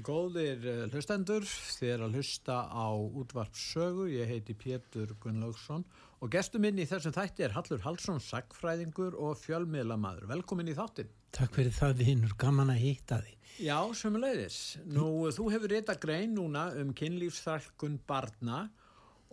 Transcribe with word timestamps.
Góðir 0.00 0.62
eh, 0.64 0.84
hlustendur, 0.88 1.44
þið 1.44 1.90
er 1.92 2.02
að 2.06 2.14
hlusta 2.16 2.54
á 2.64 2.88
útvarpsögu, 2.96 4.06
ég 4.08 4.30
heiti 4.30 4.54
Pétur 4.56 5.10
Gunnlaugsson 5.20 5.82
og 6.24 6.30
gestur 6.32 6.62
minn 6.64 6.78
í 6.80 6.86
þessum 6.88 7.12
þætti 7.12 7.44
er 7.44 7.52
Hallur 7.52 7.82
Hallsson, 7.84 8.22
sagfræðingur 8.24 9.18
og 9.20 9.36
fjölmiðlamaður. 9.42 10.30
Velkomin 10.30 10.70
í 10.72 10.76
þáttin. 10.78 11.10
Takk 11.36 11.58
fyrir 11.58 11.76
það 11.76 12.00
vinnur, 12.06 12.32
gaman 12.40 12.72
að 12.72 12.80
hýtta 12.86 13.18
því. 13.20 13.34
Já, 13.66 13.76
sömulegðis. 14.00 14.60
Nú, 14.88 15.08
þú 15.36 15.50
hefur 15.52 15.74
reyta 15.74 15.98
grein 16.00 16.32
núna 16.38 16.70
um 16.80 16.94
kynlífsþrælkun 16.96 17.98
barna 18.08 18.62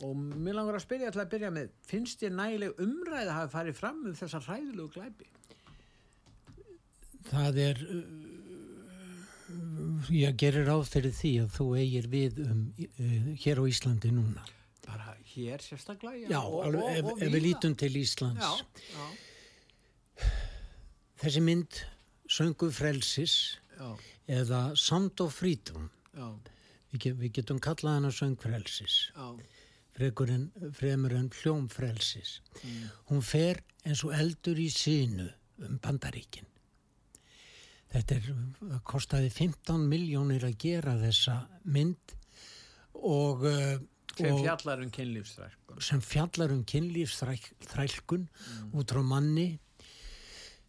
og 0.03 0.15
mér 0.17 0.57
langar 0.59 0.75
að 0.79 0.83
spyrja 0.83 1.13
til 1.15 1.23
að 1.23 1.31
byrja 1.37 1.53
með, 1.55 1.71
finnst 1.87 2.19
þér 2.19 2.35
nægileg 2.35 2.83
umræð 2.83 3.23
að 3.29 3.35
hafa 3.37 3.53
farið 3.53 3.79
fram 3.79 4.03
um 4.07 4.19
þessar 4.19 4.43
hræðilegu 4.47 4.91
glæpi? 4.95 5.31
Það 7.29 7.61
er, 7.63 7.81
uh, 7.95 8.03
ég 10.13 10.37
gerir 10.39 10.67
ráð 10.69 10.85
fyrir 10.89 11.13
því 11.15 11.33
að 11.43 11.51
þú 11.57 11.67
eigir 11.79 12.07
við 12.11 12.41
um 12.45 12.61
uh, 12.85 13.29
hér 13.43 13.61
á 13.61 13.63
Íslandi 13.69 14.11
núna. 14.13 14.45
Bara 14.85 15.15
hér 15.33 15.63
sérstaklega? 15.63 16.29
Já, 16.31 16.39
og, 16.41 16.61
alveg, 16.67 16.83
og, 16.83 16.91
ef, 16.97 17.09
og 17.13 17.23
ef 17.23 17.33
við 17.35 17.45
lítum 17.47 17.75
til 17.79 17.97
Íslands. 17.99 18.41
Já, 18.41 18.85
já, 18.95 19.09
Þessi 21.19 21.41
mynd, 21.43 21.81
Söngu 22.31 22.69
frelsis 22.71 23.33
já, 23.75 23.89
eða 24.39 24.59
Sound 24.79 25.19
of 25.23 25.33
Freedom, 25.35 25.89
já, 26.15 26.27
við, 26.93 27.01
get, 27.03 27.17
við 27.19 27.33
getum 27.39 27.59
kallað 27.63 27.97
hana 27.97 28.11
Söng 28.15 28.37
frelsis, 28.39 29.09
já, 29.11 29.27
fremur 29.99 31.15
en 31.17 31.27
hljóm 31.41 31.67
frelsis. 31.71 32.37
Hún 33.09 33.25
fer 33.25 33.59
eins 33.83 34.05
og 34.07 34.15
eldur 34.15 34.59
í 34.61 34.69
sínu 34.71 35.27
um 35.65 35.79
bandaríkin. 35.83 36.47
Þetta 37.89 38.15
er, 38.19 38.25
það 38.59 38.81
kostaði 38.85 39.29
15 39.33 39.85
miljónir 39.89 40.45
að 40.45 40.57
gera 40.61 40.93
þessa 40.99 41.39
mynd 41.73 42.13
og, 42.93 43.45
uh, 43.49 43.79
sem 44.13 44.35
og 44.35 44.43
fjallar 44.43 44.83
um 44.83 44.91
kynlífsþrælkun. 44.93 45.81
sem 45.81 46.03
fjallar 46.05 46.53
um 46.53 46.63
kynlífsþrælkun 46.69 48.27
út 48.77 48.93
frá 48.93 49.01
manni 49.01 49.49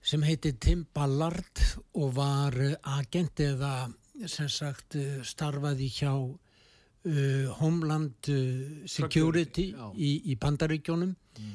sem 0.00 0.22
heitir 0.24 0.56
Tim 0.56 0.86
Ballard 0.94 1.60
og 1.92 2.14
var 2.16 2.56
uh, 2.56 2.76
agent 2.96 3.44
eða 3.44 3.90
sem 4.28 4.48
sagt 4.52 4.96
starfaði 5.24 5.88
hjá 5.92 6.12
uh, 6.14 7.46
Homeland 7.60 8.16
Security 8.24 8.88
Security, 8.88 9.66
í, 9.96 10.10
í 10.32 10.36
bandaríkjónum 10.40 11.12
uh, 11.12 11.52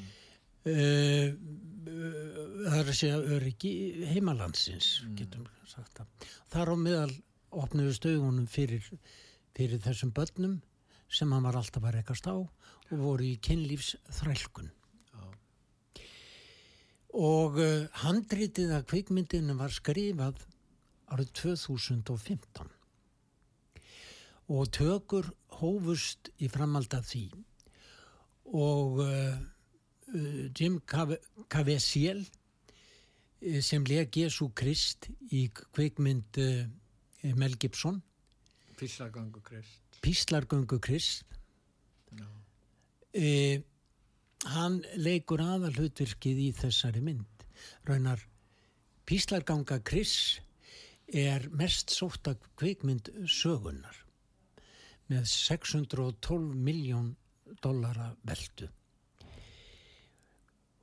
uh, 0.66 1.30
það 1.86 2.78
er 2.80 2.89
að 2.91 2.97
segja 3.00 3.19
öryggi 3.38 3.73
heimalandsins 4.11 4.89
getum 5.17 5.45
sagt 5.69 6.00
það. 6.00 6.30
Þar 6.53 6.72
á 6.72 6.75
meðal 6.81 7.11
opnuðu 7.55 7.97
stöðunum 7.97 8.47
fyrir, 8.52 8.88
fyrir 9.55 9.83
þessum 9.83 10.13
börnum 10.16 10.58
sem 11.11 11.31
hann 11.31 11.45
var 11.45 11.59
alltaf 11.59 11.86
að 11.86 12.00
rekast 12.00 12.28
á 12.28 12.36
og 12.36 12.97
voru 12.97 13.28
í 13.28 13.38
kynlífs 13.41 13.95
þrælkun 14.19 14.74
og 17.16 17.59
uh, 17.63 17.88
handritið 18.03 18.74
að 18.75 18.88
kvikmyndinu 18.91 19.56
var 19.56 19.72
skrifað 19.72 20.41
árið 21.13 21.31
2015 21.40 22.72
og 24.51 24.69
tökur 24.75 25.29
hófust 25.57 26.29
í 26.38 26.50
framhald 26.51 26.94
af 26.94 27.07
því. 27.09 27.24
Og 28.53 29.00
uh, 29.01 29.38
Jim 30.56 30.80
Caviezel 30.88 32.24
uh, 32.24 33.62
sem 33.62 33.86
leg 33.90 34.16
Jésu 34.16 34.50
Krist 34.56 35.09
í 35.31 35.48
kvikmynd 35.53 36.40
uh, 36.42 36.66
Mel 37.36 37.58
Gibson 37.59 38.02
Píslagangu 38.75 39.42
Krist. 39.42 39.81
Píslargöngu 40.02 40.80
Krist 40.80 41.25
Já. 42.12 42.28
uh, 42.28 43.64
hann 44.56 44.81
leikur 45.00 45.42
aðal 45.42 45.74
hlutvirkið 45.80 46.42
í 46.48 46.50
þessari 46.59 47.04
mynd 47.04 47.46
raunar 47.88 48.22
Píslarganga 49.06 49.80
Krist 49.86 50.42
er 51.08 51.46
mest 51.54 51.94
sótta 51.94 52.34
kvikmynd 52.58 53.12
sögunar 53.30 54.02
með 55.12 55.28
612 55.30 56.56
miljón 56.58 57.12
dollara 57.62 58.09
veldu 58.25 58.72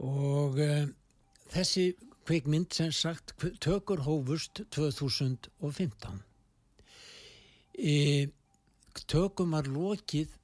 og 0.03 0.59
uh, 0.59 0.85
þessi 1.53 1.93
kvikmynd 2.27 2.75
sem 2.75 2.93
sagt 2.95 3.35
tökur 3.63 4.03
hófust 4.07 4.63
2015 4.75 6.21
e, 7.79 8.29
tökum 9.11 9.57
var 9.57 9.67
lokið 9.71 10.37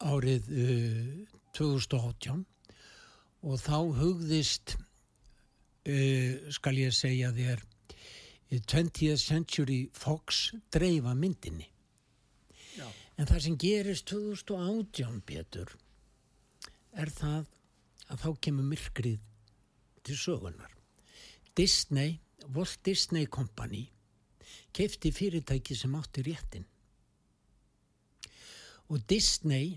árið 0.00 0.48
uh, 0.48 1.10
2018 1.56 2.46
og 3.40 3.60
þá 3.60 3.76
hugðist 4.00 4.76
uh, 4.76 6.50
skal 6.52 6.80
ég 6.80 6.96
segja 6.96 7.32
þér 7.36 7.60
eh, 7.60 8.60
20th 8.60 9.20
Century 9.20 9.80
Fox 9.92 10.50
dreifa 10.72 11.14
myndinni 11.16 11.68
Já. 12.78 12.88
en 13.16 13.28
það 13.28 13.46
sem 13.46 13.60
gerist 13.60 14.08
2018 14.12 15.20
Pétur 15.28 15.76
er 16.96 17.12
það 17.12 17.48
að 18.10 18.24
þá 18.24 18.30
kemur 18.46 18.68
myrkrið 18.70 19.20
til 20.06 20.18
sögunar 20.18 20.74
Disney, 21.56 22.18
Walt 22.54 22.78
Disney 22.86 23.26
Company 23.26 23.86
keifti 24.74 25.12
fyrirtæki 25.14 25.76
sem 25.78 25.94
átti 25.98 26.24
réttin 26.26 26.66
og 28.90 29.02
Disney 29.08 29.76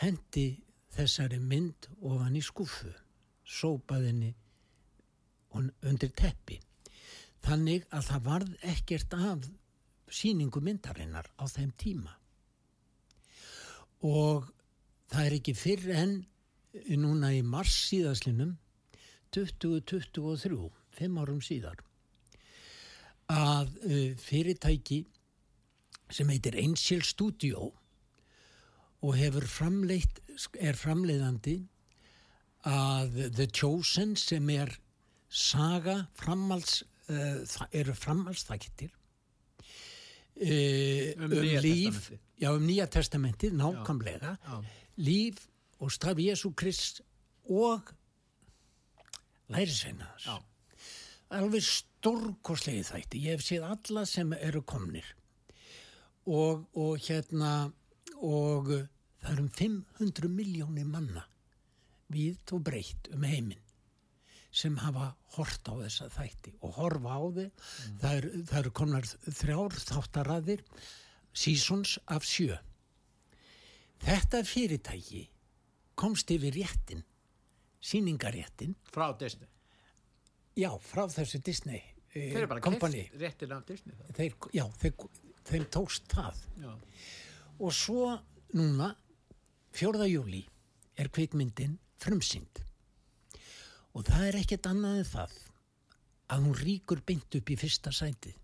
hendi 0.00 0.48
þessari 0.94 1.38
mynd 1.42 1.90
ofan 2.00 2.38
í 2.38 2.42
skúfu 2.44 2.90
sópaðinni 3.50 4.30
undir 5.58 6.12
teppi. 6.14 6.60
Þannig 7.42 7.86
að 7.90 8.06
það 8.06 8.24
varð 8.26 8.54
ekkert 8.72 9.16
af 9.16 9.48
síningu 10.10 10.60
myndarinnar 10.62 11.30
á 11.40 11.44
þeim 11.50 11.72
tíma. 11.80 12.12
Og 14.06 14.46
það 15.10 15.26
er 15.26 15.36
ekki 15.36 15.54
fyrr 15.58 15.92
en 15.96 16.18
núna 17.00 17.32
í 17.34 17.42
mars 17.42 17.74
síðaslinum 17.88 18.56
2023, 19.34 20.70
fimm 20.94 21.18
árum 21.22 21.40
síðar 21.42 21.78
að 23.30 23.70
uh, 23.86 24.12
fyrirtæki 24.18 25.04
sem 26.10 26.30
heitir 26.32 26.58
Angel 26.58 27.04
Studio 27.06 27.70
og 29.00 29.12
hefur 29.16 29.46
framleitt, 29.48 30.18
er 30.58 30.74
framleiðandi 30.76 31.60
að 32.66 33.30
The 33.36 33.46
Chosen 33.54 34.16
sem 34.18 34.50
er 34.52 34.74
saga 35.30 36.08
framhalds, 36.18 36.82
uh, 37.08 37.38
eru 37.70 37.94
framhaldsþæktir 37.94 38.90
uh, 38.90 38.98
Um 40.40 41.30
Nýja 41.30 41.62
líf, 41.62 42.10
já 42.40 42.50
um 42.50 42.66
nýja 42.66 42.86
testamentið, 42.90 43.54
nákvæmlega. 43.60 44.36
Já. 44.40 44.79
Líf 45.00 45.46
og 45.80 45.92
staf 45.94 46.20
Jésu 46.20 46.52
Krist 46.56 47.00
og 47.48 47.90
lærisveina 49.50 50.10
þess 50.14 50.28
Já. 50.28 50.36
alveg 51.40 51.66
stórkoslegi 51.66 52.84
þætti 52.90 53.24
ég 53.24 53.36
hef 53.38 53.46
séð 53.46 53.66
alla 53.70 54.04
sem 54.08 54.32
eru 54.36 54.62
komnir. 54.62 55.06
Og, 56.28 56.66
og 56.76 57.00
hérna 57.00 57.72
og 58.20 58.68
það 59.20 59.32
eru 59.32 59.46
um 59.46 59.50
500 59.56 60.30
miljónir 60.32 60.86
manna 60.88 61.24
við 62.12 62.54
og 62.54 62.64
breytt 62.66 63.10
um 63.14 63.24
heiminn 63.24 63.66
sem 64.50 64.76
hafa 64.82 65.12
hort 65.36 65.68
á 65.70 65.74
þessa 65.78 66.08
þætti 66.10 66.56
og 66.66 66.74
horfa 66.76 67.14
á 67.14 67.22
það, 67.30 68.14
er, 68.16 68.26
það 68.50 68.56
eru 68.60 68.72
komnar 68.80 69.06
þrjár 69.06 69.76
þáttaræðir 69.78 70.64
seasons 71.32 71.98
af 72.10 72.26
sjö 72.26 72.58
þetta 74.04 74.42
fyrirtæki 74.48 75.22
komst 76.00 76.30
yfir 76.32 76.54
réttin 76.56 77.02
síningaréttin 77.84 78.74
Frá 78.92 79.10
Disney. 79.18 79.48
já, 80.56 80.70
frá 80.80 81.06
þessu 81.08 81.40
Disney 81.44 81.80
eh, 82.14 82.30
Þeir 82.32 82.38
eru 82.42 82.50
bara 82.54 82.60
kompani. 82.64 83.04
keft 83.08 83.20
réttin 83.22 83.52
af 83.56 83.66
Disney 83.68 83.96
það. 83.96 84.14
Þeir, 84.18 84.34
já, 84.56 84.64
þeir, 84.82 84.94
þeim 85.50 85.66
tókst 85.76 86.08
það. 86.12 86.40
Já. 86.60 86.72
Og 87.60 87.72
svo 87.76 88.16
núna, 88.56 88.90
4. 89.76 90.06
júli, 90.10 90.42
er 90.98 91.08
kvikmyndin 91.12 91.76
frumsýnd. 92.00 92.62
Og 93.94 94.04
það 94.06 94.26
er 94.30 94.38
ekkert 94.40 94.66
annað 94.70 95.00
en 95.02 95.08
það 95.10 95.36
að 96.30 96.44
hún 96.46 96.58
ríkur 96.60 97.00
beint 97.06 97.36
upp 97.38 97.50
í 97.50 97.56
fyrsta 97.58 97.92
sætið. 97.94 98.36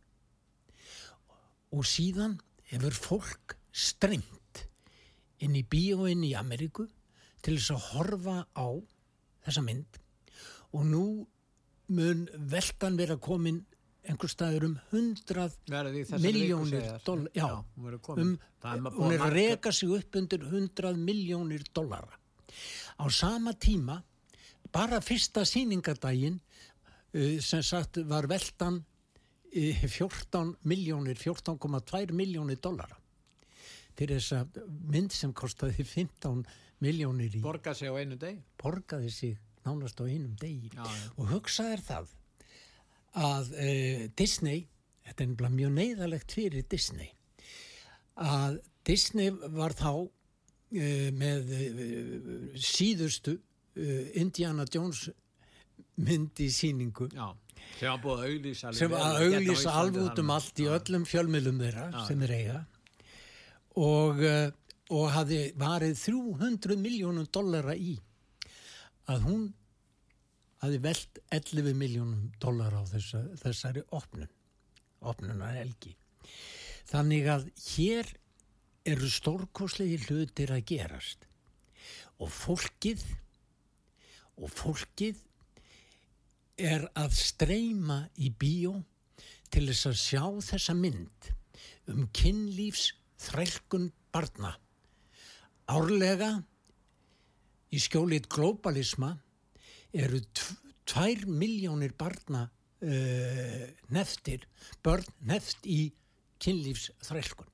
Og 1.74 1.84
síðan 1.86 2.38
hefur 2.70 2.94
fólk 2.96 3.56
strengt 3.72 4.35
inn 5.44 5.56
í 5.58 5.62
bíóinn 5.68 6.24
í 6.26 6.32
Ameríku 6.38 6.86
til 7.44 7.56
þess 7.58 7.72
að 7.74 7.86
horfa 7.92 8.36
á 8.56 8.68
þessa 9.46 9.62
mynd. 9.66 9.98
Og 10.74 10.84
nú 10.88 11.06
mun 11.94 12.26
veltan 12.50 12.96
vera 12.98 13.16
komin 13.22 13.60
einhver 14.06 14.30
staður 14.30 14.68
um 14.68 14.74
hundrað 14.92 15.54
Verður 15.66 15.94
því 15.94 16.02
þessari 16.08 16.24
Milljónir 16.26 16.66
viku 16.66 16.82
segja, 16.82 16.98
doll- 17.06 17.30
já. 17.34 18.00
komin. 18.02 18.34
um, 18.62 18.88
hún 18.98 19.14
er 19.14 19.24
að 19.26 19.32
reka 19.34 19.72
sig 19.72 19.90
upp 19.90 20.16
undir 20.16 20.42
100 20.46 20.96
miljónir 20.96 21.64
dollara. 21.74 22.18
Á 22.98 23.04
sama 23.10 23.52
tíma 23.52 24.02
bara 24.72 25.00
fyrsta 25.00 25.44
síningadaginn 25.44 26.38
uh, 26.38 27.40
sem 27.40 27.62
sagt 27.62 27.98
var 28.06 28.26
veltan 28.30 28.84
uh, 29.54 29.86
14 29.88 30.56
miljónir 30.62 31.16
14,2 31.18 32.12
miljónir 32.12 32.60
dollara 32.62 32.96
fyrir 33.96 34.20
þessa 34.20 34.64
mynd 34.92 35.14
sem 35.16 35.32
kostaði 35.36 35.84
15 35.84 36.44
miljónir 36.84 37.36
í 37.38 37.42
borga 37.44 37.72
sig 37.74 37.88
á 37.88 37.94
einu 37.96 38.18
deg. 38.20 38.38
borgaði 38.60 39.10
sig 39.10 39.36
nánast 39.66 39.98
á 40.00 40.04
einum 40.06 40.34
degi 40.40 40.70
Já, 40.74 40.84
já. 40.84 41.10
og 41.16 41.30
hugsaði 41.32 41.80
það 41.88 42.10
að 43.16 43.52
uh, 43.56 44.02
Disney 44.20 44.66
þetta 45.06 45.24
er 45.24 45.30
nefnilega 45.30 45.56
mjög 45.56 45.72
neyðalegt 45.78 46.34
fyrir 46.36 46.66
Disney 46.70 47.12
að 48.16 48.60
Disney 48.86 49.32
var 49.56 49.74
þá 49.76 49.90
uh, 49.96 50.10
með 51.16 51.52
uh, 51.56 52.60
síðustu 52.60 53.38
Indiana 54.16 54.64
Jones 54.72 55.02
mynd 56.00 56.38
í 56.40 56.46
síningu 56.52 57.10
Já, 57.12 57.26
sem 58.72 58.94
að 58.96 59.18
auglýsa 59.26 59.74
alveg 59.82 60.06
út 60.06 60.22
um 60.22 60.30
allt 60.32 60.62
í 60.64 60.68
öllum 60.72 61.04
fjölmiðlum 61.08 61.58
þeirra 61.60 61.84
Já. 61.92 61.98
sem 62.08 62.22
þeir 62.24 62.32
eiga 62.38 62.56
og, 63.76 64.22
uh, 64.24 64.48
og 64.94 65.06
hafði 65.12 65.40
varið 65.58 65.98
300 66.00 66.78
miljónum 66.80 67.28
dollara 67.32 67.76
í 67.76 67.96
að 69.10 69.28
hún 69.28 69.46
hafði 70.62 70.80
velt 70.82 71.20
11 71.34 71.76
miljónum 71.78 72.30
dollara 72.42 72.80
á 72.82 72.84
þessa, 72.88 73.22
þessari 73.42 73.84
opnun 73.94 74.32
opnunar 75.06 75.54
helgi. 75.58 75.92
Þannig 76.88 77.28
að 77.30 77.46
hér 77.66 78.10
eru 78.86 79.08
stórkoslegi 79.10 79.98
hlutir 80.06 80.52
að 80.54 80.64
gerast. 80.70 81.26
Og 82.22 82.30
fólkið 82.32 83.02
og 84.40 84.52
fólkið 84.52 85.20
er 86.56 86.86
að 86.96 87.16
streyma 87.18 88.06
í 88.16 88.30
bíó 88.32 88.78
til 89.52 89.66
þess 89.68 89.90
að 89.90 89.98
sjá 90.00 90.22
þessa 90.50 90.76
mynd 90.76 91.30
um 91.92 92.06
kynlífs 92.16 92.88
þrælkun 93.26 93.90
barna. 94.14 94.54
Árlega 95.66 96.30
í 97.74 97.80
skjólið 97.82 98.28
globalisma 98.32 99.16
eru 99.96 100.20
tv- 100.30 100.62
tvær 100.86 101.26
miljónir 101.26 101.96
barna 101.98 102.46
uh, 102.46 103.66
neftir, 103.90 104.46
börn 104.84 105.06
neft 105.26 105.66
í 105.66 105.90
kynlífs 106.42 106.92
þrælkun. 107.08 107.50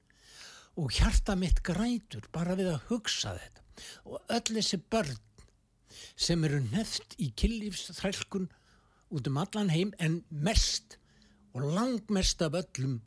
Og 0.80 0.92
hjarta 0.96 1.36
mitt 1.36 1.60
grætur 1.64 2.28
bara 2.32 2.56
við 2.58 2.72
að 2.74 2.88
hugsa 2.90 3.34
þetta. 3.36 3.64
Og 4.08 4.32
öll 4.32 4.56
þessi 4.58 4.80
börn 4.92 5.16
sem 6.16 6.44
eru 6.44 6.60
neft 6.72 7.16
í 7.20 7.30
kynlífsþrælkun 7.36 8.48
út 9.12 9.28
um 9.28 9.40
allan 9.40 9.72
heim 9.72 9.92
en 10.00 10.22
mest 10.30 10.98
og 11.52 11.66
langmest 11.76 12.40
af 12.44 12.56
öllum 12.62 13.00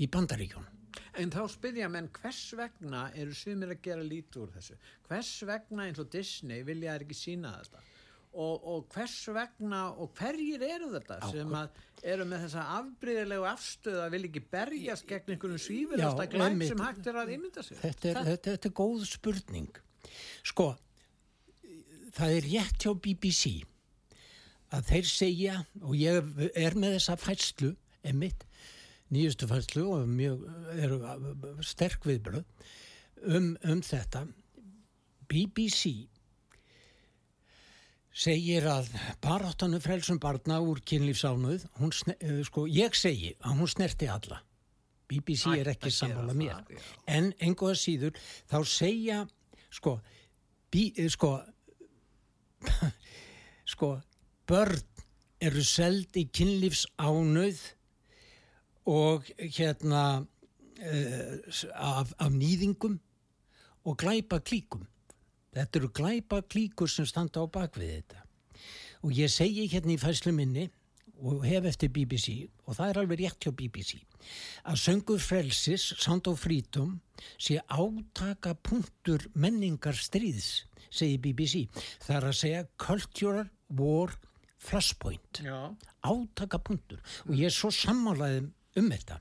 í 0.00 0.08
bandaríkjónum. 0.08 0.81
En 1.20 1.32
þá 1.32 1.42
spyrja 1.52 1.88
menn 1.92 2.08
hvers 2.16 2.42
vegna 2.56 3.06
eru 3.20 3.34
sumir 3.36 3.74
að 3.74 3.82
gera 3.84 4.04
lítið 4.06 4.44
úr 4.46 4.52
þessu? 4.54 4.76
Hvers 5.08 5.32
vegna 5.48 5.88
eins 5.88 6.00
og 6.00 6.12
Disney 6.12 6.62
vilja 6.64 6.94
þær 6.94 7.04
ekki 7.06 7.18
sína 7.18 7.56
þetta? 7.58 7.82
Og, 8.32 8.62
og 8.64 8.86
hvers 8.94 9.16
vegna 9.36 9.80
og 10.00 10.14
hverjir 10.16 10.62
eru 10.64 10.88
þetta 10.94 11.18
sem 11.28 11.50
að 11.52 11.82
eru 12.14 12.24
með 12.30 12.46
þessa 12.46 12.62
afbrýðilegu 12.78 13.44
afstöðu 13.50 14.00
að 14.06 14.14
vilja 14.14 14.30
ekki 14.30 14.42
berjast 14.54 15.08
gegn 15.10 15.34
einhvernum 15.34 15.60
svífurasta 15.60 16.26
einmitt. 16.46 16.72
sem 16.72 16.80
hægt 16.86 17.10
er 17.12 17.18
að 17.20 17.34
ímynda 17.36 17.66
sig? 17.66 17.76
Þetta 17.82 18.08
er, 18.08 18.22
þetta, 18.30 18.54
þetta 18.54 18.70
er 18.70 18.74
góð 18.80 19.04
spurning. 19.10 19.82
Sko, 20.48 20.70
það 22.16 22.38
er 22.38 22.48
rétt 22.48 22.86
hjá 22.86 22.94
BBC 23.04 23.52
að 24.72 24.88
þeir 24.88 25.08
segja, 25.12 25.58
og 25.84 25.94
ég 26.00 26.32
er 26.56 26.78
með 26.80 26.96
þessa 26.96 27.18
fæslu, 27.20 27.74
emitt, 28.08 28.46
nýjustu 29.12 29.48
fæslu 29.50 29.84
og 29.98 30.08
mjög 30.08 30.46
eru 30.80 30.98
sterk 31.66 32.04
viðbröð 32.08 32.44
um, 33.28 33.52
um 33.68 33.82
þetta. 33.84 34.24
BBC 35.28 36.08
segir 38.12 38.66
að 38.68 38.90
baráttanum 39.24 39.80
frelsum 39.80 40.18
barna 40.20 40.58
úr 40.60 40.82
kynlífsánuð, 40.84 41.64
sne- 41.96 42.18
eh, 42.20 42.42
sko, 42.44 42.66
ég 42.68 42.92
segi 42.98 43.34
að 43.40 43.60
hún 43.62 43.70
snerti 43.72 44.08
alla. 44.12 44.42
BBC 45.08 45.46
Ætti 45.48 45.60
er 45.60 45.70
ekki 45.72 45.90
sammála 45.92 46.32
það, 46.32 46.36
mér. 46.36 46.52
já. 46.68 46.82
En 47.06 47.32
einhverja 47.40 47.80
síður, 47.80 48.12
þá 48.48 48.58
segja, 48.68 49.28
sko, 49.70 50.00
bí, 50.72 50.92
eh, 50.96 51.08
sko, 51.08 51.32
sko, 53.72 54.00
börn 54.48 54.80
eru 55.40 55.64
seld 55.64 56.12
í 56.16 56.26
kynlífsánauð 56.32 57.60
og 58.88 59.28
hérna 59.38 60.04
uh, 60.22 61.36
af, 61.74 62.12
af 62.18 62.30
nýðingum 62.30 62.98
og 63.84 63.98
glæpa 63.98 64.38
klíkum. 64.38 64.86
Þetta 65.52 65.78
eru 65.78 65.90
glæpa 65.94 66.40
klíkur 66.48 66.90
sem 66.90 67.06
standa 67.06 67.42
á 67.42 67.46
bakvið 67.46 67.96
þetta. 67.96 68.22
Og 69.02 69.12
ég 69.18 69.30
segi 69.30 69.66
hérna 69.68 69.96
í 69.96 70.00
fæslu 70.00 70.32
minni 70.34 70.68
og 71.22 71.44
hef 71.46 71.66
eftir 71.70 71.92
BBC 71.94 72.48
og 72.66 72.76
það 72.76 72.88
er 72.88 73.00
alveg 73.02 73.20
rétt 73.22 73.44
hjá 73.44 73.52
BBC 73.54 74.00
að 74.70 74.78
söngur 74.78 75.22
frelsis, 75.22 75.84
Sound 75.98 76.28
of 76.30 76.42
Freedom 76.42 76.96
sé 77.38 77.58
átaka 77.70 78.54
punktur 78.54 79.24
menningar 79.34 79.98
stríðs 79.98 80.64
segi 80.92 81.18
BBC. 81.22 81.66
Það 82.04 82.16
er 82.16 82.26
að 82.28 82.38
segja 82.38 82.64
Cultural 82.76 83.46
War 83.78 84.14
Flashpoint 84.62 85.42
Já. 85.42 85.72
átaka 86.06 86.60
punktur 86.62 87.00
og 87.26 87.34
ég 87.34 87.48
er 87.50 87.54
svo 87.54 87.70
sammálaðið 87.74 88.50
um 88.80 88.90
þetta 88.92 89.20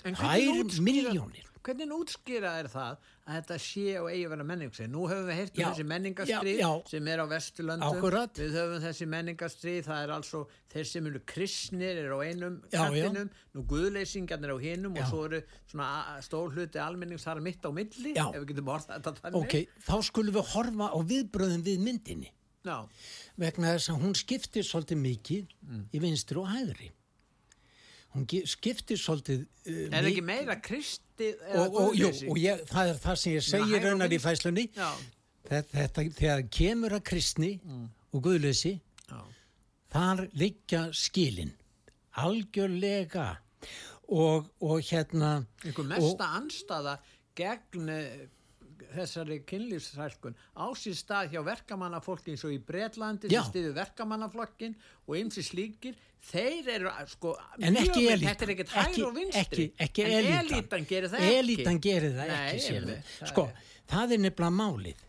Tvær 0.00 0.80
milljónir. 0.80 1.46
Hvernig 1.60 1.90
útskýra 1.92 2.54
er 2.62 2.70
það 2.72 2.94
að 3.28 3.34
þetta 3.36 3.56
sé 3.60 3.82
og 4.00 4.06
eigi 4.08 4.22
að 4.24 4.30
vera 4.32 4.44
menningstrið? 4.48 4.86
Nú 4.88 5.02
höfum 5.10 5.26
við 5.28 5.36
heyrt 5.36 5.58
um 5.58 5.66
þessi 5.66 5.84
menningastrið 5.90 6.60
sem 6.88 7.08
er 7.12 7.20
á 7.20 7.26
Vesturlöndum. 7.28 7.98
Akkurat. 7.98 8.38
Við 8.40 8.54
höfum 8.56 8.80
þessi 8.86 9.08
menningastrið, 9.12 9.80
það 9.84 10.04
er 10.06 10.12
altså 10.14 10.40
þeir 10.72 10.88
sem 10.88 11.10
eru 11.10 11.20
kristnir 11.28 12.00
er 12.00 12.14
á 12.16 12.18
einum 12.24 12.56
kattinum, 12.72 13.28
nú 13.52 13.64
guðleysingarnir 13.68 14.54
á 14.56 14.58
hinum 14.64 14.96
Já. 14.96 15.02
og 15.04 15.12
svo 15.12 15.20
eru 15.28 15.40
svona 15.68 15.90
stór 16.24 16.56
hluti 16.56 16.80
almennings 16.80 17.28
þar 17.28 17.42
mitt 17.44 17.68
á 17.68 17.70
milli, 17.76 18.14
Já. 18.16 18.24
ef 18.30 18.38
við 18.40 18.46
getum 18.54 18.70
orðað 18.72 18.94
þetta 18.96 19.14
þannig. 19.18 19.40
Ok, 19.42 19.82
þá 19.84 19.96
skulum 20.08 20.38
við 20.38 20.54
horfa 20.54 20.88
á 20.96 20.98
viðbröðum 21.12 21.66
við 21.68 21.84
myndinni 21.84 22.32
Já, 22.64 22.76
vegna 23.40 23.76
þess 23.76 23.92
að 23.92 24.02
hún 24.02 24.16
skiptir 24.16 24.64
svolítið 24.68 24.98
mikið 25.04 25.54
í 25.96 26.00
vinstri 26.02 26.40
og 26.40 26.48
hægri 26.52 26.90
hún 28.14 28.26
skiptir 28.50 28.98
svolítið 28.98 29.44
uh, 29.44 29.86
er 29.98 30.10
ekki 30.10 30.24
meira 30.26 30.58
kristið 30.62 31.44
eða 31.50 31.64
og, 31.66 31.78
og, 31.84 31.96
jú, 31.98 32.10
og 32.32 32.40
ég, 32.40 32.64
það 32.70 32.92
er 32.94 33.00
það 33.04 33.22
sem 33.22 33.36
ég 33.36 33.46
hægri 33.46 33.50
segi 33.50 33.78
og 33.78 33.86
raunar 33.86 34.16
í 34.16 34.20
fæslunni 34.22 34.66
þetta, 34.74 35.62
þetta, 35.76 36.06
þegar 36.18 36.44
kemur 36.58 36.98
að 36.98 37.06
kristni 37.12 37.52
og 38.10 38.24
guðleysi 38.26 38.74
já. 38.74 39.20
þar 39.94 40.26
liggja 40.38 40.84
skilin 40.96 41.54
algjörlega. 42.18 43.28
Og, 44.10 44.48
og 44.66 44.80
hérna 44.82 45.44
einhver 45.62 45.86
mesta 45.86 46.32
anstaða 46.34 46.96
gegn 47.38 47.90
eh, 47.94 48.24
þessari 48.94 49.38
kynlífsrælkun 49.48 50.34
á 50.56 50.66
sín 50.78 50.94
stað 50.98 51.32
hjá 51.34 51.40
verkamannafólki 51.46 52.32
eins 52.34 52.44
og 52.44 52.52
í 52.54 52.58
Bretlandi 52.66 53.28
Já. 53.30 53.40
sem 53.42 53.50
stiður 53.52 53.74
verkamannaflokkin 53.80 54.74
og 55.06 55.16
ymsi 55.20 55.42
slíkir 55.46 55.94
þeir 56.30 56.68
eru 56.76 56.90
sko 57.08 57.34
En 57.60 57.76
ekki 57.76 58.06
þetta 58.20 58.48
ekkert 58.54 58.74
Ekki- 58.84 59.04
og 59.06 59.20
ekki, 59.34 59.68
ekki 59.78 60.04
en 60.04 60.10
elítan. 60.18 60.40
elítan 60.44 60.86
gerir 60.90 61.08
það 61.12 61.20
ekki 61.26 61.38
Elítan 61.38 61.80
gerir 61.80 62.12
það 62.18 62.28
Nei, 62.34 62.50
ekki, 62.54 62.66
sérðu. 62.66 62.80
einmitt, 62.96 63.14
það 63.20 63.28
Sko, 63.32 63.44
er- 63.46 63.70
það 63.94 64.12
er 64.12 64.18
nefnilega 64.26 64.56
málið. 64.60 65.06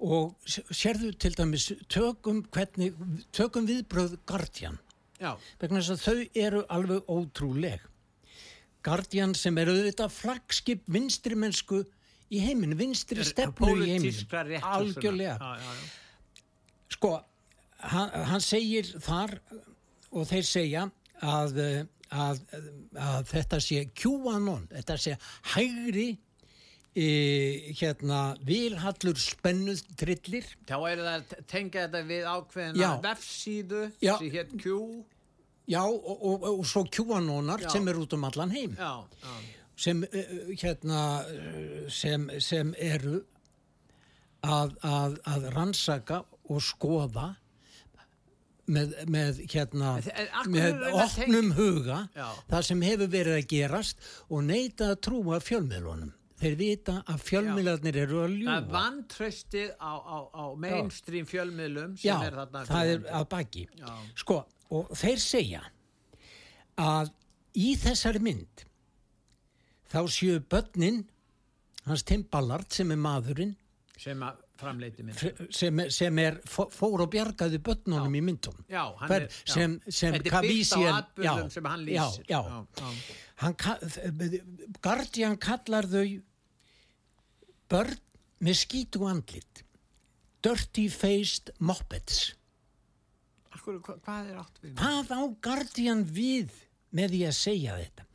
Og 0.00 0.34
sérðu 0.72 1.10
til 1.18 1.34
dæmis, 1.36 1.66
tökum, 1.92 2.42
hvernig, 2.50 2.94
tökum 3.36 3.66
viðbröð 3.68 4.18
Guardian 4.26 4.78
Já. 5.20 5.36
vegna 5.60 5.80
þess 5.80 5.90
að 5.92 6.04
þau 6.06 6.30
eru 6.34 6.62
alveg 6.68 7.02
ótrúleg 7.06 7.80
Guardian 8.82 9.34
sem 9.36 9.58
eru 9.60 9.74
auðvitað 9.76 10.10
flagskip 10.16 10.80
vinstri 10.88 11.36
mennsku 11.36 11.82
í 12.30 12.40
heiminu, 12.44 12.76
vinstri 12.78 13.24
stefnu 13.26 13.74
í 13.84 13.98
rétt 13.98 14.66
algjörlega. 14.66 15.36
Já, 15.40 15.58
já, 15.58 16.44
sko, 16.94 17.12
hann, 17.90 18.16
hann 18.30 18.44
segir 18.44 18.88
þar 19.02 19.36
og 20.10 20.26
þeir 20.30 20.46
segja 20.46 20.86
að, 21.22 21.60
að, 22.10 22.42
að 22.98 23.30
þetta 23.30 23.60
sé 23.64 23.84
QAnon, 23.98 24.66
þetta 24.72 24.98
sé 25.00 25.16
hægri 25.54 26.08
e, 26.94 27.06
hérna 27.78 28.22
vilhallur 28.46 29.18
spennuð 29.20 29.84
trillir 30.00 30.48
Þá 30.68 30.76
eru 30.90 31.06
það 31.06 31.14
að 31.14 31.46
tengja 31.50 31.86
þetta 31.86 32.02
við 32.10 32.28
ákveðina 32.34 32.90
vefsíðu 33.04 33.86
sem 34.00 34.28
hétt 34.34 34.54
Q. 34.62 34.76
já 35.70 35.82
og, 35.86 36.10
og, 36.10 36.46
og 36.54 36.66
svo 36.66 36.84
QAnonar 36.90 37.62
Já. 37.66 37.72
sem 37.74 37.90
er 37.90 38.00
út 38.02 38.14
um 38.18 38.26
allan 38.30 38.54
heim. 38.54 38.76
Já, 38.78 38.92
já. 39.22 39.59
Sem 39.80 40.02
uh, 40.04 40.32
hérna 40.60 41.02
uh, 41.24 41.84
sem, 41.92 42.26
sem 42.42 42.74
eru 42.76 43.20
að, 44.46 44.76
að, 44.86 45.18
að 45.28 45.48
rannsaka 45.54 46.22
og 46.50 46.62
skoða 46.64 47.30
með, 48.70 48.94
með 49.10 49.42
hérna 49.50 49.96
með 50.50 50.86
opnum 50.92 51.50
huga 51.56 52.04
Já. 52.14 52.28
það 52.50 52.64
sem 52.70 52.86
hefur 52.86 53.12
verið 53.12 53.36
að 53.40 53.50
gerast 53.50 54.08
og 54.28 54.46
neita 54.46 54.92
að 54.94 55.00
trúa 55.08 55.40
fjölmiðlunum 55.42 56.14
þeir 56.40 56.56
vita 56.56 56.94
að 57.10 57.24
fjölmiðlarnir 57.26 57.98
eru 58.06 58.22
að 58.22 58.30
Það 58.30 58.30
er 58.30 58.38
ljúa 58.38 58.58
vantraustið 58.72 59.72
á, 59.76 59.92
á, 59.92 60.18
á 60.32 60.44
mainstream 60.56 61.28
fjölmiðlum 61.28 61.98
sem 62.00 62.08
Já, 62.08 62.16
er 62.30 62.38
þarna. 62.38 62.64
það 62.70 62.92
er 62.94 63.04
að 63.18 63.28
baki 63.34 63.66
Já. 63.76 63.92
sko, 64.22 64.38
og 64.72 64.94
þeir 65.02 65.22
segja 65.24 65.62
að 66.80 67.12
í 67.60 67.74
þessari 67.82 68.22
mynd 68.24 68.64
þá 69.90 69.98
séu 70.12 70.38
börnin 70.50 71.02
hans 71.86 72.04
Tim 72.06 72.22
Ballard 72.30 72.70
sem 72.72 72.90
er 72.94 73.00
maðurinn 73.00 73.56
sem 74.00 74.20
að 74.24 74.38
framleiti 74.60 75.02
minn. 75.04 75.16
sem, 75.56 75.80
sem 75.92 76.18
er 76.20 76.34
fó- 76.48 76.68
fór 76.72 77.00
og 77.06 77.10
bjargaði 77.12 77.58
börnunum 77.64 78.14
í 78.16 78.20
myndum 78.24 78.58
Já, 78.68 78.82
er, 79.08 79.26
sem, 79.48 79.78
sem 79.88 80.12
Þetta 80.18 80.40
er 80.42 80.46
byggt 80.48 80.74
á 80.76 80.80
atbyrðum 80.98 81.46
já, 81.46 81.54
sem 81.54 81.68
hann 81.70 81.84
lýsir. 81.88 82.26
já. 82.28 82.40
já. 82.44 82.90
Hann, 83.40 83.56
Guardian 84.84 85.38
kallar 85.40 85.88
þau 85.88 86.04
börn 87.72 87.96
með 88.44 88.58
skítu 88.64 89.04
andlit 89.08 89.64
dirty 90.44 90.86
faced 90.92 91.52
moppets 91.60 92.34
Akkur, 93.50 93.80
hva, 93.84 93.96
hvað 94.04 94.28
er 94.32 94.38
átt 94.40 94.60
við? 94.62 94.74
hvað 94.78 95.10
á 95.16 95.20
Guardian 95.44 96.04
við 96.06 96.52
með 96.96 97.12
því 97.16 97.22
að 97.28 97.36
segja 97.40 97.76
þetta 97.80 98.06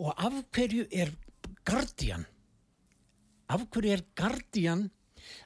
og 0.00 0.14
af 0.16 0.38
hverju 0.54 0.86
er 0.90 1.12
Guardian 1.68 2.24
af 3.50 3.66
hverju 3.66 3.92
er 3.92 4.04
Guardian 4.16 4.86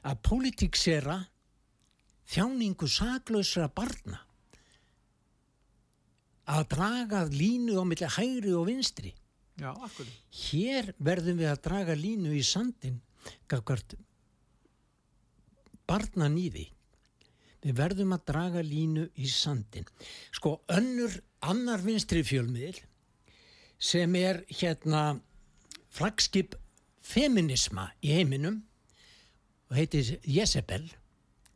að 0.05 0.21
politiksera 0.25 1.17
þjáningu 2.29 2.87
saklausra 2.89 3.67
barna? 3.69 4.21
Að 6.45 6.67
draga 6.75 7.23
línu 7.29 7.77
á 7.81 7.83
milli 7.87 8.09
hægri 8.17 8.53
og 8.53 8.67
vinstri? 8.69 9.13
Já, 9.57 9.71
hér 10.51 10.91
verðum 10.99 11.39
við 11.39 11.49
að 11.49 11.61
draga 11.65 11.95
línu 11.97 12.33
í 12.35 12.43
sandin 12.45 12.99
barna 15.85 16.27
nýði 16.29 16.65
við 17.63 17.77
verðum 17.79 18.13
að 18.13 18.25
draga 18.29 18.61
línu 18.65 19.07
í 19.15 19.29
sandin 19.31 19.87
sko 20.35 20.59
önnur 20.75 21.15
annar 21.45 21.81
vinstri 21.85 22.21
fjölmiðil 22.27 22.75
sem 23.79 24.15
er 24.15 24.43
hérna 24.49 25.19
flagskip 25.95 26.55
feminisma 27.05 27.89
í 28.03 28.13
heiminum 28.15 28.61
og 29.69 29.77
heitir 29.79 30.15
Jezebel 30.23 30.87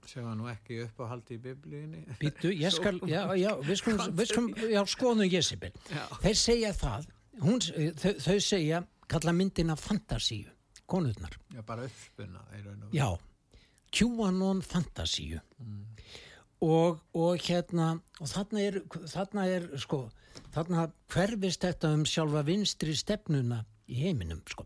Sem 0.10 0.26
var 0.26 0.34
nú 0.34 0.48
ekki 0.50 0.80
upp 0.88 1.04
á 1.06 1.12
haldi 1.12 1.36
í 1.38 1.42
biblíunni. 1.44 2.00
Býtu, 2.18 2.50
ég 2.50 2.74
skal, 2.80 2.98
já, 3.06 3.28
já, 3.38 3.52
við 3.62 3.76
skulum, 3.78 4.16
við 4.18 4.32
skulum, 4.32 4.56
já, 4.74 4.80
skoðum 4.90 5.30
Jezebel. 5.30 5.70
Já. 5.86 6.02
Þeir 6.24 6.40
segja 6.42 6.72
það, 6.74 7.06
hún, 7.44 7.62
þau, 8.02 8.14
þau 8.26 8.38
segja, 8.42 8.80
kalla 9.14 9.34
myndina 9.38 9.76
fantasíu, 9.78 10.50
konurnar. 10.90 11.38
Já, 11.54 11.62
bara 11.68 11.86
uppspunna. 11.86 12.42
Já, 12.96 13.06
QAnon 13.94 14.64
fantasíu. 14.66 15.44
Og, 16.66 16.98
og 17.14 17.46
hérna, 17.46 17.92
og 18.18 18.34
þarna 18.34 18.66
er, 18.66 18.82
þarna 19.14 19.46
er, 19.48 19.70
sko, 19.80 20.08
þarna 20.54 20.90
hverfist 21.12 21.66
þetta 21.66 21.94
um 21.96 22.06
sjálfa 22.08 22.44
vinstri 22.48 22.96
stefnuna 22.98 23.64
í 23.90 24.02
heiminum, 24.04 24.42
sko. 24.50 24.66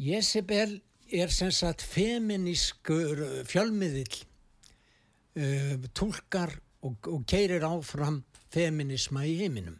Jezebel 0.00 0.78
er 1.10 1.32
sem 1.34 1.50
sagt 1.52 1.82
feminískur 1.82 3.44
fjölmiðill 3.50 4.22
uh, 5.36 5.76
tólkar 5.96 6.54
og, 6.86 7.10
og 7.10 7.24
keirir 7.28 7.66
áfram 7.66 8.22
feminisma 8.50 9.26
í 9.28 9.36
heiminum. 9.42 9.76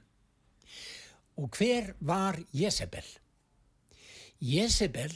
Og 1.41 1.49
hver 1.57 1.95
var 2.05 2.39
Jezebel? 2.53 3.07
Jezebel 4.41 5.15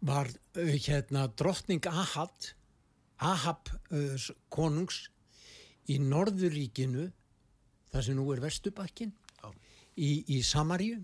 var 0.00 0.30
uh, 0.30 0.74
hérna 0.76 1.26
drottning 1.36 1.84
Ahab, 1.90 2.32
Ahab 3.18 3.68
uh, 3.90 4.30
konungs 4.48 5.08
í 5.90 5.98
Norðuríkinu, 5.98 7.10
það 7.92 8.06
sem 8.06 8.16
nú 8.18 8.26
er 8.32 8.40
Vestubakkin, 8.42 9.12
í, 9.96 10.10
í 10.36 10.42
Samaríu. 10.46 11.00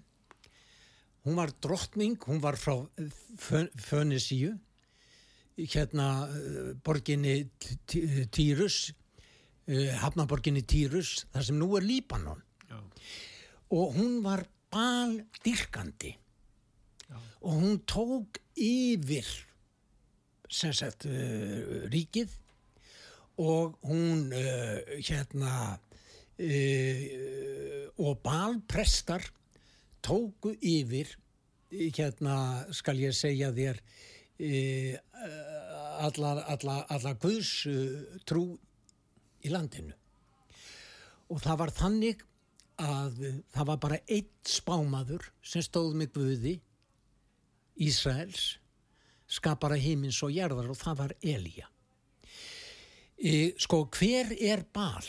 Hún 1.27 1.37
var 1.37 1.51
drottning, 1.61 2.17
hún 2.25 2.41
var 2.41 2.57
frá 2.57 2.75
Fö- 3.37 3.69
Fönisíu, 3.77 4.55
hérna 5.59 6.07
uh, 6.31 6.71
borginni 6.87 7.51
Týrus, 8.33 8.93
uh, 9.69 9.91
hafnaborginni 10.01 10.63
Týrus, 10.63 11.27
það 11.35 11.49
sem 11.51 11.59
nú 11.61 11.69
er 11.77 11.85
Líbanon. 11.85 12.41
Já. 12.71 12.79
Og 13.75 13.99
hún 13.99 14.23
var 14.25 14.47
baldyrkandi 14.73 16.15
og 17.41 17.55
hún 17.55 17.79
tók 17.89 18.37
yfir 18.59 19.25
sem 20.51 20.73
sagt 20.77 21.07
uh, 21.09 21.87
ríkið 21.93 22.33
og 23.41 23.77
hún 23.89 24.29
uh, 24.35 24.81
hérna 24.99 25.79
uh, 26.39 27.85
og 27.99 28.21
balprestar 28.25 29.25
tóku 30.05 30.55
yfir 30.59 31.11
hérna 31.71 32.65
skal 32.73 33.01
ég 33.03 33.17
segja 33.17 33.51
þér 33.53 33.81
uh, 33.83 34.95
allar, 36.07 36.45
allar, 36.47 36.87
allar 36.89 37.19
guðs 37.21 37.53
uh, 37.69 38.21
trú 38.29 38.53
í 39.45 39.53
landinu. 39.53 39.95
Og 41.29 41.43
það 41.45 41.61
var 41.61 41.75
þannig 41.77 42.25
að 42.79 43.19
það 43.53 43.69
var 43.73 43.83
bara 43.83 43.99
einn 44.07 44.31
spámaður 44.47 45.29
sem 45.43 45.63
stóð 45.67 45.97
með 45.99 46.13
Guði 46.15 46.55
Ísraels 47.89 48.57
skapara 49.29 49.77
heimins 49.79 50.19
og 50.25 50.33
jarðar 50.33 50.71
og 50.73 50.79
það 50.79 51.01
var 51.03 51.15
Elía. 51.21 51.69
E, 53.19 53.53
sko 53.59 53.85
hver 53.93 54.31
er 54.39 54.63
bal 54.73 55.05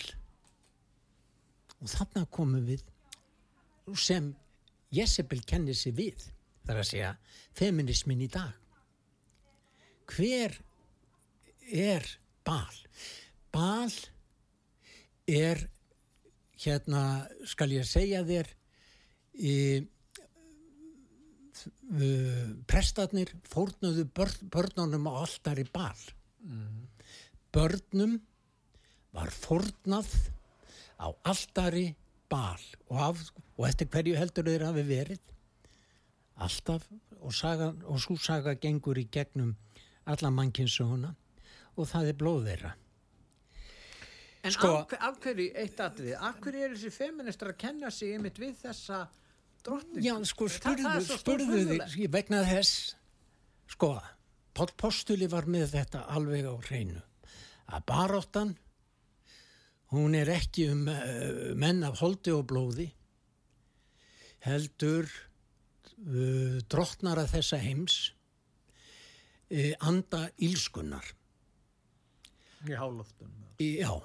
og 1.80 1.92
þarna 1.92 2.26
komum 2.34 2.66
við 2.68 2.84
sem 3.98 4.36
Jezebel 4.94 5.42
kennir 5.46 5.78
sig 5.78 5.94
við 5.98 6.24
þar 6.66 6.78
að 6.82 6.90
segja 6.90 7.18
feminismin 7.58 8.22
í 8.26 8.30
dag. 8.30 8.54
Hver 10.10 10.58
er 11.70 12.06
bal 12.46 12.78
bal 13.54 13.94
er 15.30 15.70
hérna 16.60 17.28
skal 17.48 17.72
ég 17.74 17.86
segja 17.88 18.24
þér 18.28 18.48
í 19.40 19.80
uh, 19.80 19.86
prestarnir 22.70 23.30
fórnuðu 23.50 24.06
börn, 24.14 24.50
börnunum 24.52 25.08
á 25.10 25.12
alltari 25.24 25.66
bal 25.74 25.98
börnum 27.54 28.20
var 29.16 29.30
fórnað 29.34 30.10
á 31.00 31.08
alltari 31.32 31.88
bal 32.30 32.60
og, 32.90 32.98
af, 33.00 33.24
og 33.58 33.68
eftir 33.70 33.88
hverju 33.94 34.18
heldur 34.20 34.50
þeir 34.50 34.66
hafi 34.68 34.84
verið 34.90 35.22
alltaf 36.40 36.86
og, 37.20 37.34
saga, 37.36 37.72
og 37.90 38.00
svo 38.00 38.16
saga 38.22 38.54
gengur 38.56 39.00
í 39.02 39.08
gegnum 39.12 39.56
alla 40.10 40.30
mannkynsuguna 40.32 41.14
og 41.76 41.88
það 41.90 42.12
er 42.14 42.20
blóð 42.22 42.46
þeirra 42.52 42.76
En 44.44 44.54
Sko- 44.56 44.70
af, 44.78 44.86
hver- 44.88 45.02
af 45.04 45.18
hverju, 45.20 45.50
eitt 45.60 45.80
atrið, 45.84 46.14
af 46.16 46.38
hverju 46.40 46.62
eru 46.64 46.76
þessi 46.78 46.92
feministar 46.96 47.50
að 47.52 47.58
kenna 47.60 47.90
sig 47.92 48.14
einmitt 48.16 48.38
við 48.40 48.54
þessa 48.62 49.02
drottning? 49.68 50.06
Já, 50.06 50.14
sko, 50.30 50.48
spurðu, 50.48 51.02
spurðu 51.20 51.58
þig 51.92 52.06
vegna 52.14 52.40
þess, 52.48 52.94
sko, 53.76 53.90
Páll 54.56 54.72
Postuli 54.80 55.28
var 55.28 55.44
með 55.44 55.74
þetta 55.74 56.06
alveg 56.16 56.48
á 56.48 56.56
hreinu. 56.70 57.02
Að 57.68 57.84
baróttan, 57.92 58.54
Hún 59.90 60.14
er 60.18 60.30
ekki 60.30 60.68
um 60.70 60.86
uh, 60.92 61.56
menn 61.58 61.82
af 61.88 62.02
holdi 62.04 62.34
og 62.36 62.46
blóði, 62.52 62.90
heldur 64.46 65.08
uh, 65.10 66.60
drottnara 66.70 67.26
þessa 67.30 67.58
heims, 67.64 67.98
uh, 69.50 69.74
anda 69.82 70.28
ílskunnar. 70.38 71.10
Í 72.70 72.78
háloftum. 72.78 73.34
Í, 73.58 73.80
já, 73.82 73.96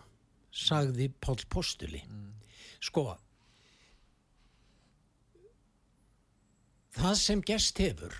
sagði 0.55 1.11
Pál 1.21 1.37
Postuli. 1.53 2.00
Sko, 2.85 3.11
það 6.95 7.17
sem 7.21 7.43
gest 7.45 7.81
hefur 7.83 8.14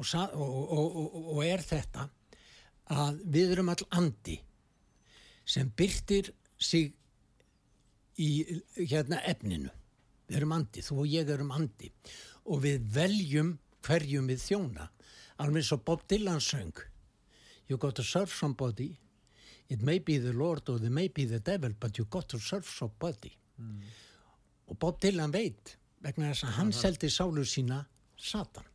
og, 0.00 0.06
og, 0.14 0.74
og, 0.76 1.16
og 1.36 1.40
er 1.44 1.62
þetta 1.64 2.06
að 2.90 3.20
við 3.34 3.54
erum 3.54 3.72
all 3.72 3.82
andi 4.00 4.36
sem 5.48 5.70
byrtir 5.76 6.30
sig 6.60 6.92
í 8.20 8.30
hérna 8.76 9.20
efninu. 9.28 9.72
Við 10.28 10.38
erum 10.38 10.54
andi, 10.54 10.84
þú 10.84 11.02
og 11.02 11.10
ég 11.10 11.30
erum 11.34 11.50
andi. 11.56 11.90
Og 12.46 12.62
við 12.64 12.86
veljum 12.94 13.56
hverjum 13.86 14.28
við 14.30 14.44
þjóna. 14.44 14.88
Alveg 15.40 15.64
svo 15.66 15.80
Bob 15.84 16.04
Dylan 16.08 16.40
söng 16.44 16.76
You 17.70 17.76
got 17.78 17.94
to 17.94 18.02
serve 18.02 18.32
somebody. 18.32 18.98
It 19.68 19.80
may 19.82 20.00
be 20.00 20.18
the 20.18 20.32
Lord 20.32 20.68
or 20.68 20.76
it 20.76 20.90
may 20.90 21.06
be 21.06 21.24
the 21.24 21.38
devil 21.38 21.70
but 21.78 21.96
you 21.98 22.04
got 22.04 22.28
to 22.28 22.38
serve 22.38 22.66
somebody. 22.66 23.36
Og 24.66 24.78
Bob 24.78 25.00
Dylan 25.00 25.32
veit 25.32 25.76
vegna 26.02 26.32
þess 26.32 26.46
að 26.48 26.56
hann 26.56 26.72
seldi 26.74 27.10
sálu 27.12 27.44
sína 27.46 27.84
Satan. 28.18 28.66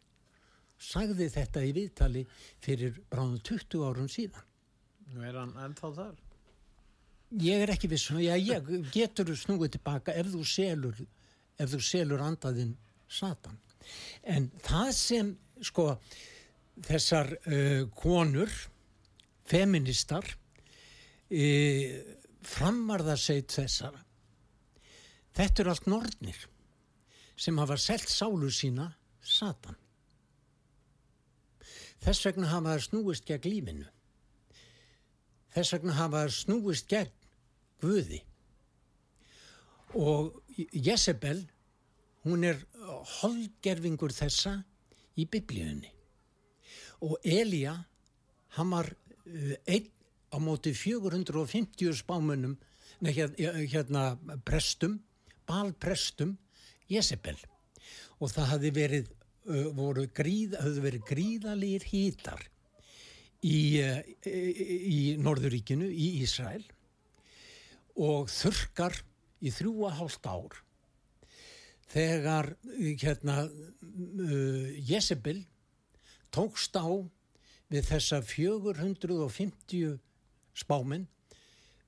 Sagði 0.80 1.28
þetta 1.32 1.64
í 1.64 1.72
viðtali 1.76 2.24
fyrir 2.64 3.00
bráðum 3.12 3.40
20 3.44 3.84
árum 3.88 4.10
síðan. 4.12 4.48
Nú 5.14 5.24
er 5.24 5.40
hann 5.40 5.56
ennþá 5.60 5.92
þar. 6.00 6.25
Ég 7.32 7.62
er 7.66 7.74
ekki 7.74 7.90
viss 7.92 8.12
já, 8.12 8.36
ég 8.38 8.70
getur 8.94 9.32
snúið 9.38 9.78
tilbaka 9.78 10.14
ef 10.14 10.32
þú 10.34 10.44
selur 10.48 11.00
ef 11.58 11.72
þú 11.72 11.82
selur 11.84 12.24
andaðinn 12.24 12.76
Satan. 13.08 13.58
En 14.24 14.50
það 14.66 14.92
sem 14.98 15.32
sko 15.64 15.88
þessar 16.86 17.32
uh, 17.38 17.86
konur 17.96 18.52
feministar 19.48 20.26
uh, 20.26 21.96
framarðarseit 22.46 23.54
þessara. 23.56 24.02
Þetta 25.36 25.64
eru 25.64 25.74
allt 25.74 25.90
nornir 25.92 26.44
sem 27.36 27.58
hafa 27.60 27.78
selt 27.80 28.10
sálu 28.12 28.52
sína 28.54 28.90
Satan. 29.22 29.76
Þess 32.06 32.28
vegna 32.28 32.52
hafa 32.52 32.76
það 32.76 32.86
snúist 32.90 33.28
gegn 33.28 33.50
lífinu 33.50 33.95
Þess 35.56 35.72
vegna 35.78 35.94
hafa 35.96 36.26
snúist 36.36 36.90
gegn 36.92 37.12
Guði. 37.80 38.20
Og 39.96 40.34
Jezebel, 40.58 41.46
hún 42.26 42.44
er 42.44 42.60
holgerfingur 43.22 44.12
þessa 44.16 44.58
í 45.16 45.28
biblíunni. 45.32 45.92
Og 47.08 47.16
Elía, 47.24 47.76
hann 48.58 48.72
var 48.74 48.90
uh, 48.92 49.54
einn 49.64 49.88
á 50.36 50.38
móti 50.44 50.74
450 50.76 51.96
spámunum, 52.02 52.58
hérna 53.06 54.16
prestum, 54.48 54.98
balprestum, 55.48 56.34
Jezebel. 56.92 57.38
Og 58.20 58.32
það 58.34 58.52
hafði 58.52 58.74
verið, 58.76 59.08
voru 59.78 60.08
gríð, 60.16 60.58
hafði 60.60 60.84
verið 60.90 61.08
gríðalegir 61.12 61.88
hítar 61.92 62.44
í, 63.46 63.60
eh, 63.82 64.02
í, 64.26 65.00
Norðuríkinu, 65.22 65.88
í 65.90 66.22
Ísrael 66.24 66.64
og 67.96 68.32
þurkar 68.34 68.98
í 69.46 69.52
þrjú 69.54 69.86
að 69.88 69.98
hálft 70.00 70.30
ár 70.30 70.62
þegar 71.92 72.56
hérna 73.00 73.46
uh, 73.46 74.70
Jezebel 74.84 75.38
tókst 76.34 76.76
á 76.76 76.90
við 77.72 77.88
þessa 77.88 78.22
450 78.26 79.96
spáminn 80.58 81.08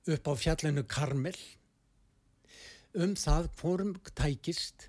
upp 0.08 0.30
á 0.30 0.34
fjallinu 0.38 0.86
Karmel 0.88 1.36
um 2.98 3.14
það 3.18 3.50
hvorum 3.60 3.92
tækist 4.16 4.88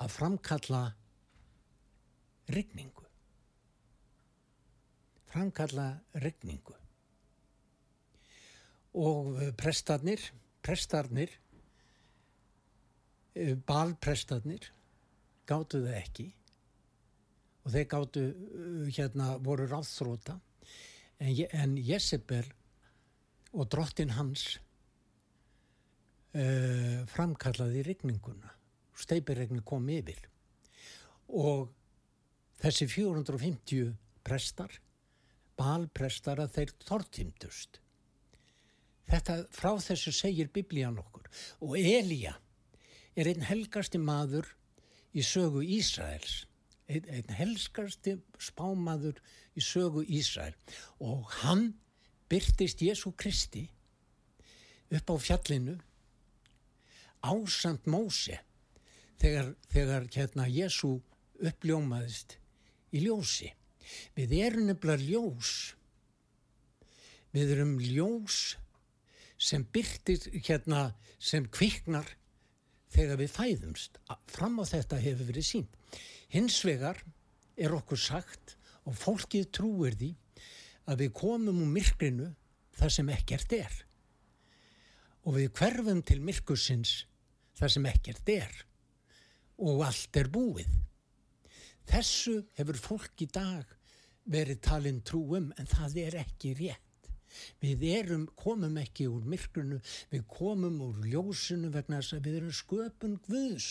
að 0.00 0.14
framkalla 0.16 0.82
rigningu 2.52 3.01
framkalla 5.32 5.88
regningu. 6.22 6.76
Og 9.00 9.40
eh, 9.40 9.52
prestarnir, 9.56 10.20
prestarnir, 10.64 11.32
eh, 13.34 13.54
balprestarnir, 13.56 14.68
gáttu 15.48 15.80
það 15.86 15.98
ekki. 16.02 16.26
Og 17.62 17.72
þeir 17.72 17.88
gáttu, 17.94 18.26
eh, 18.28 18.90
hérna, 18.92 19.36
voru 19.40 19.68
ráðþróta 19.70 20.36
en, 21.22 21.32
en 21.62 21.78
Jezebel 21.80 22.44
og 23.52 23.68
drottin 23.68 24.14
hans 24.16 24.46
uh, 26.32 27.02
framkallaði 27.12 27.82
regninguna, 27.84 28.48
steipiregni 28.96 29.60
kom 29.68 29.90
yfir. 29.92 30.22
Og 31.36 31.68
þessi 32.62 32.88
450 32.88 33.92
prestar 34.24 34.72
balprestar 35.58 36.40
að 36.42 36.56
þeir 36.56 36.74
tortimdust. 36.86 37.80
Þetta 39.10 39.42
frá 39.52 39.74
þessu 39.82 40.12
segir 40.14 40.50
biblían 40.54 41.00
okkur 41.02 41.28
og 41.66 41.76
Elía 41.78 42.36
er 43.18 43.28
einn 43.28 43.44
helgasti 43.44 44.00
maður 44.00 44.48
í 45.12 45.24
sögu 45.26 45.64
Ísraels 45.64 46.46
einn, 46.88 47.08
einn 47.08 47.36
helgasti 47.36 48.16
spámaður 48.40 49.20
í 49.56 49.64
sögu 49.64 50.04
Ísrael 50.08 50.54
og 51.02 51.30
hann 51.42 51.72
byrtist 52.32 52.82
Jésu 52.84 53.12
Kristi 53.16 53.66
upp 54.92 55.12
á 55.12 55.16
fjallinu 55.20 55.76
ásamt 57.22 57.86
Móse 57.86 58.38
þegar, 59.22 59.52
þegar 59.70 60.08
hérna 60.14 60.48
Jésu 60.50 60.96
uppljómaðist 61.42 62.38
í 62.92 63.04
ljósi. 63.06 63.50
Við 64.16 64.34
erum 64.38 64.68
nefnilega 64.68 65.08
ljós. 65.08 65.52
Við 67.32 67.54
erum 67.56 67.76
ljós 67.80 68.40
sem 69.42 69.64
byrtir 69.74 70.28
hérna, 70.46 70.92
sem 71.18 71.46
kviknar 71.50 72.08
þegar 72.92 73.20
við 73.22 73.32
fæðumst. 73.34 73.98
Fram 74.30 74.60
á 74.60 74.64
þetta 74.68 75.00
hefur 75.02 75.30
verið 75.32 75.48
sínt. 75.48 75.78
Hins 76.32 76.60
vegar 76.66 77.00
er 77.56 77.74
okkur 77.74 78.00
sagt 78.00 78.56
og 78.88 78.96
fólkið 78.98 79.48
trúir 79.54 79.96
því 79.98 80.12
að 80.90 81.04
við 81.04 81.14
komum 81.16 81.62
úr 81.62 81.72
myrkrinu 81.72 82.28
þar 82.78 82.94
sem 82.94 83.10
ekkert 83.14 83.56
er. 83.56 83.74
Og 85.22 85.38
við 85.38 85.52
hverfum 85.58 86.02
til 86.06 86.18
myrkursins 86.24 87.04
þar 87.58 87.74
sem 87.76 87.86
ekkert 87.90 88.32
er. 88.32 88.54
Og 89.62 89.84
allt 89.86 90.18
er 90.18 90.30
búið. 90.32 90.70
Þessu 91.90 92.38
hefur 92.58 92.78
fólk 92.78 93.24
í 93.24 93.28
dag 93.32 93.76
verið 94.32 94.60
talin 94.62 95.00
trúum 95.06 95.50
en 95.58 95.70
það 95.70 95.98
er 96.06 96.18
ekki 96.22 96.54
rétt. 96.58 97.10
Við 97.62 97.82
erum, 97.88 98.26
komum 98.36 98.76
ekki 98.80 99.08
úr 99.08 99.24
myrkrunu, 99.24 99.80
við 100.12 100.24
komum 100.28 100.80
úr 100.84 101.00
ljósinu 101.08 101.72
vegna 101.72 102.02
þess 102.02 102.18
að 102.18 102.28
við 102.28 102.38
erum 102.40 102.56
sköpun 102.58 103.18
Guðs. 103.26 103.68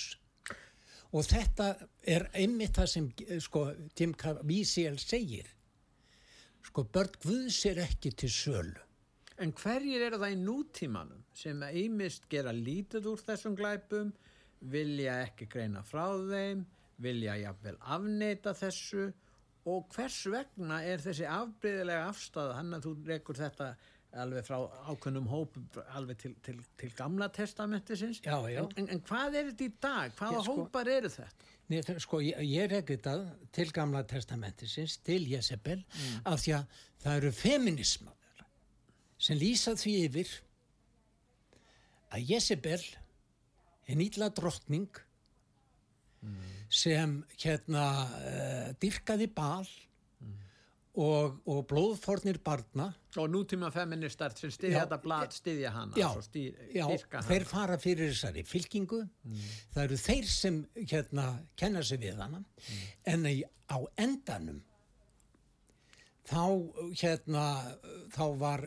Og 1.11 1.27
þetta 1.27 1.67
er 2.07 2.27
einmitt 2.39 2.77
það 2.79 2.89
sem 2.89 3.09
sko, 3.43 3.65
Tim 3.95 4.15
Caviezel 4.17 4.97
segir. 5.01 5.49
Sko, 6.65 6.85
börn 6.87 7.19
Guðs 7.23 7.59
er 7.69 7.83
ekki 7.85 8.13
til 8.15 8.31
sölu. 8.31 8.87
En 9.41 9.53
hverjir 9.57 10.03
eru 10.05 10.19
það 10.21 10.35
í 10.35 10.41
nútímanum 10.41 11.23
sem 11.33 11.63
einmist 11.65 12.27
gera 12.29 12.51
lítið 12.53 13.07
úr 13.09 13.23
þessum 13.25 13.55
glæpum, 13.57 14.11
vilja 14.61 15.17
ekki 15.25 15.47
greina 15.49 15.81
frá 15.81 16.05
þeim, 16.29 16.61
vilja 17.03 17.35
jafnvel 17.41 17.77
afneita 17.95 18.53
þessu 18.57 19.07
og 19.71 19.87
hvers 19.93 20.19
vegna 20.33 20.79
er 20.89 21.01
þessi 21.03 21.25
afbreyðilega 21.29 22.07
afstæða, 22.09 22.53
hann 22.57 22.73
að 22.77 22.85
þú 22.87 22.93
rekur 23.11 23.37
þetta 23.37 23.67
alveg 24.21 24.43
frá 24.43 24.57
ákveðnum 24.91 25.27
hóp 25.31 25.53
alveg 25.95 26.17
til, 26.19 26.31
til, 26.43 26.57
til 26.81 26.89
gamla 26.97 27.29
testamentisins 27.31 28.19
Já, 28.25 28.35
já. 28.51 28.63
En, 28.75 28.89
en, 28.91 29.01
hvað 29.07 29.37
er 29.39 29.51
þetta 29.51 29.67
í 29.67 29.73
dag? 29.85 30.15
Hvaða 30.19 30.41
sko- 30.43 30.55
hópar 30.65 30.89
eru 30.91 31.11
þetta? 31.13 31.47
Það- 31.71 32.01
sko, 32.03 32.19
ég, 32.25 32.41
ég 32.51 32.65
reki 32.73 32.97
þetta 32.97 33.13
til 33.55 33.69
gamla 33.71 34.01
testamentisins, 34.03 34.97
til 35.07 35.29
Jezebel, 35.31 35.77
af 36.27 36.41
því 36.43 36.57
að 36.57 36.81
það 37.05 37.19
eru 37.21 37.31
feminismar 37.31 38.17
sem 39.21 39.37
lýsa 39.39 39.77
því 39.79 39.93
yfir 40.09 40.33
að 42.11 42.25
Jezebel 42.33 42.81
er 43.87 43.95
nýtla 44.01 44.27
drottning 44.35 44.89
sem 46.71 47.19
hérna 47.41 47.85
uh, 48.07 48.67
dyrkaði 48.81 49.27
bal 49.35 49.67
og, 50.91 51.37
og 51.47 51.61
blóðfornir 51.69 52.41
barna 52.43 52.89
Og 53.19 53.27
nútíma 53.27 53.67
feministar 53.75 54.31
sem 54.39 54.51
styðja 54.51 54.85
þetta 54.85 54.97
blad, 55.03 55.33
styðja 55.35 55.71
hana. 55.75 55.97
Já, 55.99 56.07
stýr, 56.23 56.55
já 56.71 56.85
hana. 56.87 57.23
þeir 57.27 57.45
fara 57.47 57.77
fyrir 57.79 58.11
þessari 58.13 58.43
fylkingu 58.47 59.01
það 59.73 59.83
eru 59.83 59.99
þeir 59.99 60.29
sem 60.31 60.59
hérna 60.79 61.25
kenna 61.59 61.83
sig 61.83 61.99
við 62.03 62.21
hana 62.23 62.43
en 63.11 63.27
í, 63.27 63.41
á 63.67 63.77
endanum 63.99 64.61
þá 66.31 66.43
hérna 67.01 67.45
þá 68.15 68.25
var, 68.39 68.65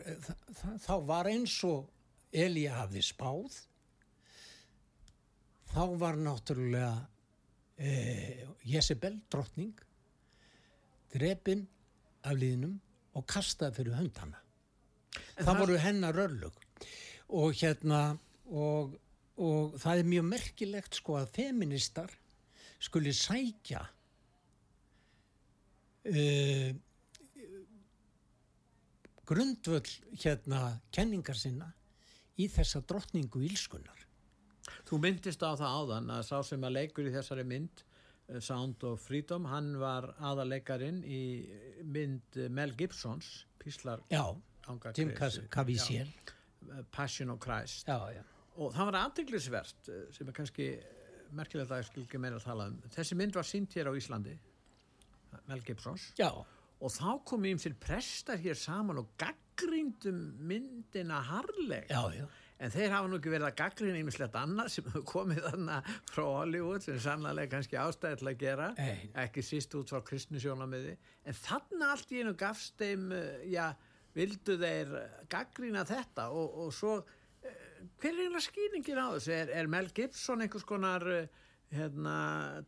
þá, 0.85 0.93
var 1.09 1.31
eins 1.31 1.57
og 1.65 1.89
Elía 2.35 2.81
hafði 2.81 3.01
spáð 3.05 3.61
þá 5.73 5.83
var 6.01 6.17
náttúrulega 6.19 6.93
eh, 7.77 8.45
Jezebel 8.65 9.19
drottning 9.31 9.73
drepin 11.13 11.65
af 12.25 12.37
liðnum 12.39 12.77
og 13.15 13.25
kastað 13.29 13.77
fyrir 13.79 13.97
höndana 13.99 14.41
það 15.39 15.59
voru 15.61 15.79
hennar 15.79 16.19
örlug 16.25 16.61
og 17.35 17.55
hérna 17.57 18.01
og, 18.45 18.95
og 19.41 19.77
það 19.81 20.01
er 20.01 20.09
mjög 20.11 20.27
merkilegt 20.29 20.99
sko 20.99 21.19
að 21.19 21.31
feministar 21.37 22.11
skuli 22.85 23.13
sækja 23.15 23.81
uh, 26.11 26.71
grundvöll 29.25 29.89
hérna 30.21 30.61
kenningar 30.93 31.39
sinna 31.39 31.71
í 32.37 32.49
þessa 32.51 32.83
drottningu 32.85 33.41
ílskunar 33.47 34.04
Þú 34.85 34.99
myndist 35.01 35.41
á 35.41 35.57
það 35.57 35.75
áðan 35.79 36.09
að 36.13 36.23
sá 36.27 36.35
sem 36.45 36.65
að 36.67 36.75
leikur 36.77 37.07
í 37.09 37.13
þessari 37.13 37.45
mynd 37.49 37.81
eh, 37.81 38.39
Sound 38.43 38.83
of 38.85 39.01
Freedom, 39.01 39.47
hann 39.49 39.73
var 39.81 40.11
aðaleikarin 40.21 41.01
í 41.01 41.21
mynd 41.89 42.37
eh, 42.37 42.51
Mel 42.53 42.75
Gibsons, 42.77 43.47
Píslar 43.61 44.03
já, 44.11 44.23
Jim. 44.93 45.13
Caviezel. 45.53 46.11
Passion 46.93 47.33
of 47.33 47.39
Christ. 47.41 47.89
Já, 47.89 47.97
já, 48.13 48.21
og 48.57 48.73
það 48.73 48.91
var 48.91 48.99
aðdeglisvert 49.03 49.89
sem 50.13 50.29
er 50.29 50.37
kannski 50.37 50.69
eh, 50.77 50.85
merkilegt 51.35 51.73
að 51.73 51.81
ég 51.81 51.89
skil 51.89 52.05
ekki 52.05 52.21
meira 52.21 52.37
að 52.37 52.45
tala 52.51 52.69
um. 52.69 52.77
Þessi 52.93 53.17
mynd 53.17 53.37
var 53.37 53.49
sínt 53.49 53.73
hér 53.77 53.89
á 53.89 53.93
Íslandi 53.97 54.37
Mel 55.49 55.65
Gibsons. 55.65 56.11
Já, 56.19 56.29
og 56.31 56.93
þá 56.93 57.09
kom 57.27 57.45
ég 57.49 57.57
um 57.57 57.61
sér 57.61 57.75
prestar 57.81 58.37
hér 58.41 58.57
saman 58.59 59.01
og 59.01 59.13
gaggrindum 59.19 60.21
myndina 60.45 61.21
harleg 61.25 61.89
já, 61.89 62.01
já. 62.13 62.25
En 62.63 62.71
þeir 62.71 62.93
hafa 62.93 63.09
nú 63.11 63.17
ekki 63.19 63.31
verið 63.33 63.49
að 63.49 63.57
gaggrina 63.59 63.99
einmislegt 63.99 64.35
annað 64.39 64.69
sem 64.71 64.85
hefur 64.87 65.03
komið 65.09 65.41
þannig 65.49 65.89
frá 66.07 66.23
Hollywood 66.23 66.85
sem 66.85 66.99
sannlega 67.03 67.51
kannski 67.51 67.79
ástæði 67.81 68.19
til 68.21 68.29
að 68.31 68.37
gera, 68.45 68.69
Nei. 68.77 69.09
ekki 69.25 69.43
síst 69.43 69.75
út 69.75 69.91
frá 69.91 69.99
kristnisjónamiði. 70.07 70.93
En 71.27 71.35
þannig 71.35 71.83
allt 71.89 72.13
í 72.15 72.21
einu 72.23 72.31
gafst 72.39 72.77
þeim, 72.79 73.09
eh, 73.11 73.43
já, 73.51 73.65
vildu 74.15 74.55
þeir 74.61 74.93
gaggrina 75.33 75.83
þetta 75.89 76.29
og, 76.31 76.55
og 76.63 76.71
svo, 76.77 76.93
eh, 77.43 77.57
hver 77.99 78.13
er 78.13 78.21
eiginlega 78.23 78.45
skýringin 78.47 79.03
á 79.03 79.07
þessu? 79.17 79.33
Er, 79.35 79.51
er 79.59 79.71
Mel 79.75 79.91
Gibson 79.97 80.45
einhvers 80.45 80.67
konar 80.69 81.07
eh, 81.11 81.27
hérna, 81.75 82.15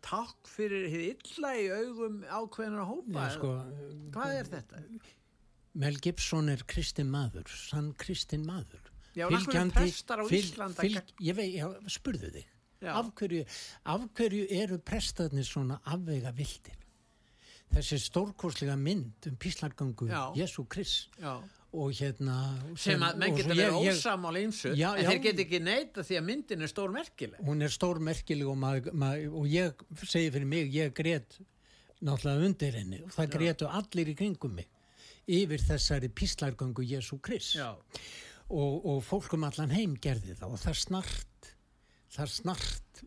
takk 0.03 0.51
fyrir 0.51 0.89
hið 0.91 1.07
illa 1.13 1.53
í 1.55 1.71
augum 1.71 2.19
ákveðnar 2.27 2.91
hópa? 2.91 3.29
Sko, 3.37 3.55
Hvað 4.11 4.35
er 4.41 4.51
þetta? 4.51 4.83
Mel 5.77 5.95
Gibson 6.03 6.51
er 6.51 6.67
kristin 6.67 7.07
maður, 7.13 7.47
sann 7.55 7.93
kristin 7.95 8.43
maður. 8.43 8.91
Já, 9.17 9.27
Fylgjandi- 9.33 9.91
fylg- 10.29 10.75
fylg- 10.77 11.13
Ég 11.25 11.35
veit, 11.35 11.53
já, 11.57 11.67
spurðu 11.89 12.29
þig. 12.35 12.45
Af 12.93 13.07
hverju, 13.17 13.45
af 13.89 14.03
hverju 14.13 14.47
eru 14.53 14.77
prestarnir 14.85 15.43
svona 15.47 15.79
afvega 15.89 16.31
vildir? 16.37 16.75
Þessi 17.73 17.97
stórkoslega 17.99 18.77
mynd 18.79 19.25
um 19.27 19.35
píslargangu. 19.35 20.07
Jésu 20.37 20.63
Krist 20.69 21.09
og 21.73 21.91
hérna... 21.91 22.35
sem 22.79 23.01
að 23.03 23.17
menn 23.19 23.35
geta 23.35 23.49
verið 23.49 23.75
ósamála 23.91 24.39
ymsu 24.45 24.71
Já, 24.77 24.93
en 24.95 25.05
þeir 25.09 25.19
geta 25.25 25.43
ekki 25.43 25.59
neita 25.61 26.05
því 26.07 26.15
að 26.17 26.23
myndin 26.29 26.61
er 26.63 26.71
stór 26.71 26.93
merkileg 26.95 27.41
Hún 27.43 27.61
er 27.65 27.73
stórmerkileg 27.73 28.47
og, 28.47 28.55
mað, 28.57 28.87
mað, 28.93 29.25
og 29.35 29.49
ég 29.51 29.83
segi 30.07 30.31
fyrir 30.31 30.47
mig, 30.47 30.71
ég 30.73 30.93
grét 30.95 31.35
náttúrulega 31.99 32.47
undir 32.47 32.77
henni 32.79 33.01
og 33.03 33.11
það 33.11 33.29
grétu 33.35 33.67
allir 33.67 34.13
í 34.13 34.15
kringum 34.15 34.55
mig 34.61 34.69
yfir 35.27 35.59
þessari 35.67 36.07
píslargangu 36.07 36.85
Jésu 36.87 37.19
Krist. 37.19 37.57
já, 37.59 37.75
og, 38.49 38.85
og 38.87 39.01
fólk 39.03 39.33
um 39.37 39.43
allan 39.47 39.73
heim 39.75 39.95
gerði 40.01 40.35
það 40.39 40.53
og 40.55 40.61
það 40.63 40.77
snart 40.85 41.49
það 42.17 42.33
snart 42.33 43.01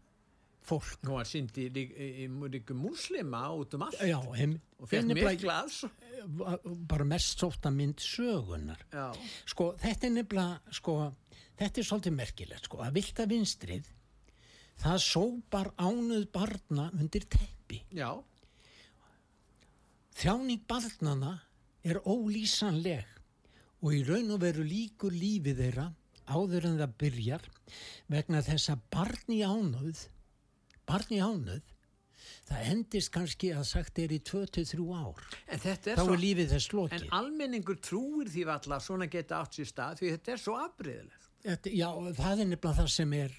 fólk. 0.70 1.00
Í, 1.03 1.64
í, 1.66 2.07
í 2.22 2.26
ríku 2.53 2.76
múslima 2.79 3.40
út 3.59 3.72
um 3.74 3.83
allt 3.88 3.98
já, 4.07 4.18
heim, 4.37 4.53
og 4.79 4.87
nefnilega- 4.92 5.33
mikla 5.33 5.57
aðs 5.64 5.79
bara 6.87 7.07
mest 7.09 7.40
sóta 7.42 7.72
mynd 7.74 7.98
sögunar 8.05 8.85
já, 8.92 9.09
sko 9.50 9.72
þetta 9.81 10.07
er 10.07 10.14
nefnilega 10.14 10.76
sko, 10.79 10.94
þetta 11.59 11.81
er 11.83 11.88
svolítið 11.88 12.14
merkilegt 12.20 12.68
sko, 12.68 12.83
að 12.85 12.94
vilta 13.00 13.26
vinstrið 13.26 13.88
það 14.81 15.03
sópar 15.05 15.72
ánuð 15.76 16.29
barna 16.33 16.87
undir 16.96 17.26
teppi. 17.29 17.83
Já, 17.92 18.14
þjáning 20.20 20.62
barnana 20.68 21.35
er 21.85 21.98
ólýsanleg 22.05 23.09
og 23.81 23.97
í 23.97 24.05
raun 24.07 24.35
og 24.35 24.43
veru 24.45 24.64
líkur 24.66 25.14
lífið 25.16 25.64
þeirra 25.64 25.88
áður 26.31 26.69
en 26.71 26.79
það 26.79 26.97
byrjar 27.03 27.51
vegna 28.12 28.43
þess 28.47 28.73
að 28.75 28.87
barn 28.95 29.35
í 29.35 29.40
ánöð 29.43 30.07
barn 30.88 31.14
í 31.16 31.21
ánöð 31.21 31.77
það 32.51 32.71
endist 32.73 33.12
kannski 33.14 33.53
að 33.55 33.66
sagt 33.69 34.01
er 34.03 34.12
í 34.14 34.19
23 34.27 34.87
ár. 34.90 35.21
En 35.47 35.62
þetta 35.62 35.93
þá 35.93 35.93
er 35.93 36.01
svo 36.03 36.16
er 36.16 36.23
lífið 36.25 36.55
þess 36.55 36.71
en 36.71 36.79
lokið 36.81 37.07
almenningur 37.21 37.79
trúir 37.85 38.31
því 38.33 38.47
valla 38.49 38.79
að 38.79 38.87
svona 38.87 39.09
geta 39.11 39.38
átt 39.40 39.59
sér 39.59 39.71
stað 39.71 40.01
því 40.01 40.12
þetta 40.16 40.35
er 40.35 40.43
svo 40.43 40.57
afbreyðilegt 40.59 41.71
já, 41.73 41.88
það 42.19 42.43
er 42.45 42.51
nefnilega 42.51 42.77
það 42.81 42.90
sem 42.97 43.14
er 43.21 43.37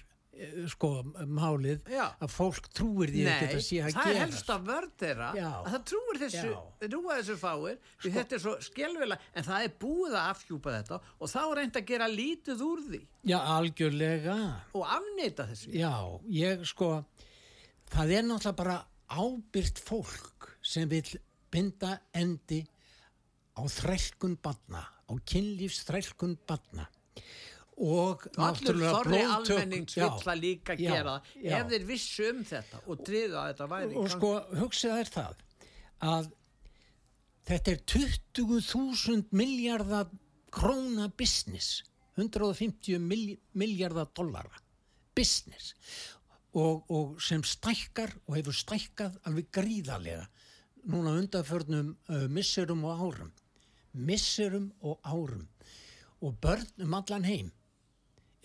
sko 0.72 0.88
málið 1.28 1.88
Já. 1.92 2.06
að 2.22 2.30
fólk 2.32 2.68
trúir 2.72 3.10
því 3.12 3.24
ekki 3.28 3.32
að 3.34 3.42
Nei, 3.42 3.52
það 3.52 3.64
sé 3.66 3.80
að 3.82 3.88
það 3.92 4.02
er 4.02 4.08
gera 4.08 4.22
helst 4.22 4.52
að 4.52 4.62
vörð 4.70 4.94
þeirra 5.02 5.26
að 5.32 5.66
það 5.74 5.82
trúir 5.90 6.20
þessu, 6.22 6.52
þessu 6.80 7.36
fáir. 7.42 7.82
Því 8.02 8.12
þetta 8.16 8.36
er 8.36 8.42
svo 8.44 8.54
skelvilega, 8.64 9.28
en 9.36 9.46
það 9.48 9.66
er 9.66 9.74
búið 9.84 10.16
að 10.16 10.30
afhjúpa 10.30 10.76
þetta 10.78 11.00
og 11.18 11.32
þá 11.32 11.40
er 11.42 11.52
reynd 11.60 11.76
að 11.82 11.90
gera 11.92 12.08
lítið 12.12 12.64
úr 12.64 12.82
því. 12.86 13.02
Já, 13.28 13.36
algjörlega. 13.58 14.38
Og 14.72 14.88
afneita 14.96 15.48
þessu. 15.50 15.74
Já, 15.76 15.92
ég 16.38 16.64
sko, 16.72 16.90
það 17.92 18.16
er 18.16 18.26
náttúrulega 18.30 18.60
bara 18.62 18.78
ábyrgt 19.12 19.84
fólk 19.84 20.48
sem 20.64 20.88
vil 20.88 21.04
binda 21.52 21.98
endi 22.16 22.62
á 23.52 23.62
þrælkun 23.68 24.38
batna, 24.40 24.80
á 24.80 25.12
kynlífs 25.28 25.84
þrælkun 25.90 26.38
batna 26.48 26.88
og 27.76 28.26
og 28.26 28.42
allur 28.46 28.82
þorri 28.82 29.22
Já, 29.22 30.08
vill 30.12 30.32
að 30.32 30.40
líka 30.42 30.76
já, 30.76 30.90
gera. 30.92 31.16
Já. 31.40 31.58
ef 31.58 31.70
þeir 31.72 31.86
vissu 31.88 32.28
um 32.28 32.44
þetta 32.44 32.82
og 32.86 33.04
triðu 33.06 33.38
að 33.40 33.48
þetta 33.52 33.68
væri 33.72 33.96
og 33.96 34.10
sko, 34.12 34.32
hugsið 34.60 34.98
er 34.98 35.12
það 35.16 35.42
að 36.12 36.28
þetta 37.48 37.72
er 37.72 37.80
20.000 37.94 39.32
miljardar 39.32 40.12
króna 40.52 41.08
business. 41.16 41.82
150 42.16 43.00
milj 43.00 43.38
miljardar 43.56 44.10
dollara 44.14 44.60
business. 45.16 45.72
Og, 46.52 46.84
og 46.92 47.20
sem 47.24 47.40
stækkar 47.44 48.12
og 48.26 48.36
hefur 48.36 48.56
stækkað 48.56 49.16
alveg 49.24 49.48
gríðarlega 49.56 50.26
núna 50.92 51.14
undanförnum 51.16 51.94
uh, 52.10 52.26
misserum 52.28 52.84
og 52.84 53.00
árum. 53.00 53.32
Misserum 53.92 54.72
og 54.82 55.00
árum. 55.04 55.48
Og 56.20 56.36
börn 56.40 56.68
um 56.84 56.94
allan 56.94 57.24
heim 57.24 57.50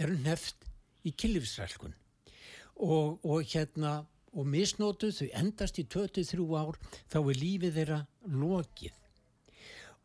eru 0.01 0.17
neft 0.23 0.67
í 1.07 1.13
killifsrælkun 1.15 1.95
og, 2.77 3.17
og 3.25 3.41
hérna 3.47 3.99
og 4.37 4.45
misnótuð 4.45 5.15
þau 5.17 5.29
endast 5.39 5.79
í 5.81 5.87
23 5.89 6.45
ár 6.59 6.77
þá 7.09 7.17
er 7.21 7.39
lífið 7.41 7.79
þeirra 7.79 7.99
lokið. 8.29 8.97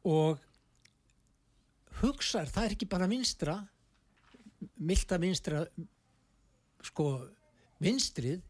Og 0.08 0.40
hugsar, 2.00 2.48
það 2.48 2.64
er 2.64 2.76
ekki 2.76 2.88
bara 2.90 3.10
vinstra 3.10 3.58
milda 4.78 5.18
vinstra 5.20 5.64
sko 6.82 7.06
vinstrið 7.82 8.40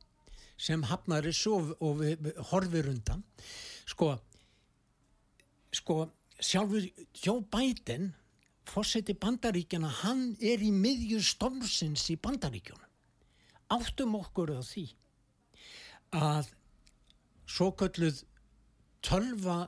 sem 0.61 0.85
hafnar 0.87 1.27
og, 1.27 1.73
horfir 2.53 2.91
undan. 2.93 3.25
Sko 3.89 4.15
sko 5.73 6.05
sjálfur 6.39 6.85
Joe 7.17 7.43
Biden 7.51 8.13
fórseti 8.69 9.15
bandaríkjana 9.19 9.91
hann 10.03 10.33
er 10.41 10.63
í 10.63 10.71
miðju 10.75 11.21
stormsins 11.25 12.09
í 12.13 12.19
bandaríkjunum. 12.23 12.89
Áttum 13.73 14.17
okkur 14.19 14.55
á 14.59 14.61
því 14.63 14.87
að 16.13 16.51
svo 17.49 17.73
kölluð 17.77 18.23
tölva 19.05 19.59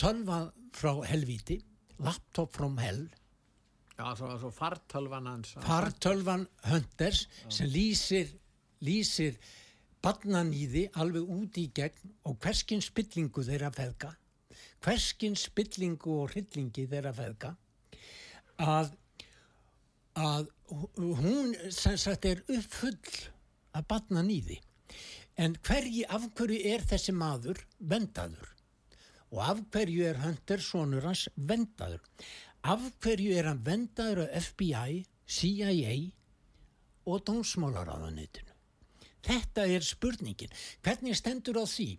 tölva 0.00 0.40
frá 0.76 0.92
helvíti 1.06 1.60
laptop 2.00 2.54
from 2.56 2.78
hell 2.80 3.02
já, 3.98 4.16
svo, 4.16 4.32
svo 4.40 4.50
fartölvan 4.54 5.28
hans. 5.28 5.54
fartölvan 5.60 6.46
Hunters 6.64 7.26
sem 7.48 7.68
lýsir 7.68 8.32
lýsir 8.80 9.36
barnanýði 10.00 10.86
alveg 10.96 11.28
út 11.28 11.58
í 11.60 11.66
gegn 11.76 12.14
og 12.24 12.38
hverskinn 12.40 12.80
spillingu 12.84 13.44
þeirra 13.44 13.68
feðka 13.76 14.14
hverskinn 14.84 15.36
spillingu 15.38 16.14
og 16.22 16.34
hryllingi 16.34 16.86
þeirra 16.90 17.12
feðka 17.16 17.54
að, 18.60 18.92
að 20.18 20.50
hún 20.96 21.54
sem 21.74 21.98
sagt 22.00 22.28
er 22.28 22.42
uppfull 22.48 22.98
að 23.76 23.88
batna 23.92 24.24
nýði 24.26 24.60
en 25.40 25.56
hverji, 25.64 26.04
af 26.08 26.26
hverju 26.36 26.60
er 26.74 26.84
þessi 26.90 27.14
maður 27.16 27.62
vendaður 27.78 28.54
og 29.30 29.42
af 29.46 29.64
hverju 29.72 30.06
er 30.10 30.22
Hunter 30.24 30.62
sonur 30.64 31.06
hans 31.06 31.28
vendaður 31.36 32.00
af 32.66 32.86
hverju 33.00 33.36
er 33.38 33.50
hann 33.52 33.64
vendaður 33.64 34.26
á 34.26 34.36
FBI, 34.42 35.04
CIA 35.24 35.98
og 37.08 37.22
dómsmálaráðanitinu 37.28 38.50
þetta 39.26 39.66
er 39.68 39.84
spurningin. 39.84 40.52
Hvernig 40.84 41.18
stendur 41.18 41.60
á 41.60 41.64
því 41.68 41.90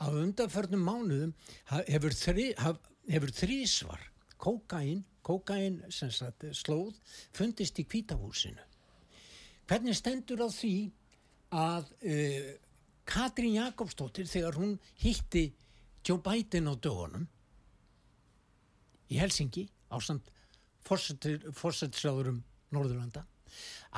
að 0.00 0.18
undanförnum 0.24 0.82
mánuðum 0.84 1.34
hefur, 1.68 2.14
þri, 2.16 2.46
hefur 3.10 3.34
þrísvar 3.36 4.06
kokain, 4.40 5.04
kokain 5.26 5.80
sagt, 5.92 6.46
slóð 6.56 6.96
fundist 7.36 7.78
í 7.80 7.86
kvítahúsinu 7.88 8.64
hvernig 9.70 9.98
stendur 9.98 10.42
á 10.42 10.48
því 10.50 10.74
að 11.54 11.90
uh, 12.00 12.50
Katrín 13.10 13.56
Jakobsdóttir 13.58 14.28
þegar 14.30 14.58
hún 14.60 14.76
hitti 15.02 15.48
Joe 16.06 16.20
Biden 16.22 16.70
á 16.70 16.74
dögunum 16.78 17.26
í 19.10 19.18
Helsingi 19.18 19.66
á 19.90 19.98
samt 19.98 20.30
fórsettsráðurum 20.86 22.40
Norðurlanda 22.70 23.26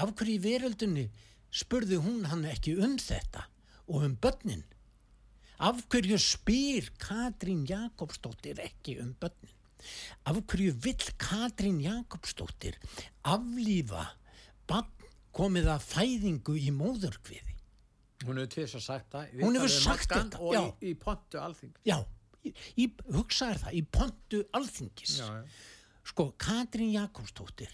af 0.01 0.15
hverju 0.17 0.39
í 0.39 0.43
veröldunni 0.43 1.07
spurði 1.53 2.01
hún 2.01 2.25
hann 2.31 2.47
ekki 2.49 2.75
um 2.81 2.97
þetta 3.01 3.45
og 3.93 4.07
um 4.09 4.17
börnin 4.17 4.65
af 5.63 5.83
hverju 5.91 6.19
spyr 6.19 6.89
Katrín 7.01 7.63
Jakobsdóttir 7.69 8.59
ekki 8.65 8.99
um 9.03 9.13
börnin? 9.21 9.55
Af 10.27 10.41
hverju 10.51 10.75
vill 10.85 11.05
Katrín 11.19 11.79
Jakobsdóttir 11.83 12.79
aflífa 13.23 14.09
bann 14.71 14.91
komið 15.33 15.71
að 15.77 15.87
fæðingu 15.87 16.57
í 16.59 16.73
móðurkviði? 16.75 17.55
Hún 18.27 18.39
hefur 18.39 18.51
tvist 18.55 18.79
að 18.79 18.85
sagt 18.87 19.15
það 19.15 19.39
Hún 19.43 19.59
hefur 19.59 19.73
sagt 19.75 20.13
þetta 20.13 20.43
og 20.43 20.59
í, 20.59 20.91
í 20.91 20.97
pontu 20.99 21.41
alþingis. 21.43 21.87
Já, 21.87 21.99
í, 22.47 22.89
hugsaður 23.15 23.65
það 23.65 23.79
í 23.79 23.85
pontu 23.97 24.43
alþingis. 24.59 25.17
Já, 25.23 25.31
já. 25.41 25.47
Sko, 26.13 26.29
Katrín 26.43 26.91
Jakobsdóttir 26.97 27.73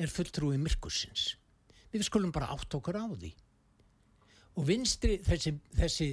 er 0.00 0.12
fulltrúi 0.12 0.56
myrkursins. 0.60 1.34
Við 1.92 2.08
skulum 2.08 2.32
bara 2.32 2.48
átt 2.54 2.72
okkur 2.72 2.96
á 2.96 3.04
því 3.12 3.34
og 4.56 4.66
vinstri 4.68 5.18
þessi, 5.24 5.54
þessi 5.78 6.08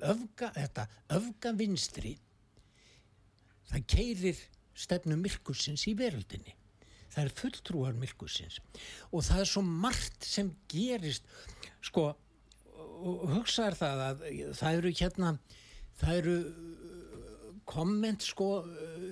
öfga, 0.00 0.52
þetta 0.56 0.86
öfga 1.16 1.52
vinstri 1.58 2.14
það 3.70 3.86
keirir 3.92 4.40
stefnu 4.80 5.18
myrkursins 5.20 5.84
í 5.90 5.94
veröldinni. 5.98 6.56
Það 7.10 7.24
er 7.24 7.32
fulltrúar 7.40 7.96
myrkursins 7.98 8.60
og 9.10 9.24
það 9.26 9.44
er 9.44 9.48
svo 9.50 9.62
margt 9.66 10.26
sem 10.26 10.52
gerist. 10.70 11.26
Sko 11.82 12.12
hugsaður 13.00 13.78
það 13.80 14.04
að 14.06 14.22
það 14.58 14.78
eru 14.78 14.92
hérna 15.00 15.32
það 16.00 16.20
eru 16.20 16.36
uh, 16.40 17.50
komment 17.70 18.24
sko 18.24 18.48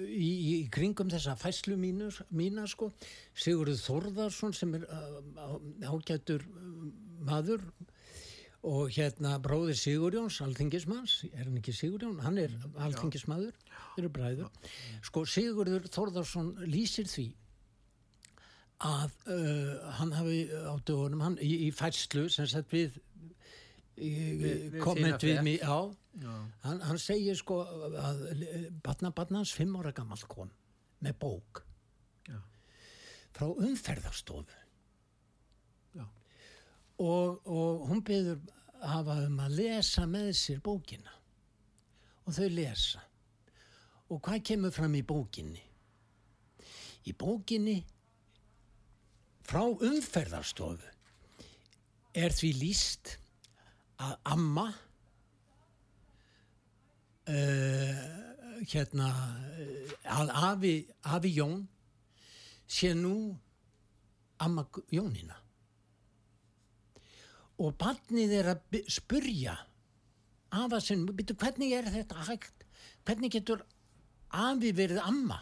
í, 0.09 0.29
í 0.29 0.55
kringum 0.73 1.11
þessa 1.13 1.37
fæslu 1.39 1.77
mínu, 1.79 2.09
mína 2.35 2.67
sko. 2.71 2.91
Sigurður 3.39 3.83
Þorðarsson 3.83 4.57
sem 4.57 4.75
er 4.79 4.87
uh, 4.89 5.59
ágættur 5.91 6.47
uh, 6.47 6.89
maður 7.29 7.67
og 8.67 8.91
hérna 8.91 9.37
bróðir 9.43 9.79
Sigurjóns 9.79 10.41
alþingismanns, 10.43 11.21
er 11.31 11.45
hann 11.47 11.59
ekki 11.61 11.75
Sigurjón? 11.77 12.19
Hann 12.25 12.41
er 12.43 12.55
alþingismadur, 12.83 13.55
þeir 13.95 14.03
eru 14.03 14.11
bræður. 14.15 14.73
Sko 15.07 15.23
Sigurður 15.29 15.87
Þorðarsson 15.95 16.55
lýsir 16.67 17.07
því 17.11 17.29
að 18.87 19.15
uh, 19.27 19.93
hann 19.99 20.13
hafi 20.15 20.43
á 20.51 20.75
dögunum 20.87 21.23
hann, 21.23 21.39
í, 21.43 21.67
í 21.67 21.71
færslu 21.75 22.29
sem 22.31 22.47
sagt 22.51 22.71
við, 22.75 22.99
komment 24.83 25.25
við 25.27 25.41
mig 25.43 25.65
á 25.67 25.91
hann, 26.63 26.79
hann 26.87 27.01
segir 27.03 27.35
sko 27.39 27.65
að 27.99 28.23
batna 28.85 29.11
batnans 29.15 29.55
fimm 29.55 29.75
ára 29.81 29.91
gammal 29.97 30.21
kom 30.31 30.53
með 31.03 31.19
bók 31.25 31.65
Já. 32.29 32.39
frá 33.35 33.51
umferðarstofu 33.51 34.63
og, 36.99 37.47
og 37.47 37.87
hún 37.89 38.03
beður 38.05 38.41
hafa 38.83 39.21
um 39.27 39.39
að 39.43 39.57
lesa 39.59 40.07
með 40.11 40.33
sér 40.39 40.61
bókina. 40.65 41.13
Og 42.27 42.35
þau 42.37 42.49
lesa. 42.53 43.03
Og 44.09 44.21
hvað 44.25 44.45
kemur 44.51 44.75
fram 44.75 44.95
í 44.97 45.05
bókinni? 45.07 45.63
Í 47.09 47.15
bókinni 47.17 47.79
frá 49.49 49.63
umferðarstofu 49.65 50.91
er 52.19 52.35
því 52.35 52.53
líst 52.59 53.15
að 54.03 54.15
amma 54.35 54.67
uh, 57.29 58.01
hérna 58.69 59.09
að 60.09 60.33
Afi, 60.51 60.73
Afi 61.15 61.33
Jón 61.37 61.61
sé 62.69 62.93
nú 62.97 63.17
amma 64.45 64.67
Jónina 64.93 65.37
og 67.59 67.75
barnið 67.81 68.35
er 68.39 68.53
að 68.55 68.81
spurja 68.93 69.57
afa 70.55 70.81
sinn, 70.81 71.07
hvernig 71.09 71.75
er 71.77 71.91
þetta 71.93 72.25
hægt 72.31 72.65
hvernig 73.07 73.33
getur 73.35 73.65
Afi 74.29 74.75
verið 74.77 75.01
amma 75.01 75.39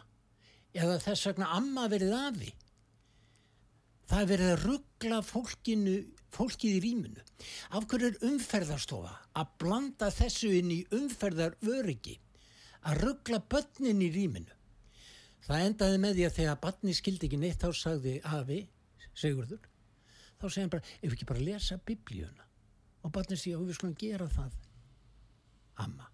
eða 0.76 1.00
þess 1.02 1.26
vegna 1.26 1.48
amma 1.57 1.88
verið 1.90 2.14
Afi 2.14 2.52
það 4.07 4.20
er 4.20 4.29
verið 4.31 4.52
að 4.52 4.64
ruggla 4.64 5.20
fólkinu, 5.26 5.94
fólkið 6.35 6.76
í 6.76 6.83
rýminu. 6.85 7.24
Af 7.74 7.87
hverju 7.90 8.11
er 8.11 8.26
umferðarstofa 8.29 9.14
að 9.37 9.55
blanda 9.62 10.11
þessu 10.14 10.52
inn 10.61 10.72
í 10.72 10.83
umferðaröryggi, 10.94 12.16
að 12.87 13.02
ruggla 13.02 13.42
börnin 13.50 14.05
í 14.07 14.12
rýminu? 14.14 14.52
Það 15.46 15.64
endaði 15.68 15.98
með 16.02 16.18
því 16.18 16.26
að 16.26 16.37
þegar 16.40 16.61
barni 16.62 16.94
skildi 16.96 17.29
ekki 17.29 17.40
neitt 17.42 17.62
þá 17.62 17.70
sagði 17.74 18.14
Afi, 18.26 18.61
Sigurður, 19.16 19.62
þá 20.40 20.46
segði 20.49 20.64
hann 20.64 20.75
bara, 20.77 20.92
ef 21.01 21.07
við 21.07 21.16
ekki 21.16 21.31
bara 21.31 21.46
lesa 21.46 21.79
biblíuna 21.87 22.46
og 23.07 23.14
barni 23.14 23.38
segja, 23.38 23.59
og 23.61 23.68
við 23.68 23.79
skulum 23.79 23.96
gera 24.01 24.27
það. 24.33 24.55
Amma. 25.85 26.09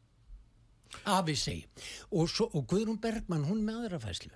Afi 1.09 1.35
segi. 1.39 1.63
Og, 2.11 2.29
svo, 2.29 2.51
og 2.53 2.67
Guðrún 2.69 3.01
Bergman, 3.01 3.47
hún 3.49 3.63
með 3.65 3.85
aðra 3.87 4.03
fæslu 4.03 4.33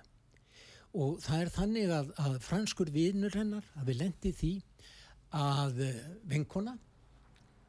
og 0.97 1.19
það 1.21 1.41
er 1.43 1.51
þannig 1.53 1.91
að, 1.93 2.11
að 2.23 2.35
franskur 2.45 2.91
viðnur 2.93 3.35
hennar 3.37 3.65
að 3.77 3.89
við 3.91 3.99
lendi 4.01 4.31
því 4.33 4.51
að 5.37 5.81
eh, 5.83 5.97
vinkona 6.31 6.73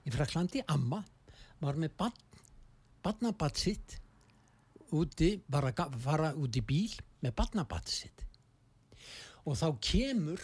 í 0.07 0.12
Fraklandi, 0.14 0.62
Amma 0.70 1.02
var 1.61 1.78
með 1.81 1.96
badnabatt 3.04 3.59
sitt 3.59 3.98
úti, 4.94 5.35
bara 5.50 5.74
fara 6.00 6.33
út 6.38 6.57
í 6.57 6.62
bíl 6.64 6.94
með 7.20 7.35
badnabatt 7.37 7.90
sitt 7.92 8.24
og 9.44 9.59
þá 9.59 9.68
kemur 9.83 10.40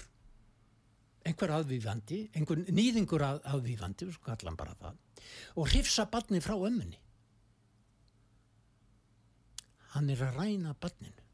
einhver 1.25 1.55
aðvífandi, 1.59 2.21
einhver 2.37 2.63
nýðingur 2.69 3.25
að, 3.25 3.41
aðvífandi, 3.55 4.11
svo 4.13 4.25
kallar 4.27 4.51
hann 4.51 4.61
bara 4.61 4.77
það 4.81 5.01
og 5.57 5.69
hrifsa 5.71 6.05
badni 6.13 6.41
frá 6.45 6.53
ömmunni. 6.53 6.99
Hann 9.95 10.11
er 10.13 10.21
að 10.27 10.41
ræna 10.41 10.75
badninu 10.77 11.25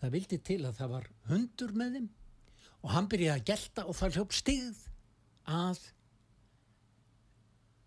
það 0.00 0.14
vildi 0.16 0.38
til 0.44 0.60
að 0.68 0.76
það 0.80 0.92
var 0.94 1.08
hundur 1.30 1.72
með 1.76 1.96
þeim 1.96 2.08
og 2.80 2.92
hann 2.94 3.08
byrjaði 3.12 3.40
að 3.40 3.48
gelta 3.50 3.86
og 3.88 3.96
það 3.98 4.16
hljópt 4.16 4.36
stigð 4.38 4.82
að 5.50 5.80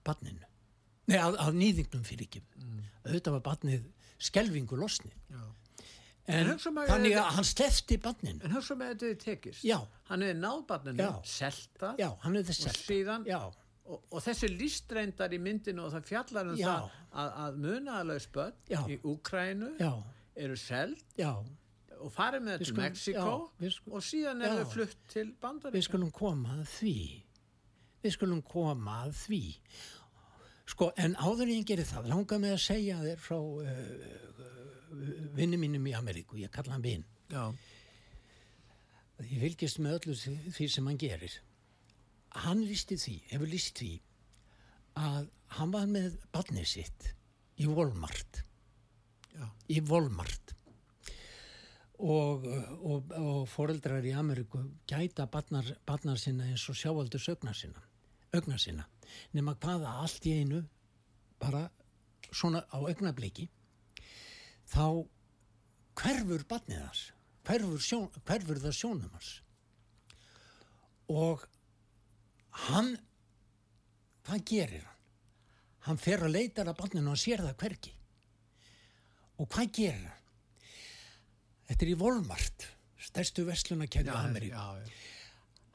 barninu. 0.04 0.50
Nei 1.10 1.18
að, 1.20 1.38
að 1.42 1.60
nýðingnum 1.60 2.06
fyrir 2.08 2.28
ekki 2.28 2.42
mm. 2.44 2.80
auðvitað 3.08 3.36
var 3.38 3.46
barnið 3.48 3.88
skelvingu 4.24 4.78
losni 4.80 5.12
Já. 5.32 5.44
En, 6.28 6.54
en 6.54 6.60
þannig 6.60 7.18
að 7.20 7.30
hann 7.38 7.48
slefti 7.48 7.98
barninu. 8.02 8.40
En 8.46 8.56
hans 8.56 8.70
sem 8.72 8.86
þetta 8.86 9.10
er 9.10 9.20
tekist. 9.20 9.66
Já. 9.68 9.80
hann 10.10 10.24
hefði 10.24 10.40
náð 10.40 10.64
barninu, 10.70 11.10
selta 11.28 11.94
Já, 12.00 12.10
hann 12.24 12.40
hefði 12.40 12.56
selta 12.60 12.74
og 12.74 12.86
síðan 12.88 13.28
og, 13.84 13.98
og 14.10 14.24
þessi 14.24 14.50
lístreindar 14.54 15.36
í 15.36 15.40
myndinu 15.44 15.88
og 15.88 15.92
það 15.96 16.08
fjallar 16.12 16.54
um 16.54 16.60
það 16.60 16.86
að, 17.12 17.34
að 17.46 17.60
munaðalög 17.66 18.24
spöld 18.24 18.72
í 18.72 19.00
Úkrænu 19.12 19.74
eru 20.44 20.56
seld 20.60 21.04
og 22.04 22.12
farið 22.12 22.46
með 22.48 22.64
til 22.64 22.78
Mexiko 22.78 23.36
og 23.92 24.04
síðan 24.04 24.44
er 24.44 24.56
þau 24.62 24.72
flutt 24.74 25.04
til 25.12 25.28
við 25.74 25.84
skulum 25.88 26.12
koma 26.16 26.58
að 26.60 26.66
því. 26.78 26.96
Við 28.04 28.16
skulum 28.18 28.42
koma 28.44 29.04
að 29.06 29.14
því. 29.22 29.44
Sko 30.74 30.90
en 31.00 31.16
áður 31.20 31.52
ég 31.52 31.68
gerir 31.68 31.88
það 31.88 32.10
langar 32.12 32.40
mig 32.40 32.56
að 32.56 32.62
segja 32.64 33.00
þér 33.04 33.22
frá 33.24 33.38
uh, 33.40 34.34
vinni 35.38 35.58
mínum 35.60 35.88
í 35.90 35.96
Ameríku 35.98 36.38
ég 36.42 36.52
kalla 36.54 36.76
hann 36.76 36.86
vinn 36.86 37.06
ég 39.22 39.44
fylgist 39.44 39.80
með 39.82 40.00
öllu 40.00 40.16
því 40.56 40.70
sem 40.72 40.88
hann 40.90 41.00
gerir. 41.00 41.36
Hann 42.44 42.64
listi 42.66 42.98
því, 42.98 43.14
hefur 43.30 43.52
listi 43.52 43.76
því 43.78 43.92
að 45.04 45.30
hann 45.58 45.74
var 45.74 45.86
með 45.90 46.18
barnið 46.34 46.68
sitt 46.70 47.14
í 47.62 47.70
Walmart. 47.70 48.44
Já. 49.34 49.48
í 49.74 49.80
Volmart 49.82 50.52
og, 51.98 52.44
og, 52.46 53.14
og 53.18 53.48
foreldrar 53.50 54.06
í 54.06 54.12
Ameríku 54.14 54.60
gæta 54.86 55.26
barnar, 55.26 55.72
barnar 55.88 56.20
sinna 56.22 56.46
eins 56.52 56.68
og 56.70 56.78
sjáaldus 56.78 57.26
ögna 57.34 57.54
sinna, 57.58 57.82
ögna 58.38 58.60
sinna. 58.62 58.86
Nema 59.34 59.56
hvaða 59.58 59.96
allt 60.04 60.28
í 60.30 60.36
einu 60.38 60.62
bara 61.42 61.64
svona 62.30 62.62
á 62.70 62.78
ögnabliki 62.86 63.48
þá 64.74 64.86
hverfur 66.02 66.46
barnið 66.50 66.82
hans 66.82 67.08
hverfur, 67.46 67.80
sjón, 67.84 68.10
hverfur 68.26 68.62
það 68.64 68.78
sjónum 68.80 69.14
hans 69.14 69.32
og 71.14 71.44
hann 72.68 72.96
hvað 74.24 74.44
gerir 74.48 74.84
hann? 74.84 75.00
Hann 75.84 76.00
fer 76.00 76.24
að 76.24 76.36
leita 76.38 76.64
að 76.64 76.78
barninu 76.80 77.12
og 77.12 77.20
sér 77.20 77.44
það 77.44 77.58
hverki. 77.60 77.94
Og 79.42 79.50
hvað 79.52 79.72
gerir 79.76 80.06
hann? 80.08 80.20
Þetta 81.68 81.86
er 81.86 81.92
í 81.92 81.98
Volmart, 82.00 82.68
stærstu 83.00 83.46
já, 83.48 84.64
já. 84.80 84.94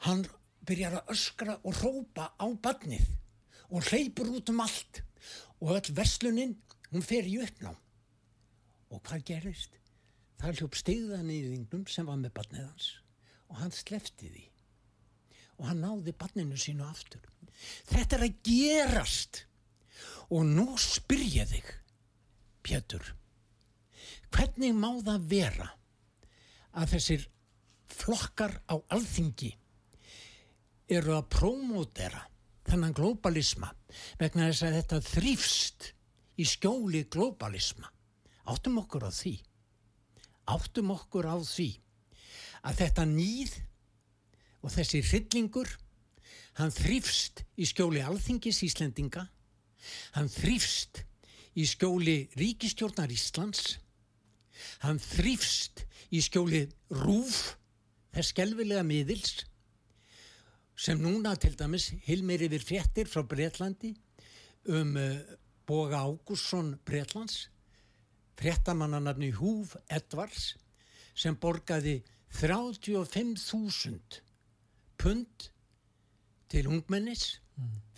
Hann 0.07 0.25
byrjar 0.69 0.99
að 1.01 1.13
öskra 1.13 1.59
og 1.65 1.83
rópa 1.83 2.31
á 2.37 2.47
barnið 2.63 3.09
og 3.69 3.85
hleypur 3.91 4.31
út 4.33 4.53
um 4.53 4.63
allt 4.65 5.03
og 5.61 5.75
öll 5.77 5.93
veslunin, 5.97 6.57
hún 6.93 7.05
fer 7.05 7.27
í 7.29 7.37
uppnám. 7.43 7.77
Og 8.94 9.03
hvað 9.05 9.24
gerist? 9.33 9.74
Það 10.38 10.61
hljóp 10.61 10.79
stegðanýðingnum 10.79 11.85
sem 11.90 12.07
var 12.07 12.20
með 12.20 12.35
barnið 12.38 12.64
hans 12.64 12.92
og 13.48 13.59
hann 13.62 13.74
slefti 13.74 14.29
því 14.31 14.44
og 15.59 15.66
hann 15.66 15.81
náði 15.83 16.14
barninu 16.14 16.59
sínu 16.61 16.87
aftur. 16.87 17.24
Þetta 17.88 18.18
er 18.18 18.24
að 18.29 18.37
gerast 18.46 19.42
og 20.31 20.44
nú 20.46 20.68
spyr 20.79 21.24
ég 21.24 21.51
þig, 21.51 21.72
Pétur, 22.62 23.14
hvernig 24.31 24.77
má 24.77 24.90
það 25.03 25.27
vera 25.33 25.68
að 26.79 26.94
þessir 26.94 27.27
flokkar 27.98 28.59
á 28.68 28.77
alþingi 28.94 29.51
eru 30.92 31.16
að 31.16 31.31
prómótera 31.33 32.22
þennan 32.68 32.94
globalisma 32.96 33.70
vegna 34.20 34.51
þess 34.51 34.66
að 34.68 34.77
þetta 34.79 35.01
þrýfst 35.09 35.88
í 36.38 36.46
skjóli 36.46 37.07
globalisma. 37.11 37.88
Áttum 38.49 38.81
okkur 38.81 39.05
á 39.05 39.13
því. 39.13 39.35
Áttum 40.49 40.95
okkur 40.95 41.29
á 41.29 41.37
því 41.45 41.69
að 42.67 42.81
þetta 42.83 43.05
nýð 43.07 43.53
og 44.65 44.73
þessi 44.75 45.03
hryllingur, 45.05 45.69
hann 46.59 46.73
þrýfst 46.75 47.45
í 47.61 47.69
skjóli 47.69 48.01
alþingis 48.03 48.65
Íslendinga, 48.67 49.29
hann 50.17 50.31
þrýfst 50.33 51.05
í 51.59 51.67
skjóli 51.69 52.17
ríkistjórnar 52.39 53.13
Íslands, 53.15 53.77
hann 54.83 54.99
þrýfst 54.99 55.85
í 56.11 56.23
skjóli 56.25 56.65
rúf 56.91 57.55
þess 58.15 58.33
skelvilega 58.33 58.83
miðils 58.87 59.45
sem 60.79 60.99
núna 61.03 61.35
til 61.39 61.55
dæmis 61.59 61.91
hilmir 62.07 62.43
yfir 62.47 62.65
fréttir 62.65 63.11
frá 63.11 63.25
Breitlandi 63.27 63.93
um 64.75 64.97
uh, 64.99 65.15
Boga 65.67 66.03
Ágússon 66.07 66.77
Breitlands 66.87 67.49
fréttamannanarni 68.38 69.31
Húf 69.38 69.74
Edvards 69.90 70.53
sem 71.18 71.35
borgaði 71.42 71.96
35.000 72.38 74.20
pund 75.01 75.48
til 76.48 76.68
ungmennis 76.70 77.38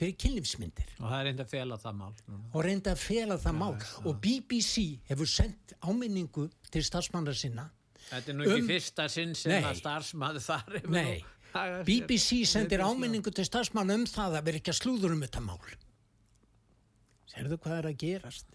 fyrir 0.00 0.14
kynlífsmyndir 0.22 0.94
Og 1.00 1.04
það 1.10 1.18
er 1.18 1.26
reynd 1.28 1.42
að 1.44 1.50
fela 1.52 1.76
það 1.82 1.98
mál. 1.98 2.14
og 2.54 2.62
reynda 2.64 2.94
að 2.94 3.02
fela 3.02 3.36
það 3.42 3.58
mál 3.60 3.76
og 4.08 4.20
BBC 4.24 4.84
hefur 5.10 5.28
sendt 5.28 5.74
áminningu 5.84 6.46
til 6.72 6.84
starfsmannar 6.86 7.36
sinna 7.36 7.66
Þetta 8.10 8.32
er 8.32 8.34
nú 8.38 8.46
ekki 8.48 8.62
Um- 8.62 8.70
fyrsta 8.72 9.04
sinn 9.12 9.34
sem 9.38 9.52
Nei. 9.52 9.62
að 9.70 9.76
starfsmaður 9.82 10.42
þar 10.46 10.72
hefur 10.78 10.90
Nei, 10.96 11.20
nú. 11.20 11.84
BBC 11.84 12.40
sendir 12.48 12.80
er 12.80 12.86
áminningu 12.88 13.30
til 13.34 13.44
starfsmanna 13.46 13.94
um 14.00 14.06
það 14.08 14.38
að 14.40 14.44
vera 14.48 14.56
ekki 14.62 14.72
að 14.72 14.80
slúður 14.80 15.12
um 15.14 15.20
þetta 15.26 15.40
mál 15.44 15.60
Serðu 17.30 17.58
hvað 17.62 17.76
er 17.82 17.86
að 17.92 17.98
gerast 18.00 18.46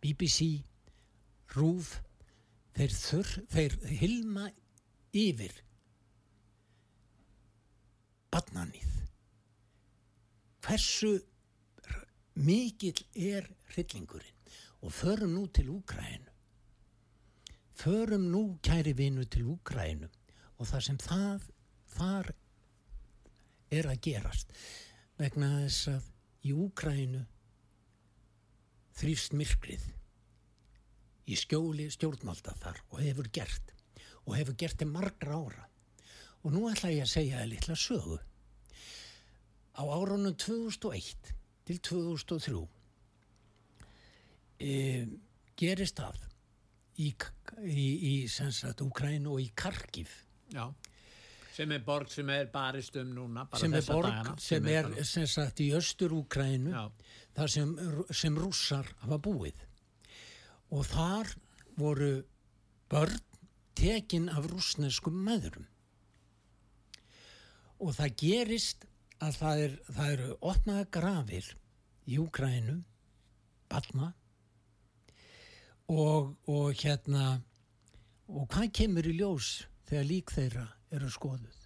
BBC 0.00 0.62
Rúf 1.56 1.96
þeir, 2.76 2.94
þurr, 2.94 3.32
þeir 3.50 3.76
hilma 4.00 4.46
yfir 5.16 5.54
badnanið 8.30 8.98
hversu 10.62 11.16
mikill 12.38 13.00
er 13.14 13.48
hryllingurinn 13.72 14.52
og 14.80 14.94
förum 14.94 15.34
nú 15.34 15.48
til 15.50 15.72
Úkrænu 15.74 16.30
förum 17.80 18.28
nú 18.30 18.58
kæri 18.62 18.92
vinu 18.92 19.24
til 19.24 19.48
Úkrænu 19.56 20.08
og 20.58 20.66
það 20.68 20.82
sem 20.84 20.98
það 21.00 21.46
þar 21.96 22.32
er 23.70 23.86
að 23.88 24.00
gerast. 24.04 24.52
Vegna 25.16 25.48
þess 25.62 25.88
að 25.94 26.08
í 26.44 26.52
Úkrænu 26.52 27.22
þrýfst 29.00 29.36
myrkrið 29.38 29.86
í 31.30 31.36
skjóli 31.38 31.86
stjórnvalda 31.92 32.54
þar 32.62 32.80
og 32.90 33.02
hefur 33.04 33.30
gert 33.32 33.74
og 34.26 34.34
hefur 34.36 34.56
gert 34.58 34.78
til 34.80 34.90
margra 34.90 35.38
ára 35.38 35.66
og 36.42 36.54
nú 36.54 36.66
ætla 36.70 36.92
ég 36.94 37.04
að 37.04 37.12
segja 37.14 37.40
það 37.40 37.52
litla 37.52 37.76
sögu 37.78 38.18
á 39.80 39.82
árunum 39.86 40.34
2001 40.34 41.32
til 41.68 41.80
2003 41.90 42.66
e, 44.60 44.72
gerist 45.60 46.00
það 46.00 46.20
í, 47.00 47.10
í, 47.64 47.86
í 48.10 48.14
sem 48.32 48.50
sagt 48.52 48.82
Úkrænu 48.84 49.36
og 49.36 49.44
í 49.44 49.50
Karkif 49.56 50.22
Já. 50.50 50.66
Sem 51.54 51.72
er 51.74 51.82
borg 51.84 52.08
sem 52.10 52.28
er 52.32 52.48
barist 52.50 52.96
um 52.96 53.10
núna. 53.14 53.44
sem 53.58 53.74
er 53.74 53.84
borg 53.86 54.08
dagana, 54.08 54.36
sem 54.40 54.66
er 54.66 54.88
bara- 54.88 55.04
sem 55.04 55.26
sagt 55.26 55.60
í 55.60 55.70
östur 55.76 56.14
Úkrænu 56.16 56.72
þar 57.36 57.48
sem, 57.50 57.74
sem 58.10 58.38
rússar 58.38 58.86
hafa 59.02 59.18
búið 59.18 59.66
og 60.70 60.86
þar 60.90 61.34
voru 61.78 62.12
börn 62.90 63.18
tekin 63.78 64.28
af 64.32 64.46
rússneskum 64.50 65.16
maðurum 65.26 65.66
og 67.80 67.94
það 67.96 68.16
gerist 68.20 68.86
að 69.20 69.36
það, 69.40 69.62
er, 69.64 69.76
það 69.88 70.14
eru 70.14 70.32
opnaða 70.52 70.88
grafir 70.96 71.52
í 72.10 72.18
Úkrænu 72.20 72.80
batna 73.70 74.12
og, 75.90 76.34
og 76.46 76.74
hérna 76.82 77.40
og 78.30 78.46
hvað 78.52 78.70
kemur 78.80 79.08
í 79.10 79.16
ljós 79.18 79.54
þegar 79.88 80.06
lík 80.06 80.34
þeirra 80.34 80.66
eru 80.94 81.10
skoðuð? 81.10 81.56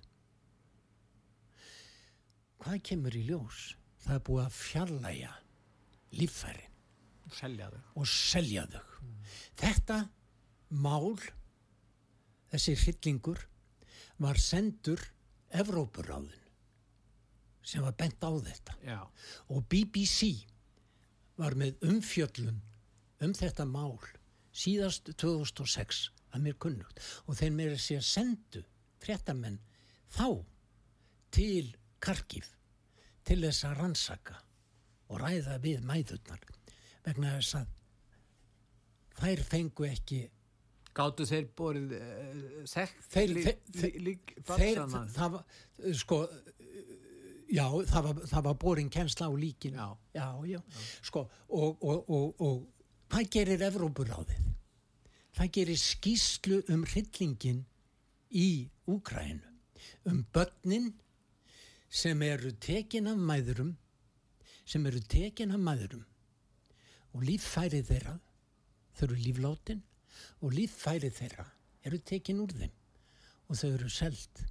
Hvað 2.65 2.79
kemur 2.89 3.17
í 3.17 3.25
ljós? 3.29 3.75
Það 4.05 4.17
er 4.17 4.25
búið 4.29 4.45
að 4.45 4.57
fjarlæga 4.57 5.35
líffærin. 6.17 6.73
Selja 7.35 7.71
þau. 7.73 7.81
og 8.01 8.09
selja 8.09 8.65
þau. 8.73 8.94
Þetta 9.59 9.99
mál, 10.85 11.15
þessi 12.53 12.77
hryllingur, 12.83 13.43
var 14.23 14.39
sendur 14.41 15.03
Evrópuráðin 15.55 16.43
sem 17.65 17.83
var 17.85 17.95
bent 17.97 18.21
á 18.21 18.31
þetta 18.31 18.75
Já. 18.85 19.01
og 19.49 19.65
BBC 19.71 20.45
var 21.41 21.57
með 21.59 21.79
umfjöllun 21.89 22.61
um 23.25 23.35
þetta 23.35 23.65
mál 23.67 23.97
síðast 24.55 25.09
2006 25.17 26.03
að 26.35 26.45
mér 26.45 26.59
kunnugt 26.61 27.01
og 27.25 27.39
þeir 27.39 27.55
meira 27.57 27.79
sé 27.81 27.97
að 27.99 28.09
sendu 28.11 28.65
fréttamenn 29.03 29.61
þá 30.15 30.29
til 31.35 31.73
Karkif 32.05 32.51
til 33.25 33.41
þess 33.47 33.65
að 33.65 33.79
rannsaka 33.81 34.37
og 35.09 35.23
ræða 35.23 35.57
við 35.63 35.87
mæðurnar 35.89 36.45
vegna 37.07 37.39
þess 37.39 37.61
að 37.63 37.73
þær 39.21 39.43
fengu 39.51 39.87
ekki 39.91 40.23
Gáttu 40.95 41.25
þeir 41.27 41.47
borið 41.59 41.93
uh, 41.97 42.43
þekkt 42.71 43.07
þeir, 43.11 43.31
lí- 43.35 43.45
þeir, 43.75 43.95
lí- 44.07 44.43
þeir 44.47 44.81
það 45.17 45.33
var 45.35 45.45
sko 45.99 46.19
já, 47.51 47.65
það 47.91 48.07
var, 48.09 48.21
það 48.31 48.45
var 48.47 48.59
borin 48.63 48.91
kennsla 48.95 49.27
á 49.27 49.33
líkin 49.35 49.75
Já. 49.79 49.89
já, 50.15 50.29
já. 50.53 50.61
sko 51.03 51.25
og, 51.49 51.83
og, 51.83 52.11
og, 52.11 52.41
og 52.41 52.63
hvað 53.11 53.29
gerir 53.37 53.65
Evrópuráðið 53.69 54.47
það 55.35 55.51
gerir 55.59 55.81
skýslu 55.83 56.61
um 56.71 56.85
hryllingin 56.87 57.65
í 58.31 58.49
Úkrænu 58.91 59.51
um 60.11 60.23
börnin 60.35 60.93
sem 61.95 62.23
eru 62.27 62.53
tekin 62.63 63.07
af 63.11 63.19
mæðurum 63.19 63.75
sem 64.65 64.87
eru 64.89 65.03
tekin 65.11 65.53
af 65.55 65.61
mæðurum 65.61 66.07
og 67.15 67.23
líffæri 67.27 67.83
þeirra 67.87 68.15
þau 68.95 69.05
eru 69.09 69.19
líflátin 69.21 69.83
og 70.41 70.55
líffæri 70.55 71.11
þeirra 71.15 71.47
eru 71.85 72.01
tekin 72.11 72.43
úr 72.45 72.55
þeim 72.55 72.75
og 73.49 73.59
þau 73.61 73.71
eru 73.73 73.91
selt 73.93 74.45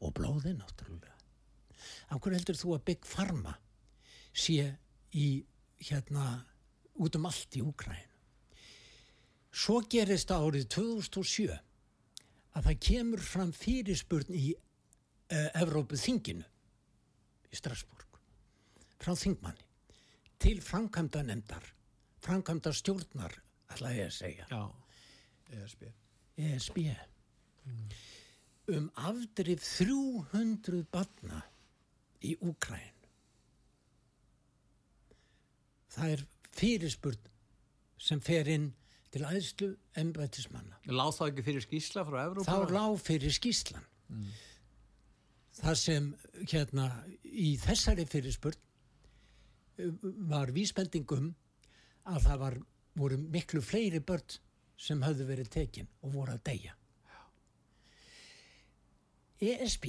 og 0.00 0.14
blóði 0.16 0.54
náttúrulega. 0.56 1.16
Af 2.10 2.20
hverju 2.20 2.38
heldur 2.38 2.58
þú 2.60 2.76
að 2.76 2.84
Big 2.90 3.08
Pharma 3.08 3.56
sé 4.32 4.70
í 5.16 5.26
hérna 5.80 6.44
út 7.00 7.16
um 7.16 7.26
allt 7.28 7.56
í 7.58 7.64
Úkræn? 7.64 8.06
Svo 9.50 9.80
gerist 9.90 10.30
árið 10.30 10.68
2007 10.76 11.50
að 11.50 12.66
það 12.66 12.82
kemur 12.86 13.24
fram 13.24 13.50
fyrirspurn 13.54 14.36
í 14.36 14.52
uh, 14.54 15.48
Evrópu 15.58 15.98
þinginu 15.98 16.46
í 17.50 17.58
Strasburg 17.58 18.06
frá 19.00 19.16
þingmanni 19.16 19.66
til 20.40 20.60
framkvæmda 20.64 21.22
nefndar, 21.26 21.64
framkvæmda 22.24 22.72
stjórnar, 22.72 23.34
ætla 23.70 23.92
ég 23.96 24.08
að 24.08 24.14
segja, 24.16 24.46
Já, 24.50 24.62
ESB. 25.60 25.86
ESB, 26.40 26.78
um 28.76 28.90
afdrif 29.10 29.64
300 29.78 30.84
barna 30.92 31.42
í 32.22 32.36
Úkræn. 32.44 32.96
Það 35.90 36.14
er 36.14 36.26
fyrirspurn 36.54 37.30
sem 38.00 38.20
fer 38.22 38.48
inn 38.48 38.70
til 39.10 39.24
aðslu 39.26 39.72
embætismanna. 39.98 40.78
Láð 40.86 41.16
þá 41.18 41.24
ekki 41.26 41.44
fyrir 41.48 41.64
skísla 41.64 42.04
frá 42.06 42.20
Evrópa? 42.28 42.46
Þá 42.46 42.74
lág 42.76 42.98
fyrir 43.02 43.34
skýslan. 43.34 43.86
Það 45.60 45.78
sem 45.80 46.06
hérna 46.46 46.86
í 47.26 47.56
þessari 47.60 48.06
fyrirspurn 48.08 48.60
um, 49.82 49.96
var 50.30 50.52
vísbendingum 50.54 51.32
að 52.10 52.22
það 52.28 52.40
var, 52.44 52.56
voru 53.00 53.18
miklu 53.20 53.62
fleiri 53.64 54.00
börn 54.04 54.38
sem 54.80 55.02
höfðu 55.04 55.26
verið 55.28 55.50
tekin 55.52 55.88
og 56.04 56.14
voru 56.14 56.36
að 56.36 56.44
deyja. 56.50 56.76
ESB, 59.40 59.86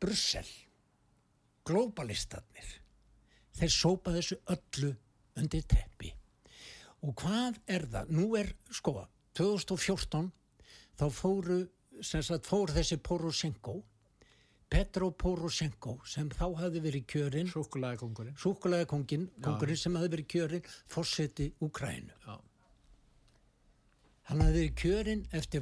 Brussel, 0.00 0.48
globalistarnir, 1.68 2.68
þeir 3.58 3.72
sópa 3.72 4.14
þessu 4.16 4.38
öllu 4.54 4.94
undir 5.36 5.66
teppi. 5.68 6.12
Og 7.04 7.12
hvað 7.20 7.58
er 7.68 7.84
það? 7.92 8.12
Nú 8.16 8.30
er, 8.38 8.48
sko, 8.72 8.94
2014 9.36 10.30
þá 11.00 11.06
fóru, 11.12 11.58
sagt, 12.00 12.48
fór 12.48 12.72
þessi 12.72 12.98
Poroshenko, 13.02 13.80
Petro 14.72 15.10
Poroshenko, 15.12 15.98
sem 16.08 16.30
þá 16.32 16.46
hafði 16.62 16.80
verið 16.86 17.04
kjörinn, 17.12 17.50
Súkulega 17.52 17.98
kongurinn. 18.00 18.36
súkulega 18.40 18.86
kongin, 18.88 19.26
kongurinn 19.44 19.76
sem 19.76 19.98
hafði 19.98 20.12
verið 20.16 20.28
kjörinn, 20.32 20.70
fórseti 20.88 21.50
Úkrænu. 21.60 22.14
Já. 22.24 22.38
Hann 24.30 24.40
hafði 24.40 24.62
verið 24.62 24.74
kjörinn 24.80 25.26
eftir 25.32 25.60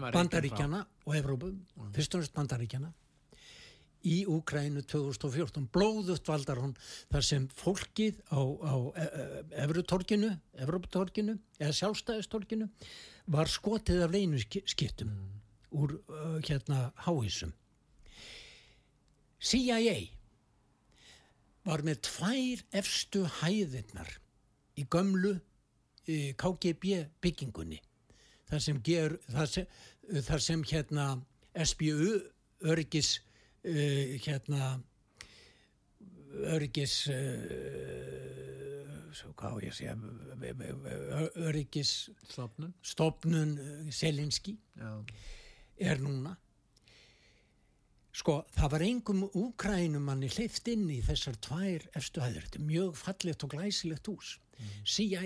frá- 0.00 0.12
Bandaríkjana 0.12 0.86
og 1.06 1.14
Evrópu, 1.14 1.52
fyrst 1.92 2.14
og 2.16 2.20
næst 2.24 2.34
Bandaríkjana 2.34 2.92
í 4.04 4.24
Úkrænu 4.28 4.82
2014 4.84 5.68
blóðugt 5.72 6.26
valdar 6.28 6.60
hún 6.60 6.74
þar 7.12 7.24
sem 7.24 7.46
fólkið 7.48 8.18
á, 8.28 8.40
á 8.40 8.74
e, 9.00 9.06
Evrutorkinu, 9.64 10.30
Evróputorkinu 10.60 11.38
eða 11.58 11.72
sjálfstæðistorkinu 11.78 12.68
var 13.32 13.48
skotið 13.48 14.02
af 14.04 14.12
leinu 14.12 14.40
skiptum 14.40 15.14
úr 15.74 15.96
uh, 16.08 16.38
hérna 16.46 16.92
háísum 17.06 17.52
CIA 19.44 19.96
var 21.64 21.82
með 21.84 22.00
tvær 22.08 22.62
efstu 22.80 23.24
hæðirnar 23.40 24.10
í 24.78 24.86
gömlu 24.90 25.34
í 26.10 26.32
KGB 26.38 27.04
byggingunni 27.24 27.80
þar 28.50 28.62
sem, 28.62 28.80
ger, 28.84 29.16
þar 29.32 29.50
sem, 29.50 29.66
þar 30.26 30.44
sem 30.46 30.64
hérna 30.68 31.06
SBU 31.64 32.18
öryggis 32.64 33.16
uh, 33.64 34.16
hérna 34.26 34.74
öryggis 36.54 36.98
uh, 37.12 37.14
segja 39.72 39.94
Stofnun. 42.28 42.74
stopnun 42.82 43.56
uh, 43.58 43.90
Selinski 43.94 44.58
Já. 44.76 45.04
Er 45.78 46.00
núna. 46.02 46.34
Sko 48.14 48.44
það 48.54 48.72
var 48.76 48.84
engum 48.86 49.22
úkrænumanni 49.26 50.30
hleyft 50.30 50.68
inn 50.70 50.86
í 50.92 51.00
þessar 51.02 51.38
tvær 51.42 51.86
efstu 51.98 52.22
hæður, 52.22 52.46
þetta 52.46 52.60
er 52.60 52.68
mjög 52.68 52.98
fallegt 53.00 53.46
og 53.46 53.54
glæsilegt 53.56 54.10
hús. 54.10 54.36
CIA 54.86 55.24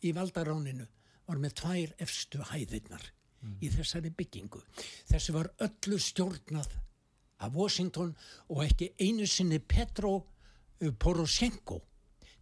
í 0.00 0.12
valdaráninu 0.16 0.86
var 1.28 1.40
með 1.40 1.56
tvær 1.60 1.92
efstu 2.00 2.40
hæðirnar 2.50 3.10
í 3.60 3.68
þessari 3.72 4.12
byggingu. 4.16 4.60
Þessi 5.08 5.34
var 5.36 5.50
öllu 5.64 5.98
stjórnað 6.00 6.72
af 7.40 7.54
Washington 7.54 8.12
og 8.48 8.64
ekki 8.64 8.90
einu 9.00 9.26
sinni 9.28 9.60
Petro 9.60 10.16
uh, 10.16 10.92
Poroshenko 10.92 11.80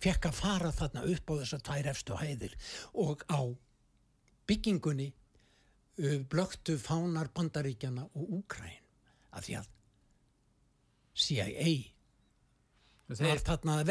fekk 0.02 0.30
að 0.30 0.38
fara 0.38 0.72
þarna 0.74 1.04
upp 1.10 1.30
á 1.30 1.34
þessar 1.42 1.62
tvær 1.68 1.90
efstu 1.92 2.18
hæðir. 2.18 2.54
Og 2.94 3.22
á 3.30 3.40
byggingunni 4.48 5.12
blöktu 5.98 6.78
fánar 6.78 7.30
bandaríkjana 7.34 8.04
og 8.14 8.34
Úkræn 8.40 8.78
af 9.34 9.44
því 9.46 9.58
að 9.58 9.70
CIA 11.18 11.72
var 13.08 13.40
þarna 13.42 13.80
að 13.80 13.90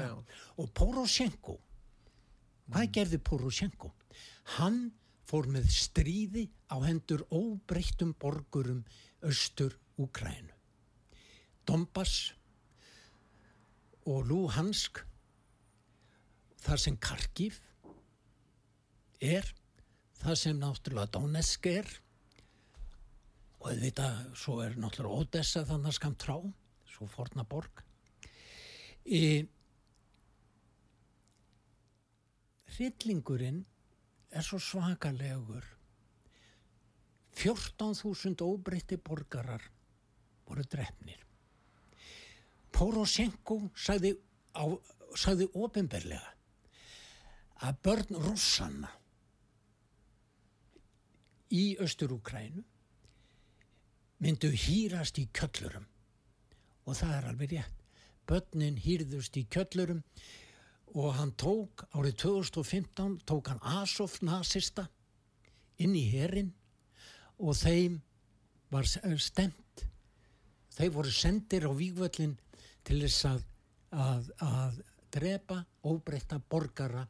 vegum. 0.00 0.26
og 0.58 0.70
Poroshenko 0.74 1.56
hvað 2.72 2.92
gerði 2.96 3.20
Poroshenko? 3.20 3.92
Hann 4.56 4.92
fór 5.28 5.46
með 5.52 5.68
stríði 5.72 6.48
á 6.72 6.76
hendur 6.84 7.24
óbreyttum 7.30 8.14
borgurum 8.18 8.84
austur 9.22 9.76
Úkrænu 10.00 10.52
Donbass 11.68 12.32
og 14.10 14.26
Luhansk 14.28 15.04
þar 16.64 16.80
sem 16.80 16.96
Kharkiv 17.00 17.60
er 19.20 19.46
það 20.24 20.38
sem 20.40 20.60
náttúrulega 20.60 21.12
Donetsk 21.14 21.68
er. 21.70 21.90
Og 23.60 23.80
þetta 23.80 24.08
svo 24.36 24.60
er 24.64 24.78
náttúrulega 24.80 25.24
Odessa 25.24 25.64
þannig 25.68 25.96
skam 25.96 26.16
trá 26.20 26.36
svo 26.94 27.08
forna 27.10 27.44
borg. 27.48 27.82
Í 29.04 29.44
hryllingurinn 32.74 33.62
er 34.34 34.44
svo 34.44 34.58
svakalegur. 34.62 35.64
14.000 37.34 38.46
óbreytti 38.46 38.96
borgarar 39.02 39.62
voru 40.46 40.62
drefnir 40.70 41.18
Poroshenko 42.74 43.56
sagði, 43.74 44.12
sagði 45.18 45.48
ofinberlega 45.58 46.30
að 47.66 47.80
börn 47.86 48.20
rússanna 48.22 48.90
í 51.54 51.64
Östur-Úkrænu 51.82 52.64
myndu 54.24 54.50
hýrast 54.50 55.18
í 55.20 55.28
kjöllurum. 55.36 55.86
Og 56.84 56.96
það 56.98 57.16
er 57.18 57.28
alveg 57.30 57.54
rétt. 57.54 57.80
Börnin 58.24 58.78
hýrðust 58.80 59.36
í 59.36 59.44
kjöllurum 59.52 60.00
og 60.94 61.14
hann 61.18 61.34
tók 61.36 61.84
árið 61.92 62.16
2015 62.22 63.18
tók 63.28 63.50
hann 63.52 63.62
Azov 63.82 64.16
nazista 64.24 64.86
inn 65.82 65.94
í 65.98 66.04
herin 66.12 66.52
og 67.42 67.56
þeim 67.58 67.98
var 68.72 68.86
stemt 68.86 69.84
þeir 70.74 70.94
voru 70.94 71.12
sendir 71.12 71.66
á 71.68 71.72
vígvöllin 71.74 72.36
til 72.86 73.00
þess 73.02 73.26
að, 73.28 73.42
að, 73.90 74.30
að 74.40 74.80
drepa 75.14 75.60
óbreytta 75.86 76.40
borgara 76.50 77.04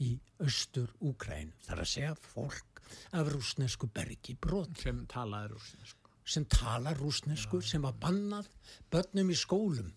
í 0.00 0.14
austur 0.40 0.92
Úkræn 1.00 1.50
þar 1.66 1.82
að 1.82 1.92
segja 1.94 2.14
fólk 2.30 2.69
af 3.12 3.32
rúsnesku 3.34 3.88
bergi 3.94 4.36
brot 4.40 4.82
Sem 4.82 5.04
talaði 5.10 5.54
rúsnesku. 5.54 6.10
sem 6.24 6.44
tala 6.44 6.94
rúsnesku 6.94 7.62
sem 7.62 7.82
var 7.82 7.96
bannað 8.00 8.48
börnum 8.90 9.32
í 9.32 9.38
skólum 9.38 9.92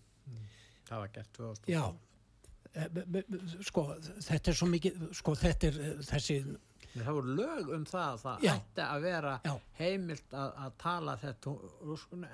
Það 0.84 1.00
var 1.00 1.08
gert 1.14 1.32
2000. 1.32 1.70
Já, 1.72 1.84
e, 2.74 2.88
be- 2.92 3.24
sko, 3.64 3.84
þetta 4.20 4.52
er 4.52 4.58
svo 4.58 4.68
mikið, 4.68 5.02
sko, 5.16 5.34
þetta 5.40 5.70
er 5.70 5.78
eh, 5.80 5.98
þessi, 6.10 6.38
Það 6.94 7.16
voru 7.16 7.32
lög 7.34 7.70
um 7.74 7.84
það 7.90 8.04
að 8.06 8.20
það 8.22 8.44
Já. 8.44 8.52
ætti 8.54 8.82
að 8.84 9.00
vera 9.02 9.30
Já. 9.42 9.52
heimilt 9.80 10.34
að, 10.38 10.52
að 10.62 10.74
tala 10.78 11.14
þetta 11.18 11.54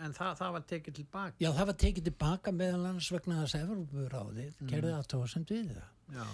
en 0.05 0.17
það, 0.19 0.33
það 0.43 0.51
var 0.57 0.65
tekið 0.73 0.97
tilbaka. 0.99 1.37
já, 1.41 1.49
það 1.57 1.71
var 1.71 1.79
tekið 1.85 2.09
tilbaka 2.11 2.53
meðal 2.53 2.83
annars 2.91 3.09
vegna 3.15 3.39
þess 3.41 3.57
að 3.57 3.65
Evropuráðið 3.65 4.51
mm. 4.51 4.69
gerði 4.75 4.93
aðtóðsend 4.99 5.55
við 5.55 5.71
það. 5.79 5.95
Já. 6.19 6.27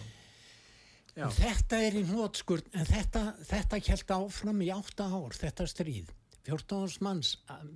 Já. 1.16 1.26
Þetta 1.32 1.80
er 1.80 1.96
í 1.96 2.04
hnótskurn, 2.10 2.66
en 2.76 2.88
þetta, 2.88 3.22
þetta 3.48 3.80
held 3.88 4.10
áfram 4.18 4.58
í 4.60 4.70
átta 4.74 5.08
ár, 5.08 5.36
þetta 5.36 5.64
stríð. 5.70 6.10
14 6.46 6.98
manns, 7.02 7.32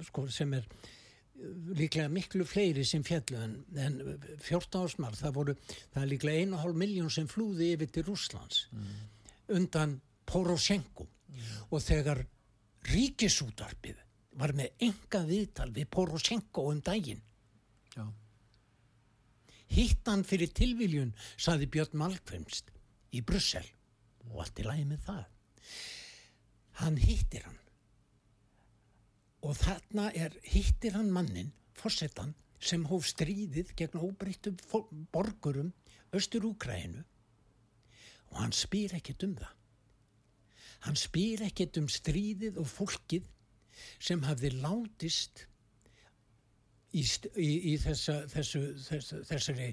sko, 0.07 0.27
sem 0.31 0.53
er 0.59 0.67
eh, 0.67 1.47
líklega 1.79 2.11
miklu 2.13 2.45
fleiri 2.47 2.85
sem 2.87 3.03
fjallu 3.07 3.41
en, 3.41 3.57
en 3.81 3.97
14 4.45 5.01
manns, 5.03 5.23
það 5.25 5.39
voru, 5.39 5.57
það 5.95 6.05
er 6.05 6.13
líklega 6.13 6.45
1,5 6.45 6.77
miljón 6.85 7.11
sem 7.11 7.31
flúði 7.31 7.73
yfir 7.75 7.91
til 7.97 8.07
Rússlands 8.07 8.67
undan 9.51 9.97
Poroshenko 10.31 11.09
og 11.71 11.83
þegar 11.83 12.23
ríkisútarpið 12.91 13.99
var 14.41 14.55
með 14.57 14.87
enga 14.87 15.25
viðtal 15.27 15.71
við 15.75 15.89
Poroshenko 15.91 16.69
um 16.71 16.81
daginn 16.85 17.23
Já. 17.97 18.05
hitt 19.75 20.07
hann 20.07 20.23
fyrir 20.27 20.53
tilviljun 20.55 21.11
saði 21.35 21.67
Björn 21.71 21.99
Malkvimst 21.99 22.71
í 23.15 23.23
Brussel. 23.27 23.67
Og 24.31 24.45
allt 24.45 24.61
í 24.63 24.67
lagi 24.67 24.87
með 24.89 25.07
það. 25.09 25.25
Hann 26.81 27.01
hittir 27.01 27.47
hann. 27.47 27.59
Og 29.45 29.57
þarna 29.57 30.11
er 30.13 30.37
hittir 30.45 30.97
hann 30.97 31.11
mannin 31.13 31.53
fórsetan 31.77 32.35
sem 32.61 32.85
hóf 32.91 33.07
stríðið 33.09 33.73
gegn 33.79 34.03
óbreyttum 34.05 34.59
borgurum 35.13 35.73
austur 36.13 36.45
Úkræinu 36.51 37.05
og 38.31 38.37
hann 38.43 38.53
spyr 38.55 38.95
ekkert 38.99 39.25
um 39.27 39.37
það. 39.39 39.55
Hann 40.87 40.97
spyr 40.97 41.45
ekkert 41.49 41.79
um 41.81 41.89
stríðið 41.91 42.61
og 42.61 42.69
fólkið 42.69 43.27
sem 44.01 44.23
hafði 44.25 44.53
látist 44.61 45.47
í, 46.93 47.03
í, 47.03 47.51
í 47.73 47.75
þessa, 47.81 48.21
þessu, 48.31 48.63
þessu, 48.87 49.23
þessari, 49.29 49.71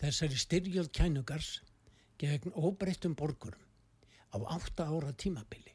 þessari 0.00 0.40
styrjöld 0.42 0.92
kænugars 0.96 1.56
gegn 2.20 2.54
óbreyttum 2.54 3.14
borgurum 3.18 3.62
á 4.34 4.36
átta 4.56 4.86
ára 4.90 5.12
tímabili 5.12 5.74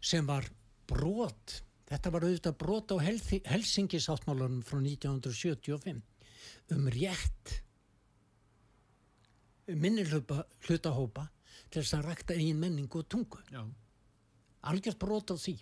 sem 0.00 0.26
var 0.26 0.48
brot 0.88 1.60
þetta 1.88 2.12
var 2.12 2.26
auðvitað 2.26 2.58
brot 2.60 2.92
á 2.92 2.96
Helsingisáttmálunum 3.04 4.64
frá 4.64 4.80
1975 4.80 6.02
um 6.74 6.88
rétt 6.92 7.54
minni 9.66 10.04
hlutahópa 10.04 11.28
til 11.70 11.82
þess 11.82 11.96
að 11.98 12.06
rækta 12.08 12.36
eigin 12.36 12.60
menningu 12.60 13.00
og 13.00 13.08
tungu 13.08 13.40
Já. 13.52 13.64
algjört 14.68 15.00
brot 15.00 15.32
á 15.32 15.36
því 15.36 15.56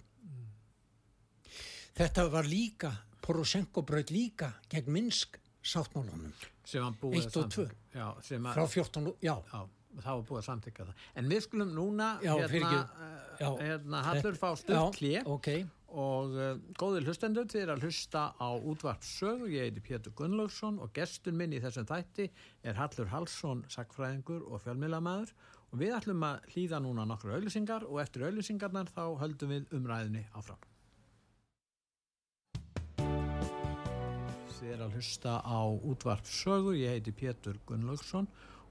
þetta 1.99 2.29
var 2.33 2.49
líka 2.49 2.93
Poroshenko 3.23 3.85
bröð 3.87 4.11
líka 4.11 4.49
gegn 4.71 4.91
Minsk 4.91 5.39
sáttmálunum 5.63 6.33
sem 6.65 6.83
hann 6.83 6.97
búið 7.01 7.27
1 7.27 7.39
og 7.41 7.53
2 7.55 7.69
já, 7.95 8.07
sem 8.25 8.47
að, 8.47 8.59
frá 8.59 8.67
14, 8.75 9.13
já, 9.23 9.35
já, 9.53 9.61
það 9.99 10.17
var 10.17 10.25
búið 10.31 10.41
að 10.41 10.49
samtyggja 10.49 10.89
það. 10.89 11.05
En 11.21 11.31
við 11.33 11.45
skulum 11.47 11.77
núna 11.77 12.09
Já, 12.23 12.33
hérna, 12.41 12.81
eh, 12.81 13.23
Já. 13.43 13.49
hérna 13.61 14.03
Hallur 14.07 14.41
fá 14.41 14.49
já, 14.53 14.59
stutt 14.63 14.99
klé 14.99 15.15
ok. 15.29 15.53
Og 15.93 16.33
uh, 16.41 16.55
góðir 16.81 17.05
hlustendur 17.05 17.49
þið 17.53 17.67
er 17.67 17.73
að 17.75 17.83
hlusta 17.85 18.23
á 18.41 18.49
útvarpsögu 18.57 19.51
ég 19.53 19.69
heiti 19.69 19.85
Pétur 19.85 20.15
Gunnlaugsson 20.17 20.79
og 20.81 20.95
gestur 20.97 21.37
minn 21.37 21.53
í 21.53 21.61
þessum 21.61 21.85
þætti 21.91 22.31
er 22.65 22.81
Hallur 22.81 23.13
Hallsson 23.13 23.67
sakfræðingur 23.69 24.47
og 24.49 24.65
fjölmiðlamaður. 24.65 25.35
Og 25.73 25.81
við 25.81 25.95
ætlum 25.97 26.25
að 26.25 26.49
hlýða 26.53 26.81
núna 26.85 27.05
nokkru 27.09 27.37
auðlýsingar 27.37 27.85
og 27.89 28.01
eftir 28.01 28.25
auðlýsingarnar 28.29 28.93
þá 28.93 29.05
höldum 29.21 29.53
við 29.53 29.73
umræðinni 29.77 30.27
áfram 30.33 30.72
Þið 34.63 34.73
er 34.77 34.83
að 34.85 34.93
hlusta 34.95 35.31
á 35.43 35.59
útvarpsögu 35.91 36.73
ég 36.79 36.93
heiti 36.95 37.11
Pétur 37.19 37.57
Gunnlaugsson 37.67 38.29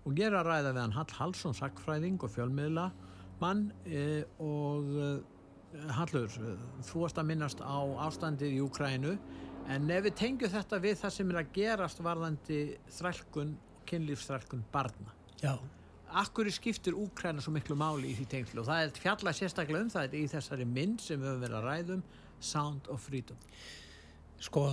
og 0.07 0.13
ég 0.15 0.29
er 0.29 0.37
að 0.39 0.47
ræða 0.47 0.69
við 0.69 0.77
hann 0.85 0.93
Hall 0.95 1.15
Hallsson 1.17 1.55
sakfræðing 1.57 2.21
og 2.23 2.31
fjölmiðla 2.31 2.85
mann 3.41 3.65
e, 3.83 4.21
og 4.39 4.87
e, 4.95 5.09
Hallur, 5.97 6.31
þú 6.87 7.01
varst 7.01 7.19
að 7.19 7.27
minnast 7.33 7.59
á 7.59 7.75
ástandið 8.05 8.55
í 8.55 8.61
Úkrænu 8.63 9.17
en 9.75 9.91
ef 9.91 10.05
við 10.05 10.15
tengjum 10.21 10.53
þetta 10.53 10.79
við 10.85 10.95
það 11.01 11.13
sem 11.17 11.33
er 11.33 11.41
að 11.41 11.51
gerast 11.59 12.01
varðandi 12.07 12.61
þrælkun, 13.01 13.51
kynlífsþrælkun 13.91 14.63
barna. 14.71 15.11
já, 15.43 15.57
Akkur 16.23 16.47
skiptir 16.55 16.95
Úkræna 16.95 17.43
svo 17.43 17.51
miklu 17.57 17.75
máli 17.75 18.13
í 18.13 18.15
því 18.21 18.29
tengslu 18.37 18.63
og 18.63 18.71
það 18.71 18.85
er 18.85 19.03
fjalla 19.09 19.35
sérstaklega 19.35 19.83
um 19.89 19.91
það 19.91 20.17
í 20.21 20.23
þessari 20.37 20.71
mynd 20.71 21.03
sem 21.03 21.19
við 21.19 21.33
höfum 21.33 21.45
verið 21.49 21.59
að 21.59 21.67
ræðum 21.67 22.09
Sound 22.39 22.87
of 22.87 23.03
Freedom. 23.03 23.43
sko 24.39 24.65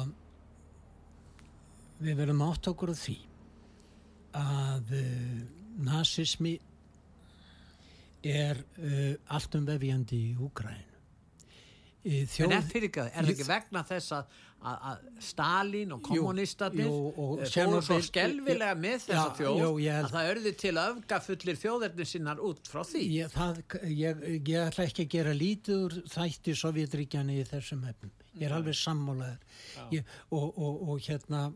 við 2.02 2.18
verðum 2.22 2.44
átt 2.48 2.70
okkur 2.70 2.94
á 2.94 2.96
því 2.98 3.16
að 4.38 4.92
uh, 4.98 5.38
nazismi 5.88 6.58
er 8.26 8.60
uh, 8.82 9.14
allt 9.34 9.56
um 9.58 9.66
vefjandi 9.66 10.20
í 10.32 10.36
Úgrænu 10.38 10.88
En 12.08 12.52
er 12.54 12.62
fyrir 12.64 12.88
ekki, 12.88 13.02
er 13.10 13.24
það 13.26 13.30
ekki 13.34 13.44
vegna 13.48 13.80
þess 13.84 14.12
að, 14.16 14.36
að, 14.70 14.76
að 14.90 15.24
Stalin 15.26 15.90
og 15.96 16.02
kommunistarnir 16.06 16.88
og 16.88 17.42
eh, 17.42 17.50
fóru 17.52 17.80
svo 17.84 17.98
skelvilega 18.06 18.76
með 18.78 19.02
þessa 19.08 19.24
Já, 19.26 19.34
þjóð 19.40 19.58
jú, 19.60 19.70
ég 19.82 19.98
að 19.98 20.14
það 20.14 20.30
örði 20.30 20.52
til 20.62 20.72
að 20.72 20.92
öfgafullir 20.92 21.60
þjóðernir 21.64 22.08
sinnar 22.08 22.42
út 22.48 22.70
frá 22.70 22.80
því. 22.86 23.02
ég, 23.18 23.34
það, 23.34 23.60
ég, 23.90 24.24
ég 24.38 24.62
ætla 24.62 24.86
ekki 24.86 25.04
að 25.04 25.12
gera 25.16 25.34
lítið 25.36 25.84
úr 25.88 25.98
þætti 26.14 26.56
Sovjetríkjani 26.62 27.40
í 27.42 27.46
þessum 27.50 27.84
hefnum 27.90 28.14
ég 28.38 28.46
er 28.48 28.56
alveg 28.56 28.78
sammálaður 28.78 29.96
ég, 29.98 30.16
og, 30.30 30.48
og, 30.54 30.84
og 30.88 31.02
hérna 31.10 31.48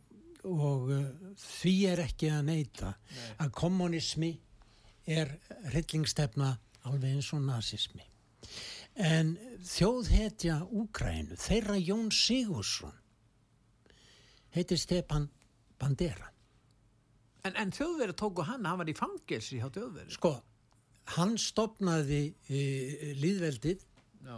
og 0.48 0.88
uh, 0.90 1.02
því 1.38 1.74
er 1.92 2.02
ekki 2.06 2.30
að 2.34 2.46
neyta 2.50 2.94
að 3.42 3.52
kommunismi 3.58 4.32
er 5.06 5.36
hryllingstefna 5.70 6.50
alveg 6.88 7.16
eins 7.16 7.30
og 7.36 7.44
nazismi 7.46 8.04
en 8.98 9.36
þjóðhetja 9.64 10.58
Úkrænu, 10.68 11.38
þeirra 11.40 11.78
Jón 11.80 12.10
Sigursson 12.12 12.92
heitir 14.52 14.78
Stepan 14.80 15.30
Bandera 15.80 16.28
En, 17.42 17.56
en 17.58 17.72
þjóðverið 17.74 18.14
tóku 18.20 18.44
hann, 18.46 18.66
hann 18.68 18.78
var 18.78 18.86
í 18.90 18.94
fangelsi 18.94 19.58
hjá 19.58 19.66
þjóðverið. 19.74 20.12
sko, 20.14 20.36
hann 21.16 21.32
stopnaði 21.40 22.20
e, 22.46 22.60
líðveldið 23.18 23.80
Já. 24.22 24.36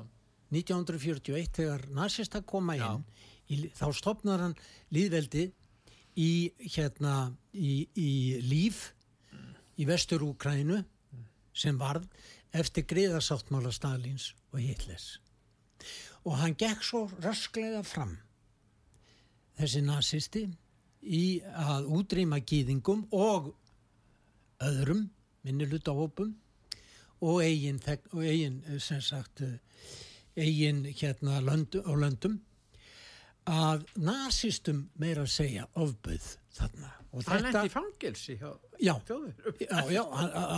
1941 0.55 1.51
þegar 1.59 1.85
nazista 1.93 2.41
koma 2.41 2.79
Já. 2.79 2.87
inn 2.95 3.05
í, 3.53 3.69
þá 3.77 3.87
stopnar 3.93 4.41
hann 4.47 4.55
líðveldið 4.97 5.53
í 6.17 6.53
hérna 6.59 7.33
í, 7.53 7.87
í 7.95 8.11
líf 8.45 8.93
í 9.79 9.87
vestur 9.89 10.23
Úkrænu 10.27 10.83
sem 11.55 11.79
varð 11.79 12.07
eftir 12.55 12.87
greiðarsáttmála 12.91 13.73
Stalins 13.75 14.33
og 14.53 14.61
Hitlers. 14.63 15.19
Og 16.25 16.39
hann 16.39 16.55
gekk 16.59 16.85
svo 16.87 17.05
rasklega 17.23 17.83
fram 17.87 18.15
þessi 19.59 19.83
nazisti 19.85 20.45
í 21.05 21.25
að 21.45 21.91
útrýma 21.99 22.41
gýðingum 22.47 23.05
og 23.13 23.53
öðrum 24.65 25.05
minnilutahópum 25.45 26.33
og 27.25 27.43
eigin, 27.45 27.81
og 28.13 28.25
eigin 28.25 28.63
sem 28.81 29.03
sagt 29.05 29.43
eigin 30.37 30.85
hérna 30.87 31.41
lönd, 31.45 31.77
á 31.85 31.93
löndum 31.93 32.41
að 33.51 33.85
nazistum 34.01 34.85
meira 35.01 35.25
að 35.27 35.33
segja 35.35 35.67
ofböð 35.77 36.29
þarna. 36.57 36.91
Og 37.15 37.23
Hann 37.29 37.45
lendi 37.47 37.69
í 37.69 37.71
fangelsi 37.71 38.35
hjá 38.41 38.49
já, 38.83 38.95
þjóðverið. 39.07 39.61
já, 39.69 39.83
já, 39.95 40.03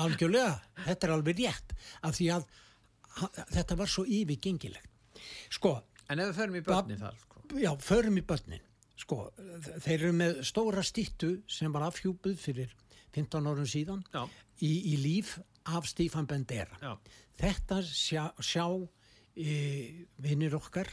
algjörlega. 0.00 0.52
Þetta 0.86 1.06
er 1.08 1.12
alveg 1.16 1.40
rétt 1.42 1.74
af 2.02 2.14
því 2.16 2.28
að 2.36 2.46
ha- 3.18 3.32
þetta 3.52 3.76
var 3.76 3.86
svo 3.92 4.04
yfirgengilegt. 4.08 4.88
Sko, 5.50 5.82
En 6.08 6.20
ef 6.22 6.28
við 6.30 6.38
förum 6.38 6.56
í 6.56 6.62
börni 6.64 6.96
þar, 7.00 7.14
sko. 7.20 7.42
já, 7.58 7.72
förum 7.82 8.16
í 8.18 8.22
börnin. 8.24 8.60
Sko, 8.96 9.32
þeir 9.84 9.98
eru 10.00 10.12
með 10.12 10.40
stóra 10.46 10.82
stýttu 10.86 11.42
sem 11.50 11.72
var 11.72 11.82
afhjúpuð 11.90 12.36
fyrir 12.40 12.70
15 13.12 13.46
árum 13.50 13.66
síðan 13.68 14.04
í, 14.62 14.94
í 14.94 14.96
líf 15.02 15.38
af 15.66 15.84
Stífan 15.90 16.26
Bendera. 16.26 16.78
Já. 16.80 16.96
þetta 17.36 17.82
sjá, 17.84 18.30
sjá 18.40 18.64
e, 19.36 20.06
vinnir 20.22 20.54
okkar 20.56 20.88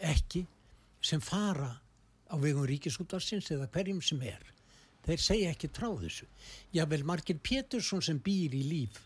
ekki 0.00 0.46
sem 1.02 1.20
fara 1.20 1.72
á 2.32 2.34
vegum 2.40 2.66
ríkisútvarsins 2.68 3.50
eða 3.52 3.68
hverjum 3.74 4.00
sem 4.02 4.22
er. 4.24 4.42
Þeir 5.02 5.20
segja 5.20 5.50
ekki 5.50 5.70
trá 5.74 5.88
þessu. 5.98 6.28
Jável 6.72 7.02
Margir 7.04 7.40
Pétursson 7.42 8.02
sem 8.02 8.20
býr 8.22 8.54
í 8.54 8.62
líf 8.68 9.00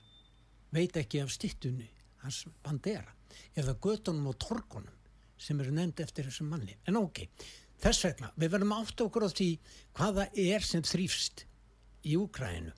veit 0.75 0.97
ekki 1.01 1.23
af 1.23 1.33
stittunni 1.33 1.89
hans 2.23 2.45
bandera 2.65 3.15
eða 3.57 3.77
göttunum 3.83 4.31
og 4.31 4.39
torkunum 4.43 4.95
sem 5.41 5.61
eru 5.61 5.73
nefnd 5.73 6.01
eftir 6.05 6.29
þessum 6.29 6.51
manni. 6.53 6.77
En 6.89 6.99
ok, 7.01 7.23
þess 7.83 8.07
vegna, 8.07 8.33
við 8.37 8.53
verðum 8.55 8.75
átt 8.77 9.05
okkur 9.05 9.29
á 9.29 9.31
því 9.31 9.51
hvaða 9.97 10.27
er 10.33 10.65
sem 10.65 10.85
þrýfst 10.85 11.45
í 12.07 12.17
Úkrænu 12.21 12.73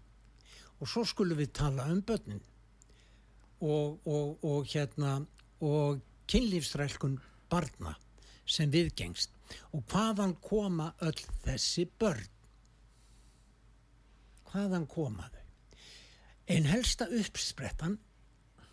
og 0.79 0.91
svo 0.91 1.05
skulum 1.07 1.39
við 1.39 1.55
tala 1.59 1.89
um 1.91 2.03
börnin 2.07 2.43
og, 3.61 3.99
og, 4.07 4.39
og 4.47 4.69
hérna 4.71 5.19
og 5.65 6.03
kynlífsrælkun 6.31 7.19
barna 7.51 7.97
sem 8.49 8.71
viðgengst. 8.73 9.31
Og 9.73 9.85
hvaðan 9.93 10.35
koma 10.45 10.91
öll 11.05 11.17
þessi 11.45 11.87
börn? 12.01 12.27
Hvaðan 14.49 14.87
koma 14.89 15.29
þau? 15.33 15.43
En 16.49 16.65
helsta 16.71 17.09
uppsprettan 17.13 17.99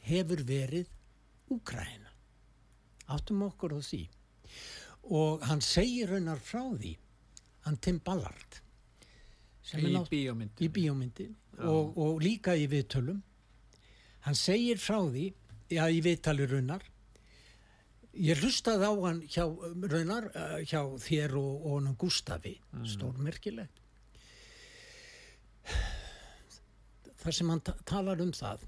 hefur 0.07 0.43
verið 0.47 0.91
Úkræna 1.51 2.09
áttum 3.13 3.43
okkur 3.45 3.75
á 3.77 3.79
því. 3.85 3.99
Og 5.13 5.43
hann 5.45 5.61
segir 5.61 6.09
raunar 6.09 6.39
frá 6.41 6.63
því 6.79 6.95
hann 7.67 7.77
Tim 7.77 7.99
Ballard 7.99 8.61
Í 9.75 9.91
nátt- 9.93 10.09
bíómynd. 10.09 10.55
í 10.61 10.67
bíómyndi 10.69 11.27
og, 11.59 11.97
og 11.97 12.19
líka 12.21 12.53
í 12.57 12.65
viðtölum. 12.69 13.21
Hann 14.25 14.35
segir 14.37 14.77
frá 14.77 14.99
því 15.09 15.27
já 15.73 15.85
í 15.89 16.01
viðtali 16.05 16.45
raunar 16.49 16.83
ég 18.15 18.39
hlustaði 18.43 18.87
á 18.87 18.93
hann 19.05 19.21
hjá 19.27 19.43
raunar 19.91 20.29
eh, 20.31 20.61
hjá 20.67 20.81
þér 21.01 21.35
og, 21.39 21.51
og 21.59 21.75
honum 21.79 21.97
Gústafi 21.99 22.55
stórmerkilegt 22.87 23.83
þar 27.25 27.33
sem 27.33 27.49
hann 27.49 27.63
ta 27.65 27.73
talar 27.87 28.21
um 28.21 28.33
það 28.35 28.65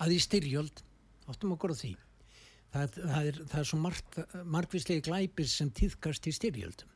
að 0.00 0.14
í 0.14 0.20
styrjöld, 0.22 0.82
áttum 1.28 1.54
okkur 1.56 1.74
á 1.74 1.76
því, 1.76 1.90
það, 2.72 2.96
það, 2.96 3.28
er, 3.30 3.40
það 3.50 3.60
er 3.60 3.68
svo 3.70 3.80
margt, 3.82 4.18
margvíslegi 4.56 5.04
glæpir 5.08 5.50
sem 5.50 5.72
týðkast 5.74 6.28
í 6.30 6.34
styrjöldum. 6.36 6.94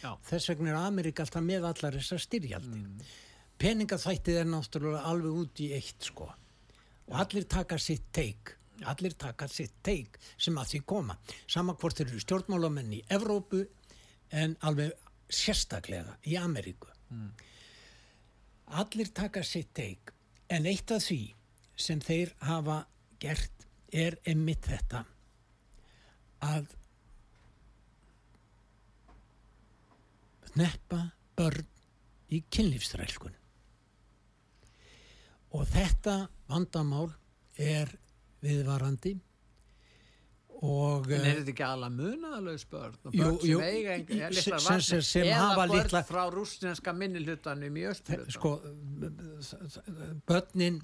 Já. 0.00 0.14
Þess 0.26 0.50
vegna 0.50 0.72
er 0.72 0.78
Ameríka 0.80 1.24
alltaf 1.24 1.44
með 1.44 1.66
allar 1.70 1.96
þessar 1.98 2.22
styrjaldir. 2.24 2.82
Mm. 2.82 3.10
Peningaþvættið 3.60 4.38
er 4.40 4.48
náttúrulega 4.48 5.02
alveg 5.10 5.40
út 5.42 5.60
í 5.60 5.68
eitt 5.76 6.08
sko. 6.08 6.30
Og 7.10 7.18
allir 7.20 7.44
taka 7.50 7.76
sitt 7.80 8.06
teik. 8.16 8.54
Allir 8.88 9.14
taka 9.18 9.48
sitt 9.48 9.74
teik 9.84 10.18
sem 10.38 10.56
að 10.58 10.74
því 10.74 10.80
koma. 10.92 11.16
Sama 11.46 11.74
hvort 11.74 11.98
þeir 11.98 12.08
eru 12.08 12.22
stjórnmálamenn 12.24 12.94
í 12.96 13.02
Evrópu 13.12 13.64
en 14.30 14.56
alveg 14.66 14.94
sérstaklega 15.30 16.16
í 16.26 16.36
Ameríku. 16.40 16.88
Allir 18.80 19.10
taka 19.14 19.42
sitt 19.44 19.74
teik. 19.74 20.12
En 20.50 20.66
eitt 20.66 20.90
af 20.90 21.04
því 21.04 21.22
sem 21.76 22.00
þeir 22.02 22.34
hafa 22.42 22.84
gert 23.22 23.66
er 23.92 24.16
einmitt 24.26 24.66
þetta 24.66 25.04
að 26.46 26.70
neppa 30.58 31.02
börn 31.38 31.66
í 32.30 32.42
kynlífstrælkun. 32.50 33.34
Og 35.50 35.66
þetta 35.66 36.28
vandamál 36.50 37.10
er 37.58 37.90
viðvarandi 38.42 39.18
og 40.60 41.06
En 41.08 41.22
er 41.24 41.38
þetta 41.40 41.52
ekki 41.54 41.64
alveg 41.64 41.92
munaðalög 41.96 42.58
spörn 42.60 42.96
og 43.08 43.14
Jú, 43.16 43.22
börn 43.24 43.46
jú, 43.48 43.58
sem 43.60 43.66
eiga 43.78 43.92
ein- 43.94 44.06
sem- 44.10 44.56
litlar 44.58 44.82
sem- 45.02 45.26
eða 45.26 45.54
börn 45.56 45.70
litla- 45.72 46.02
frá 46.04 46.22
rústinska 46.34 46.92
minnilhutanum 46.92 47.76
í 47.80 47.84
östurhutan? 47.88 48.30
sko 48.30 48.60
börnin 50.28 50.80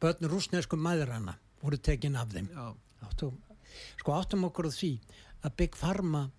börn 0.00 0.28
rúsnesku 0.28 0.76
maðurana 0.76 1.36
voru 1.62 1.78
tekin 1.78 2.16
af 2.16 2.28
þeim. 2.34 2.48
Áttum, 3.06 3.38
sko 3.98 4.12
áttum 4.12 4.44
okkur 4.48 4.68
á 4.68 4.72
því 4.72 4.90
að 5.44 5.56
Big 5.56 5.76
Pharma 5.76 6.30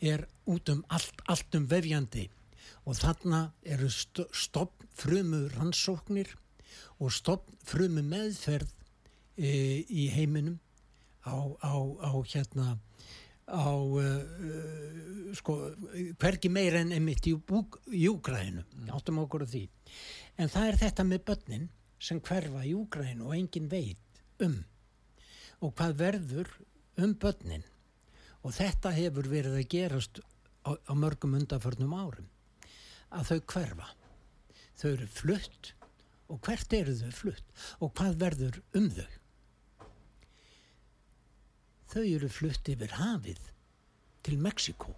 er 0.00 0.26
út 0.46 0.68
um 0.72 0.84
allt, 0.90 1.20
allt 1.28 1.54
um 1.54 1.66
vefjandi 1.66 2.28
og 2.86 2.94
þarna 2.98 3.52
eru 3.64 3.88
st 3.90 4.24
stopn 4.32 4.86
frumu 4.94 5.48
rannsóknir 5.56 6.28
og 7.00 7.10
stopn 7.12 7.56
frumu 7.64 8.02
meðferð 8.02 8.70
í 9.38 10.08
heiminum 10.12 10.58
á, 11.24 11.36
á, 11.62 11.74
á 12.02 12.12
hérna 12.26 12.78
á 13.48 13.68
uh, 13.74 15.32
sko 15.34 15.56
hvergi 16.20 16.50
meira 16.52 16.80
en 16.80 16.92
emitt 16.94 17.26
í, 17.26 17.34
Búk- 17.36 17.80
í 17.90 18.06
Úgrænu 18.10 18.64
áttum 18.92 19.22
okkur 19.22 19.44
á 19.44 19.48
því. 19.48 19.64
En 20.38 20.50
það 20.52 20.68
er 20.68 20.80
þetta 20.82 21.06
með 21.08 21.24
börnin 21.30 21.68
sem 22.02 22.20
hverfa 22.20 22.64
í 22.66 22.74
Úgrænu 22.76 23.28
og 23.28 23.36
engin 23.36 23.70
veit 23.70 24.22
um. 24.42 24.60
Og 25.62 25.74
hvað 25.78 25.96
verður 26.00 26.52
um 26.98 27.14
börnin. 27.14 27.64
Og 28.42 28.54
þetta 28.56 28.90
hefur 28.96 29.28
verið 29.30 29.60
að 29.60 29.68
gerast 29.70 30.20
á, 30.66 30.74
á 30.74 30.92
mörgum 30.98 31.36
undanförnum 31.38 31.94
árum. 31.94 32.28
Að 33.12 33.28
þau 33.30 33.40
hverfa. 33.54 33.88
Þau 34.80 34.88
eru 34.90 35.06
flutt. 35.06 35.74
Og 36.32 36.40
hvert 36.42 36.72
eru 36.74 36.94
þau 36.98 37.12
flutt? 37.14 37.52
Og 37.78 37.92
hvað 37.94 38.18
verður 38.24 38.62
um 38.78 38.88
þau 38.90 39.21
þau 41.92 42.04
eru 42.06 42.28
flutt 42.32 42.68
yfir 42.72 42.96
hafið 42.98 43.40
til 44.24 44.38
Mexiko 44.40 44.94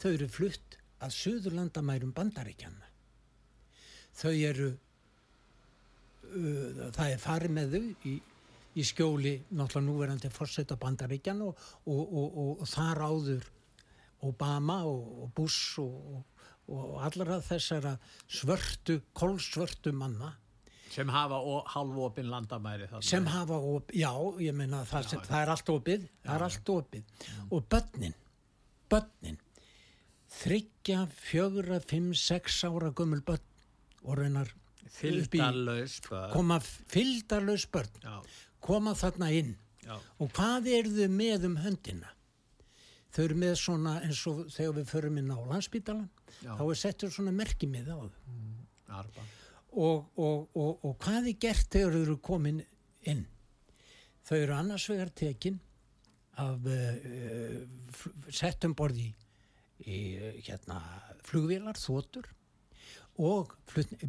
þau 0.00 0.10
eru 0.12 0.28
flutt 0.32 0.78
að 1.04 1.16
Suðurlandamærum 1.16 2.12
bandaríkjana 2.16 2.86
þau 4.16 4.32
eru 4.32 4.70
uh, 6.32 6.88
það 6.96 7.10
er 7.10 7.20
farið 7.20 7.54
með 7.58 7.76
þau 7.76 7.84
í, 8.08 8.14
í 8.76 8.86
skjóli 8.86 9.34
náttúrulega 9.50 9.88
núverandi 9.90 10.32
fórseta 10.32 10.78
bandaríkjan 10.80 11.44
og, 11.44 11.68
og, 11.84 12.02
og, 12.06 12.40
og, 12.54 12.64
þar 12.70 13.04
áður 13.10 13.52
Obama 14.26 14.78
og, 14.88 15.28
Bush 15.36 15.80
og, 15.82 16.24
allra 17.04 17.38
þessara 17.44 17.92
svörtu, 18.26 18.98
kólsvörtu 19.14 19.92
manna 19.94 20.32
sem 20.90 21.08
hafa 21.12 21.38
halvopin 21.74 22.28
landamæri 22.30 22.86
þarna. 22.88 23.02
sem 23.04 23.26
hafa, 23.26 23.56
op, 23.58 23.90
já, 23.92 24.10
ég 24.40 24.54
meina 24.54 24.84
það, 24.88 25.08
sem, 25.10 25.20
það 25.26 25.42
er 25.42 25.52
allt 25.54 25.72
opið, 25.74 26.06
er 26.24 26.44
allt 26.46 26.70
opið. 26.76 27.04
Og 27.50 27.66
börnin, 27.72 28.14
börnin 28.90 29.38
þryggja, 30.36 31.06
fjögra, 31.16 31.80
fimm, 31.80 32.12
sex 32.14 32.62
ára 32.68 32.90
gömul 32.96 33.22
börn 33.26 33.44
og 34.04 34.18
raunar 34.18 34.50
Fylgdalaus 34.96 36.00
börn. 36.08 36.30
koma 36.32 36.58
fylgdarlaus 36.60 37.66
börn 37.72 37.88
Já, 38.02 38.20
koma 38.60 38.94
þarna 38.96 39.30
inn. 39.34 39.56
Já, 39.84 39.96
og 40.18 40.30
hvað 40.34 40.66
eru 40.72 40.92
þau 40.96 41.08
með 41.14 41.44
um 41.50 41.56
höndina? 41.62 42.12
Þau 43.14 43.22
eru 43.24 43.36
með 43.40 43.54
svona 43.60 43.96
eins 44.04 44.22
og 44.28 44.46
þegar 44.52 44.74
við 44.80 44.88
förum 44.90 45.18
inn 45.20 45.30
á 45.32 45.38
landsbítalan 45.50 46.08
Já. 46.42 46.52
þá 46.58 46.62
er 46.70 46.80
settur 46.80 47.12
svona 47.14 47.32
merkimið 47.32 47.90
á 47.92 47.96
þau. 47.96 48.10
Arba. 49.00 49.26
Og, 49.76 50.10
og, 50.16 50.48
og, 50.56 50.84
og 50.84 50.96
hvað 51.02 51.30
er 51.30 51.38
gert 51.40 51.68
þegar 51.72 51.94
þau 51.94 52.02
eru 52.02 52.16
komin 52.24 52.62
inn? 53.06 53.24
Þau 54.26 54.36
eru 54.38 54.56
annars 54.56 54.88
vegar 54.90 55.12
tekin 55.14 55.60
af 56.42 56.66
uh, 56.68 57.60
settum 58.28 58.74
borði 58.76 59.10
í 59.86 60.00
uh, 60.16 60.32
hérna 60.44 60.80
flugvélar, 61.26 61.78
þótur 61.80 62.28
og 63.22 63.54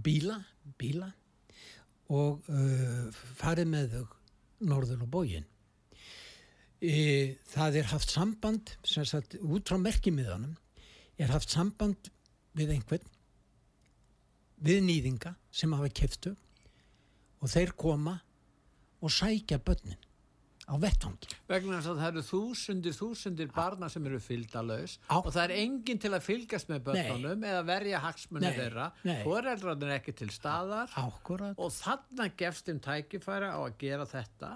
bíla, 0.04 0.40
bíla 0.80 1.12
og 2.12 2.48
uh, 2.52 3.08
farið 3.40 3.72
með 3.72 3.96
þau 3.98 4.06
norður 4.68 5.06
og 5.06 5.12
bógin 5.14 5.46
e, 6.82 7.38
það 7.52 7.82
er 7.82 7.92
haft 7.92 8.14
samband 8.14 8.74
sagt 8.86 9.38
út 9.42 9.70
frá 9.70 9.78
merkimiðanum 9.82 10.56
er 11.18 11.34
haft 11.34 11.54
samband 11.54 12.10
við 12.58 12.74
einhvern 12.76 13.14
við 14.64 14.84
nýðinga 14.88 15.36
sem 15.54 15.74
hafa 15.78 15.90
keftu 15.94 16.34
og 17.42 17.50
þeir 17.54 17.74
koma 17.78 18.18
og 19.04 19.14
sækja 19.14 19.60
börnin 19.62 20.00
á 20.68 20.76
vettvangi. 20.82 21.30
Vegna 21.48 21.78
þess 21.78 21.90
að 21.94 22.00
það 22.02 22.08
eru 22.10 22.22
þúsundir, 22.28 22.96
þúsundir 22.98 23.52
barna 23.56 23.88
sem 23.92 24.08
eru 24.10 24.18
fylgdalaus 24.20 24.98
og 25.14 25.30
það 25.32 25.44
er 25.46 25.54
enginn 25.62 26.02
til 26.04 26.12
að 26.12 26.26
fylgjast 26.26 26.72
með 26.72 26.82
börnunum 26.90 27.46
eða 27.48 27.62
verja 27.70 28.02
hagsmunni 28.04 28.50
Nei, 28.50 28.58
þeirra. 28.58 28.88
nei. 29.08 29.22
Foreldrarnir 29.24 29.94
er 29.94 30.02
ekki 30.02 30.16
til 30.20 30.28
staðar 30.34 30.92
Akkurat. 31.00 31.56
og 31.56 31.72
þarna 31.78 32.28
gefst 32.42 32.68
þeim 32.68 32.82
tækifæra 32.84 33.54
á 33.56 33.60
að 33.64 33.78
gera 33.86 34.10
þetta 34.10 34.52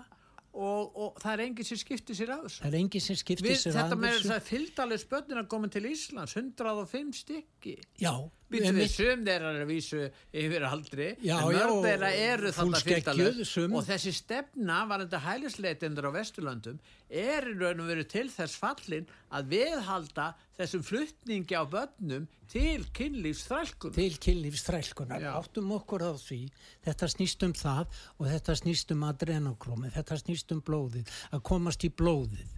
og, 0.52 0.92
og 1.00 1.22
það 1.24 1.32
er 1.38 1.46
enginn 1.46 1.70
sem 1.70 1.80
skiptir 1.80 2.18
sér 2.18 2.34
þessu. 2.34 2.60
Það 2.66 2.74
er 2.74 2.80
enginn 2.82 3.06
sem 3.08 3.22
skiptir 3.22 3.56
sér 3.56 3.78
þetta 3.78 3.96
að 3.96 4.02
með 4.04 4.18
þess 4.18 4.36
að 4.36 4.50
fylgdalaus 4.50 5.08
börnin 5.14 5.40
að 5.46 5.50
koma 5.54 5.72
til 5.72 5.86
Íslands, 5.94 6.36
105 6.36 7.14
stykki. 7.22 7.78
Já, 8.04 8.12
Býtum 8.20 8.41
einmitt. 8.60 8.84
við 8.84 8.92
sum 8.92 9.24
þeirra 9.26 9.52
er 9.56 9.62
að 9.64 9.70
vísu 9.72 10.12
yfir 10.34 10.66
aldri 10.68 11.08
Já, 11.24 11.38
en 11.40 11.56
mörg 11.56 11.86
þeirra 11.86 12.10
eru 12.12 12.52
þarna 12.52 13.46
sum. 13.46 13.74
og 13.74 13.86
þessi 13.88 14.12
stefna 14.14 14.86
var 14.90 15.00
þetta 15.06 15.20
hælisleitindur 15.24 16.08
á 16.08 16.12
Vesturlöndum 16.12 16.80
er 17.10 17.48
í 17.48 17.56
raun 17.60 17.80
og 17.80 17.88
veru 17.88 18.04
til 18.04 18.28
þess 18.30 18.56
fallin 18.60 19.08
að 19.32 19.48
viðhalda 19.56 20.28
þessum 20.58 20.84
flutningi 20.84 21.56
á 21.56 21.64
börnum 21.66 22.28
til 22.52 22.84
kynlífsþrælkun 22.92 23.94
til 23.96 24.18
kynlífstrælkunar. 24.20 25.22
Já. 25.24 25.32
Áttum 25.40 25.72
okkur 25.72 26.04
á 26.04 26.12
því, 26.20 26.50
þetta 26.84 27.08
snýst 27.08 27.44
um 27.48 27.54
það 27.54 27.86
og 28.20 28.28
þetta 28.28 28.56
snýst 28.60 28.92
um 28.92 29.04
adrenokrómi, 29.08 29.92
þetta 29.96 30.20
snýst 30.20 30.52
um 30.52 30.62
blóðið, 30.62 31.08
að 31.32 31.42
komast 31.48 31.84
í 31.88 31.90
blóðið. 31.90 32.58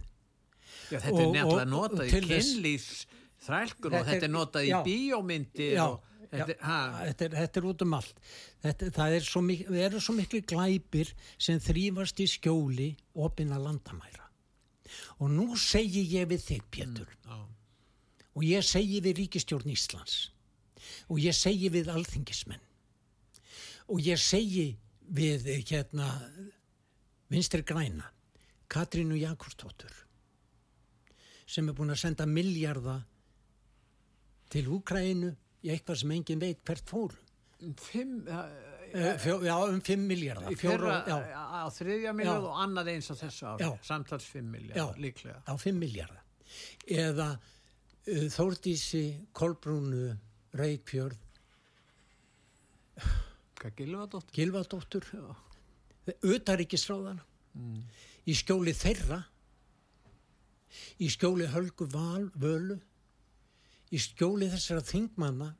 Já, 0.90 0.98
þetta 0.98 1.12
Og- 1.14 1.20
er 1.20 1.32
nefnilega 1.38 1.70
notað 1.70 2.06
í 2.06 2.10
til 2.10 2.26
kynlífsþrælkun 3.44 3.94
og 3.94 4.06
Þetta 4.06 4.24
er- 4.26 4.32
notað 4.32 4.66
í 4.68 4.72
bíómyndir 4.84 5.74
Já, 5.74 5.84
og 5.86 6.02
þetta, 6.30 6.56
já, 6.56 7.06
þetta, 7.06 7.24
er, 7.24 7.30
þetta 7.30 7.60
er 7.60 7.64
út 7.70 7.82
um 7.82 7.94
allt. 7.94 8.20
Þetta, 8.62 8.90
það 8.90 9.16
er 9.16 9.20
svo, 9.20 9.40
mik 9.42 9.66
eru 9.70 10.00
svo 10.00 10.14
miklu 10.14 10.40
glæpir 10.42 11.12
sem 11.38 11.58
þrýfast 11.60 12.20
í 12.20 12.26
skjóli 12.26 12.96
opinna 13.14 13.58
landamæra. 13.58 14.28
Og 15.20 15.30
nú 15.30 15.56
segi 15.56 16.04
ég 16.14 16.28
við 16.28 16.42
þig, 16.42 16.62
Pétur, 16.70 17.08
já, 17.24 17.46
og 18.34 18.42
ég 18.44 18.62
segi 18.64 19.00
við 19.00 19.16
Ríkistjórn 19.22 19.70
Íslands, 19.70 20.30
og 21.08 21.18
ég 21.18 21.34
segi 21.34 21.70
við 21.70 21.88
alþingismenn, 21.88 22.60
og 23.88 24.00
ég 24.00 24.18
segi 24.18 24.76
við 25.08 25.46
eh, 25.46 25.62
hérna 25.62 26.08
vinstri 27.30 27.62
græna, 27.62 28.10
Katrínu 28.68 29.16
Jakobsdóttur, 29.16 29.92
sem 31.46 31.68
er 31.68 31.74
búin 31.74 31.92
að 31.92 32.00
senda 32.00 32.26
miljarda 32.26 33.04
til 34.54 34.70
Úkræinu 34.78 35.32
í 35.64 35.72
eitthvað 35.74 36.00
sem 36.02 36.14
engin 36.14 36.42
veit 36.42 36.62
hvert 36.64 36.88
fóru. 36.90 37.18
fimm 37.80 38.22
Uh, 38.94 39.16
fjó, 39.18 39.40
já, 39.42 39.56
um 39.66 39.80
5 39.82 40.02
miljardar. 40.06 40.52
á 40.54 41.66
þriðja 41.74 42.12
miljard 42.14 42.44
og 42.46 42.60
annað 42.62 42.92
eins 42.92 43.08
á 43.10 43.18
þessu 43.18 43.48
ári 43.50 43.70
samtals 43.82 44.28
5 44.30 44.46
miljard, 44.46 44.76
Já. 44.78 44.84
líklega 45.02 45.40
á 45.42 45.54
5 45.58 45.74
miljardar. 45.74 46.20
Eða 46.86 47.26
uh, 47.34 48.28
Þórdísi 48.30 49.02
Kolbrúnu 49.34 50.14
Reykjörð 50.54 51.18
Hvað 53.58 53.74
Gilvadóttir? 53.80 54.36
Gilvadóttur, 54.36 55.10
utaríkisráðana, 56.22 57.26
mm. 57.58 57.82
í 58.30 58.34
skjóli 58.38 58.74
þeirra, 58.78 59.24
í 61.02 61.10
skjóli 61.10 61.50
Hölgu 61.50 61.88
Val, 61.90 62.28
Völu, 62.38 62.78
í 63.92 64.00
skjóli 64.00 64.48
þessara 64.52 64.84
þingmanna, 64.86 65.50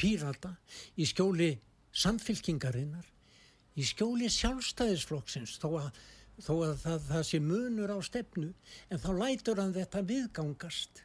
pírata, 0.00 0.54
í 0.96 1.06
skjóli 1.08 1.52
samfylkingarinnar, 1.94 3.06
í 3.78 3.86
skjóli 3.86 4.30
sjálfstæðisflokksins, 4.32 5.58
þó 5.62 5.68
að, 5.84 6.04
þó 6.42 6.54
að 6.68 6.76
það, 6.84 7.08
það 7.10 7.26
sé 7.30 7.42
munur 7.42 7.94
á 7.94 7.98
stefnu, 8.04 8.52
en 8.90 9.02
þá 9.02 9.10
lætur 9.18 9.62
hann 9.62 9.74
þetta 9.76 10.06
viðgangast. 10.08 11.04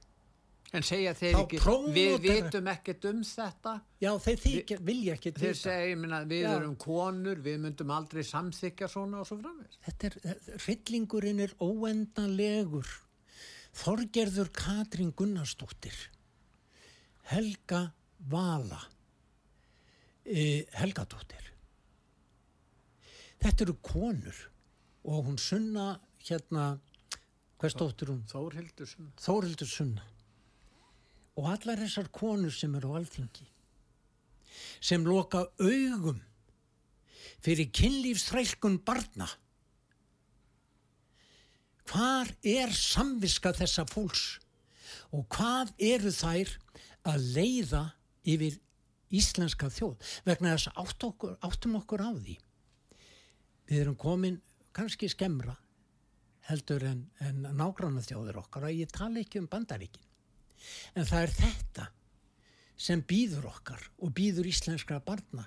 En 0.69 0.85
segja 0.85 1.15
þeir 1.17 1.33
Þá 1.33 1.39
ekki, 1.41 1.59
við 1.95 2.15
vitum 2.21 2.67
ekkert 2.69 3.05
um 3.09 3.21
þetta. 3.25 3.71
Já, 4.03 4.09
þeir 4.21 4.41
þykja, 4.43 4.75
vilja 4.85 5.15
ekki 5.17 5.31
Þeir 5.39 5.55
segja, 5.57 5.87
ég 5.89 5.97
minna, 5.97 6.19
við 6.29 6.43
Já. 6.43 6.49
erum 6.59 6.75
konur, 6.77 7.41
við 7.41 7.57
myndum 7.63 7.93
aldrei 7.95 8.21
samþykja 8.27 8.89
svona 8.91 9.23
og 9.23 9.29
svo 9.29 9.39
framvegis. 9.39 9.79
Þetta 9.87 10.09
er, 10.11 10.17
hryllingurinn 10.67 11.41
er 11.47 11.55
óendanlegur. 11.57 12.91
Þorgerður 13.79 14.51
Katrín 14.53 15.09
Gunnarsdóttir, 15.17 15.97
Helga 17.29 17.83
Vala, 18.29 18.79
e, 20.25 20.65
Helgadóttir. 20.75 21.45
Þetta 23.39 23.65
eru 23.65 23.75
konur 23.85 24.39
og 25.07 25.29
hún 25.29 25.37
sunna 25.39 25.93
hérna, 26.27 26.73
hvers 27.59 27.77
dóttir 27.79 28.11
hún? 28.11 28.25
Þórhildur 28.27 28.89
svona. 28.89 29.13
Þórildur 29.23 29.69
Sunna 29.69 30.07
og 31.39 31.47
allar 31.53 31.79
þessar 31.79 32.09
konur 32.11 32.51
sem 32.51 32.73
eru 32.75 32.91
á 32.91 32.99
alþingi 32.99 33.45
sem 34.83 35.05
loka 35.07 35.45
augum 35.61 36.19
fyrir 37.45 37.69
kynlífsþrælkun 37.75 38.79
barna 38.83 39.29
hvar 41.89 42.31
er 42.43 42.73
samviska 42.75 43.53
þessa 43.55 43.85
fólks 43.89 44.25
og 45.15 45.25
hvað 45.31 45.71
eru 45.91 46.11
þær 46.13 46.51
að 47.07 47.29
leiða 47.35 47.83
yfir 48.27 48.59
íslenska 49.15 49.69
þjóð. 49.73 49.97
Vegna 50.27 50.53
þess 50.55 50.71
að 50.71 50.81
átt 50.83 51.07
okkur, 51.09 51.37
áttum 51.45 51.77
okkur 51.79 52.03
á 52.05 52.11
því. 52.13 52.35
Við 53.69 53.81
erum 53.83 53.97
komin 53.99 54.39
kannski 54.75 55.09
skemra 55.11 55.55
heldur 56.49 56.83
en, 56.87 57.05
en 57.21 57.45
nágranna 57.57 58.01
þjóðir 58.05 58.41
okkar. 58.41 58.67
Og 58.69 58.81
ég 58.81 58.91
tala 58.93 59.21
ekki 59.21 59.41
um 59.41 59.49
bandaríkin. 59.49 60.05
En 60.97 61.07
það 61.07 61.25
er 61.25 61.35
þetta 61.37 61.87
sem 62.79 63.01
býður 63.03 63.49
okkar 63.51 63.81
og 63.99 64.13
býður 64.15 64.49
íslenskra 64.49 65.01
barna 65.03 65.45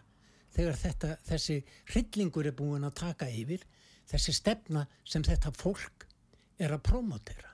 þegar 0.52 0.76
þetta, 0.76 1.14
þessi 1.24 1.62
hryllingur 1.92 2.48
er 2.48 2.56
búin 2.56 2.84
að 2.84 2.98
taka 3.00 3.28
yfir 3.32 3.64
þessi 4.10 4.34
stefna 4.36 4.84
sem 5.08 5.24
þetta 5.24 5.52
fólk 5.56 6.06
er 6.60 6.74
að 6.74 6.84
prómotera 6.90 7.51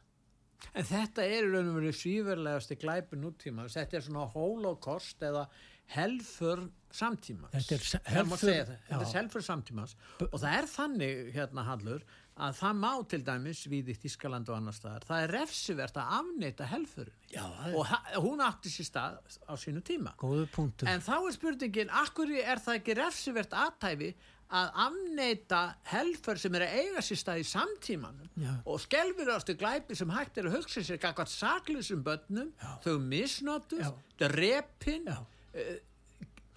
En 0.75 0.85
þetta 0.87 1.25
er 1.25 1.47
í 1.47 1.51
raun 1.53 1.71
og 1.73 1.77
verið 1.81 1.97
svíverlegasti 2.01 2.77
glæpi 2.83 3.19
nútíma. 3.21 3.67
Þetta 3.73 3.99
er 4.01 4.07
svona 4.09 4.27
holocaust 4.35 5.23
eða 5.23 5.47
helfur 5.95 6.67
samtímas. 6.93 7.53
Þetta 7.55 7.77
er 7.77 7.85
það. 8.29 8.73
Þetta 8.89 9.03
er 9.05 9.13
helfur 9.17 9.45
samtímas. 9.45 9.95
Og 10.29 10.35
það 10.41 10.57
er 10.59 10.67
þannig, 10.73 11.21
hérna 11.37 11.65
Hallur, 11.69 12.03
að 12.39 12.55
það 12.61 12.77
má 12.79 12.91
til 13.11 13.21
dæmis 13.27 13.63
við 13.71 13.89
í 13.93 13.97
Þískaland 13.99 14.51
og 14.53 14.59
annar 14.59 14.77
staðar. 14.77 15.07
Það 15.09 15.23
er 15.25 15.33
refsivert 15.35 15.97
að 15.99 16.13
afneita 16.19 16.69
helfurinni. 16.71 17.31
Já, 17.35 17.45
Og 17.79 18.23
hún 18.25 18.43
átti 18.45 18.71
sér 18.73 18.89
stað 18.91 19.39
á 19.49 19.55
sínu 19.59 19.83
tíma. 19.83 20.15
góðu 20.21 20.47
punktur 20.55 20.89
En 20.89 21.01
þá 21.05 21.15
er 21.19 21.35
spurningin, 21.35 21.91
akkur 21.91 22.31
er 22.39 22.63
það 22.63 22.79
ekki 22.83 22.99
refsivert 23.01 23.57
aðtæfi 23.57 24.13
að 24.49 24.71
afneita 24.85 25.61
helfur 25.91 26.39
sem 26.41 26.55
er 26.57 26.65
að 26.65 26.77
eiga 26.81 27.03
sér 27.05 27.21
stað 27.21 27.43
í 27.43 27.49
samtímanum 27.49 28.31
Já. 28.41 28.53
og 28.65 28.81
skelfilegastu 28.81 29.57
glæpi 29.61 29.97
sem 29.99 30.13
hægt 30.15 30.41
er 30.41 30.49
að 30.49 30.57
hugsa 30.57 30.85
sér 30.87 31.01
gagvað 31.03 31.33
saklusum 31.35 32.01
börnum, 32.07 32.55
þau 32.85 32.95
misnotuð, 33.05 33.85
Já. 33.85 33.93
drepin, 34.25 35.05
Já. 35.11 35.19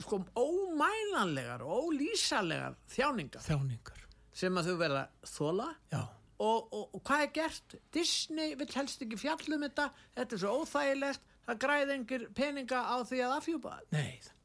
sko 0.02 0.22
ómælanlegar 0.40 1.62
og 1.66 1.92
ólýsalegar 1.92 2.80
þjáningar 2.90 3.44
þjáningar 3.46 4.02
sem 4.34 4.56
að 4.58 4.72
þau 4.72 4.78
verða 4.80 5.04
þóla 5.28 5.68
já, 5.92 6.02
og, 6.42 6.72
og, 6.74 6.86
og 6.96 7.02
hvað 7.06 7.26
er 7.26 7.34
gert? 7.36 7.76
Disney 7.94 8.56
vill 8.58 8.72
helst 8.74 9.04
ekki 9.04 9.20
fjallum 9.20 9.68
þetta, 9.68 9.92
þetta 10.16 10.38
er 10.38 10.42
svo 10.42 10.56
óþægilegt, 10.62 11.28
það 11.46 11.60
græði 11.66 11.98
engir 12.00 12.30
peninga 12.38 12.86
á 12.88 12.96
því 13.04 13.26
að 13.28 13.36
afhjúpa 13.42 13.76
nei 13.92 14.16
það 14.24 14.38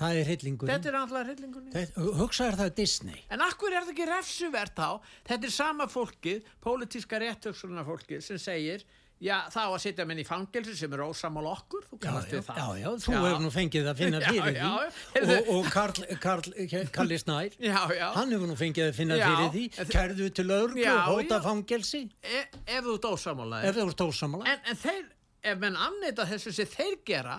er 0.00 0.24
hryllingur 0.26 0.68
Þetta 0.72 0.88
er 0.88 0.96
alltaf 1.02 1.26
hryllingunni. 1.28 1.84
hugsaður 2.18 2.56
það 2.62 2.74
Disney 2.80 3.20
En 3.30 3.40
akkur 3.44 3.72
er 3.76 3.84
það 3.84 3.92
ekki 3.94 4.06
refsuvert 4.08 4.74
þá? 4.74 4.88
Þetta 5.28 5.46
er 5.46 5.54
sama 5.58 5.86
fólkið, 5.92 6.42
pólitíska 6.64 7.18
réttöksurna 7.22 7.84
fólkið 7.86 8.20
sem 8.24 8.38
segir 8.38 8.82
já, 9.22 9.36
það 9.54 9.62
á 9.62 9.70
að 9.70 9.82
setja 9.84 10.04
minn 10.08 10.18
í 10.18 10.24
fangelsi 10.26 10.72
sem 10.74 10.92
er 10.96 11.02
ósamál 11.06 11.44
okkur, 11.52 11.84
þú 11.86 11.94
Já, 11.94 12.02
kannast 12.02 12.32
já, 12.32 12.34
við 12.34 12.46
það. 12.48 12.56
já, 12.58 12.80
já, 12.82 12.88
þú 13.04 13.12
hefur 13.14 13.42
nú 13.44 13.50
fengið 13.54 13.90
að 13.92 14.00
finna 14.00 14.18
Já, 14.22 14.30
fyrir 14.32 14.56
já, 14.58 14.70
því 15.12 15.36
og, 15.36 15.50
og 15.54 15.68
Karl, 15.70 16.00
Karl, 16.24 16.48
Kalli 16.96 17.18
Snær 17.22 17.54
Já, 17.62 17.78
já. 17.94 18.08
hann 18.16 18.34
hefur 18.34 18.50
nú 18.50 18.56
fengið 18.58 18.88
að 18.88 18.96
finna 18.98 19.20
Já, 19.20 19.28
fyrir 19.28 19.52
því 19.54 19.86
kærðu 19.94 20.30
til 20.40 20.48
Já, 20.82 20.96
og 20.96 21.12
hóta 21.12 21.38
já. 21.38 21.44
fangelsi 21.46 22.02
E, 22.18 22.42
ef 22.66 22.82
þú 22.88 22.96
ert 22.98 23.06
ósamálaðir. 23.12 23.68
ef 23.70 23.78
þú 23.78 23.86
ert 23.92 24.04
ósamala 24.08 24.50
En, 24.50 24.58
en 24.72 24.76
þeir, 24.82 25.06
ef 25.52 25.62
menn 25.62 25.78
afneita 25.86 26.26
þessu 26.32 26.56
sem 26.58 26.66
þeir 26.74 26.98
gera, 27.06 27.38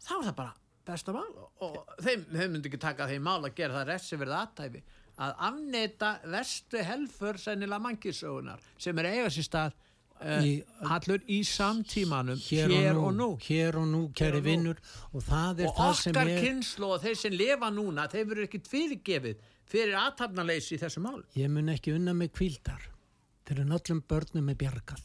þá 0.00 0.12
er 0.16 0.24
það 0.30 0.36
bara 0.40 0.54
besta 0.90 1.14
mál 1.16 1.28
og, 1.30 1.50
og 1.66 1.94
þeim, 2.04 2.24
þeim 2.34 2.56
myndi 2.56 2.70
ekki 2.70 2.80
taka 2.82 3.06
þeim 3.10 3.22
mál 3.26 3.38
að 3.46 3.54
gera 3.60 3.80
það 3.80 3.92
refsivert 3.94 4.34
aðtæfi 4.40 4.82
að 5.20 5.34
afneita 5.50 6.10
verstu 6.32 6.82
helfur 6.86 7.38
sennilega 7.42 7.82
mannkísögunar 7.86 8.60
sem 8.80 9.00
er 9.02 9.08
eiga 9.10 9.30
sér 9.34 9.46
stað 9.48 9.74
uh, 9.74 10.44
Í- 10.46 10.62
hallur 10.88 11.24
í 11.28 11.40
samtímanum 11.44 12.40
hér, 12.46 12.96
og, 12.96 13.10
nú, 13.18 13.30
hér 13.44 13.76
og 13.82 13.88
nú, 13.90 14.02
kæri 14.16 14.40
og 14.40 14.46
vinnur 14.46 14.80
og 15.12 15.24
það 15.26 15.64
er 15.66 15.70
og 15.72 15.76
það 15.80 15.94
sem 16.00 16.14
okkar 16.14 16.32
er 16.34 16.44
kynslu 16.46 16.88
og 16.94 17.02
þeir 17.04 17.18
sem 17.24 17.36
lifa 17.36 17.70
núna 17.74 18.08
þeir 18.12 18.28
verður 18.32 18.48
ekkit 18.48 18.70
fyrirgefið 18.72 19.44
fyrir 19.70 19.98
aðtapnaleysi 20.00 20.76
í 20.78 20.80
þessu 20.82 21.04
mál 21.04 21.20
ég 21.38 21.52
mun 21.52 21.68
ekki 21.74 21.92
unna 21.98 22.16
með 22.16 22.32
kvíldar 22.40 22.88
fyrir 23.50 23.66
öllum 23.66 24.00
börnum 24.06 24.48
er 24.52 24.56
bjargað. 24.60 25.00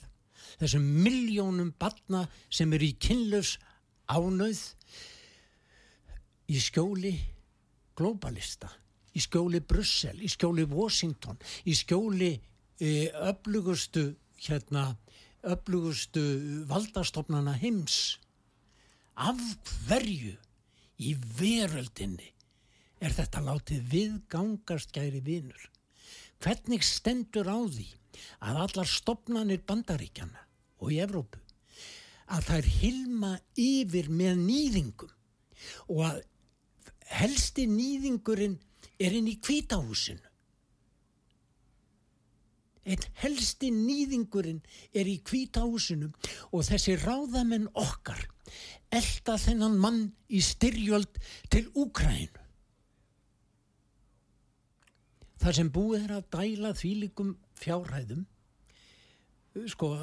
Þessum 0.62 0.84
miljónum 1.02 1.72
barna 1.82 2.28
sem 2.54 2.72
eru 2.78 2.86
í 2.86 2.94
kynlaus 3.02 3.56
ánauð 4.06 4.60
í 6.52 6.60
skjóli 6.62 7.14
globalista 7.96 8.70
í 9.16 9.24
skjóli 9.24 9.62
Brussel, 9.64 10.18
í 10.20 10.30
skjóli 10.30 10.66
Washington 10.70 11.40
í 11.66 11.76
skjóli 11.78 12.34
e, 12.36 12.90
öflugustu 13.30 14.10
hérna 14.46 14.90
öflugustu 15.46 16.22
valdastofnana 16.70 17.54
heims. 17.62 18.18
Af 19.16 19.40
hverju 19.86 20.34
í 21.00 21.14
veröldinni 21.38 22.32
er 23.00 23.14
þetta 23.16 23.44
látið 23.46 23.86
viðgangast 23.94 24.92
gæri 24.96 25.22
vinur? 25.24 25.70
Hvernig 26.44 26.84
stendur 26.84 27.48
á 27.48 27.60
því 27.62 27.88
að 28.44 28.62
allar 28.66 28.90
stopnanir 28.90 29.64
bandaríkjana 29.68 30.42
og 30.82 30.92
í 30.92 31.00
Evrópu 31.04 31.40
að 32.36 32.48
þær 32.50 32.70
hilma 32.82 33.34
yfir 33.60 34.10
með 34.10 34.40
nýðingum 34.48 35.12
og 35.94 36.02
að 36.10 36.24
helsti 37.10 37.66
nýðingurinn 37.70 38.58
er 39.00 39.16
inn 39.18 39.28
í 39.30 39.36
kvítahúsinu 39.44 40.24
einn 42.86 43.06
helsti 43.24 43.72
nýðingurinn 43.74 44.62
er 44.94 45.10
í 45.10 45.18
kvítahúsinu 45.26 46.12
og 46.52 46.66
þessi 46.68 46.98
ráðamenn 47.02 47.68
okkar 47.74 48.22
elda 48.94 49.38
þennan 49.42 49.78
mann 49.82 50.02
í 50.30 50.42
styrjöld 50.46 51.18
til 51.50 51.66
Úkrænu 51.74 52.44
þar 55.42 55.58
sem 55.58 55.72
búið 55.74 56.06
er 56.06 56.14
að 56.20 56.30
dæla 56.38 56.74
þvílikum 56.78 57.34
fjárhæðum 57.62 58.26
sko 59.72 59.94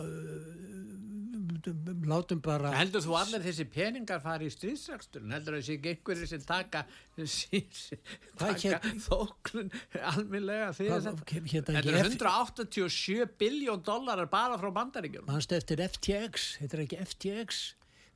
látum 2.09 2.41
bara 2.43 2.73
heldur 2.75 3.03
þú 3.05 3.15
allir 3.21 3.43
þessi 3.45 3.65
peningar 3.71 4.21
fari 4.25 4.49
í 4.49 4.53
stríðsrakstur 4.55 5.25
heldur 5.31 5.57
þessi 5.59 5.77
ekki 5.77 5.93
einhverju 5.93 6.29
sem 6.31 6.43
taka, 6.49 6.83
taka 8.43 8.81
þóknun 9.07 9.71
alminlega 10.13 10.73
fyrir 10.77 11.05
þetta? 11.05 11.29
hét 11.53 11.69
það 11.69 11.79
þetta 11.79 11.93
er 11.93 12.09
F- 12.09 12.17
187 12.17 13.29
biljón 13.41 13.85
dólarar 13.87 14.31
bara 14.33 14.59
frá 14.61 14.73
bandaríkjum 14.81 15.29
mannstu 15.31 15.59
eftir 15.59 15.85
FTX 15.87 16.49
þetta 16.63 16.79
er 16.81 16.85
ekki 16.87 17.01
FTX 17.07 17.63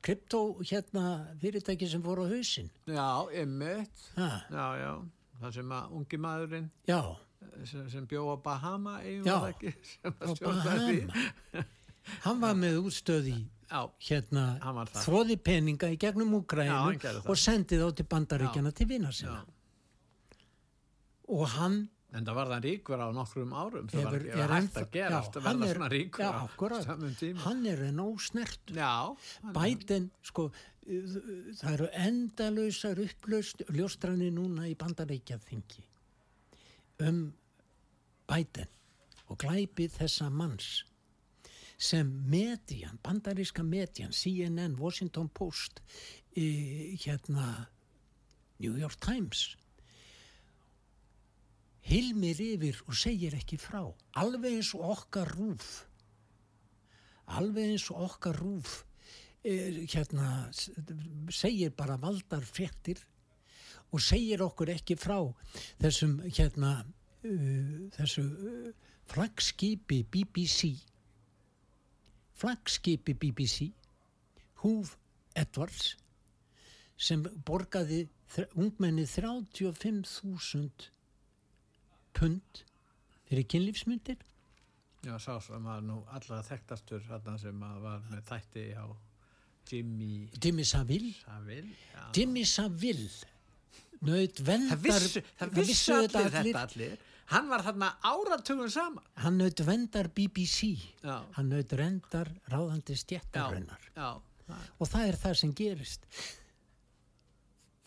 kryptó 0.07 0.41
hérna 0.61 1.05
fyrirtæki 1.41 1.87
sem 1.89 2.03
fór 2.05 2.19
á 2.21 2.25
hausinn. 2.29 2.67
Já, 2.85 3.07
emmitt 3.41 4.03
ha, 4.15 4.27
já, 4.53 4.65
já, 4.83 4.91
það 5.41 5.55
sem 5.57 5.71
að 5.79 5.95
ungi 5.97 6.19
maðurinn 6.21 6.67
já, 6.87 6.99
sem, 7.65 7.89
sem 7.89 8.05
bjó 8.09 8.23
á 8.33 8.35
Bahama 8.43 8.99
eigum 9.03 9.27
Já, 9.27 9.37
ekki, 9.49 9.73
á. 10.05 10.29
Bahama. 10.43 11.25
Hann 12.23 12.39
var 12.41 12.55
með 12.55 12.77
útstöð 12.87 13.25
í 13.33 13.37
já, 13.67 13.81
hérna 14.09 14.45
þróði 14.95 15.35
peninga 15.43 15.89
í 15.91 15.97
gegnum 15.99 16.31
Já, 16.31 16.39
Úkrænu 16.39 16.77
hann 16.77 16.99
gerði 17.03 17.21
það. 17.25 17.29
og 17.33 17.41
sendi 17.43 17.79
þá 17.81 17.87
til 17.99 18.05
bandaríkjana 18.13 18.71
til 18.77 18.87
vina 18.93 19.11
já, 19.11 19.17
sinna 19.21 19.43
og 21.27 21.47
hann 21.57 21.85
En 22.15 22.23
það 22.23 22.37
var 22.37 22.47
það 22.53 22.61
ríkur 22.63 23.01
á 23.03 23.07
nokkrum 23.11 23.49
árum, 23.51 23.87
það 23.91 24.05
var 24.07 24.13
ekki 24.15 24.45
hægt 24.47 24.77
að 24.79 24.85
gerast 24.93 25.33
að 25.35 25.47
hann 25.49 25.63
er- 25.67 25.79
já, 26.07 26.29
á 26.31 26.39
akkurat, 26.47 26.85
hann 27.43 27.65
er 27.67 27.81
en 27.89 27.99
ósnert 27.99 28.71
Já, 28.71 28.93
Biden, 29.51 30.05
sko, 30.23 30.45
það 30.87 31.73
eru 31.73 31.89
endalausar 31.91 33.01
upplaust 33.03 33.65
ljóstrani 33.75 34.31
núna 34.31 34.69
í 34.71 34.77
bandaríkjaþingi 34.79 35.83
um 37.03 37.21
Biden 38.27 38.69
og 39.27 39.39
glæpið 39.43 39.97
þessa 39.99 40.29
manns 40.31 40.83
sem 41.77 42.07
median, 42.25 42.97
bandaríska 43.05 43.61
median, 43.63 44.11
CNN, 44.11 44.79
Washington 44.79 45.27
Post, 45.29 45.83
í, 46.33 46.97
hérna 47.03 47.67
New 48.57 48.73
York 48.79 48.97
Times 49.03 49.51
hilmir 51.87 52.41
yfir 52.41 52.81
og 52.87 52.97
segir 52.97 53.37
ekki 53.37 53.59
frá. 53.61 53.83
Alveg 54.19 54.57
eins 54.57 54.73
og 54.75 54.89
okkar 54.97 55.29
rúf 55.37 55.85
alveg 57.27 57.73
eins 57.73 57.87
og 57.91 58.03
okkar 58.07 58.39
rúf 58.39 58.81
er, 59.45 59.83
hérna, 59.91 60.47
segir 61.33 61.73
bara 61.75 61.99
valdar 61.99 62.43
fréttir 62.47 63.01
og 63.91 64.03
segir 64.03 64.43
okkur 64.43 64.73
ekki 64.73 64.97
frá 64.99 65.19
þessum 65.81 66.17
hérna 66.25 66.73
uh, 66.83 67.87
þessu 67.95 68.23
uh, 68.23 68.69
flagskipi 69.07 70.01
BBC 70.11 70.73
flagskipi 72.37 73.15
BBC 73.17 73.71
Húf 74.63 74.97
Edwards 75.37 75.95
sem 76.97 77.23
borgaði 77.45 78.07
ungmenni 78.57 79.05
35.000 79.07 80.89
pund 82.17 82.63
fyrir 83.29 83.45
kynlífsmyndir 83.53 84.17
Já, 85.05 85.15
sá 85.21 85.37
sem 85.39 85.63
var 85.63 85.83
nú 85.85 86.01
allra 86.11 86.41
þekktastur 86.43 87.03
sem 87.39 87.61
að 87.63 87.77
var 87.83 88.01
með 88.09 88.23
þætti 88.27 88.63
á 88.75 88.85
Jimmy 89.67 90.29
Jimmy. 90.41 91.75
Já. 91.93 92.03
Jimmy 92.15 92.43
Savile 92.47 93.36
nöyð 94.05 94.41
vendar 94.45 94.77
Það 94.77 94.83
vissu, 94.87 95.21
það 95.39 95.53
vissu 95.57 95.93
þetta 95.93 96.23
allir 96.25 96.53
þetta 96.53 96.63
allir. 96.67 96.97
Hann 97.27 97.49
var 97.51 97.63
þarna 97.65 97.89
áratugum 98.07 98.69
saman. 98.71 99.03
hann 99.15 99.37
nöyð 99.37 99.63
vendar 99.67 100.07
BBC 100.15 100.77
Já. 101.03 101.23
hann 101.35 101.49
nöyð 101.49 101.75
vendar 101.77 102.31
ráðandi 102.49 102.95
það- 104.47 104.61
og 104.79 104.87
það 104.87 105.07
er 105.07 105.15
það 105.15 105.35
sem 105.35 105.53
gerist. 105.53 106.01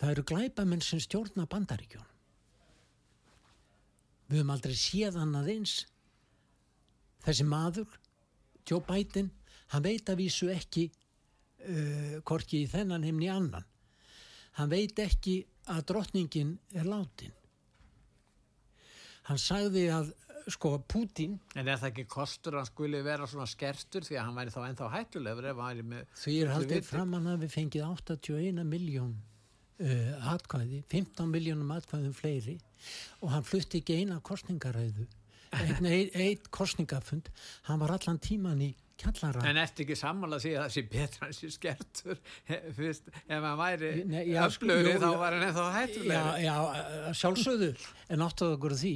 Það 0.00 0.10
eru 0.10 0.22
glæpamenn 0.22 0.82
sem 0.82 0.98
stjórna 1.00 1.46
bandaríkjón 1.46 2.06
við 4.30 4.38
höfum 4.38 4.52
aldrei 4.54 4.74
séð 4.78 5.16
hann 5.18 5.34
aðeins 5.34 5.86
þessi 7.24 7.44
maður 7.44 7.96
Joe 8.68 8.80
Biden, 8.86 9.30
hann 9.72 9.82
veit 9.82 10.06
að 10.12 10.20
vísu 10.22 10.50
ekki 10.52 10.84
uh, 10.90 12.20
hvorki 12.22 12.60
í 12.62 12.68
þennan 12.70 13.02
heimni 13.02 13.26
annan. 13.32 13.64
Hann 14.58 14.70
veit 14.70 14.98
ekki 15.02 15.40
að 15.70 15.84
drottningin 15.92 16.56
er 16.74 16.88
látin 16.88 17.36
hann 19.28 19.40
sagði 19.40 19.86
að 19.94 20.12
sko 20.50 20.76
Putin 20.88 21.36
En 21.54 21.68
er 21.68 21.78
það 21.78 21.90
ekki 21.90 22.06
kostur 22.10 22.56
að 22.56 22.64
hann 22.64 22.70
skuli 22.70 23.00
vera 23.06 23.26
svona 23.30 23.48
skertur 23.50 24.06
því 24.06 24.16
að 24.18 24.24
hann 24.26 24.38
væri 24.38 24.54
þá 24.54 24.60
ennþá 24.66 24.88
hættulegur. 24.94 25.48
Því 26.22 26.36
er 26.40 26.52
haldið 26.54 26.86
fram 26.88 27.16
að 27.18 27.44
við 27.44 27.52
fengið 27.54 27.84
81 27.86 28.64
miljón 28.66 29.12
uh, 29.80 30.32
atkvæði, 30.34 30.82
15 30.90 31.30
miljónum 31.30 31.72
atkvæðum 31.76 32.14
fleiri 32.16 32.58
og 33.20 33.32
hann 33.34 33.46
flutti 33.46 33.80
ekki 33.80 34.00
eina 34.00 34.20
kostningaræðu, 34.24 35.06
einn 35.60 35.88
ein, 35.88 36.12
ein 36.14 36.46
kostningafund, 36.54 37.30
hann 37.68 37.82
var 37.82 37.96
allan 37.96 38.20
tíman 38.22 38.62
í 38.64 38.72
kjallara. 39.00 39.42
En 39.50 39.60
ertu 39.62 39.84
ekki 39.84 39.96
sammála 39.98 40.38
því 40.42 40.52
að 40.56 40.62
það 40.64 40.72
sé 40.76 40.82
betra 40.94 41.28
en 41.30 41.36
sé 41.36 41.50
skertur 41.54 42.20
fyrst, 42.78 43.12
ef 43.26 43.36
hann 43.46 43.60
væri 43.60 43.92
já, 44.30 44.40
sko, 44.46 44.66
öflugri 44.66 44.94
jú, 44.94 45.02
þá 45.02 45.06
já. 45.10 45.20
var 45.24 45.36
hann 45.36 45.46
ennþá 45.50 45.66
Já, 45.66 45.76
hættulegur. 45.78 46.40
já, 46.44 46.56
að 47.10 47.14
sjálfsögðu, 47.20 47.70
en 48.16 48.26
áttuðu 48.26 48.58
okkur 48.58 48.76
því, 48.82 48.92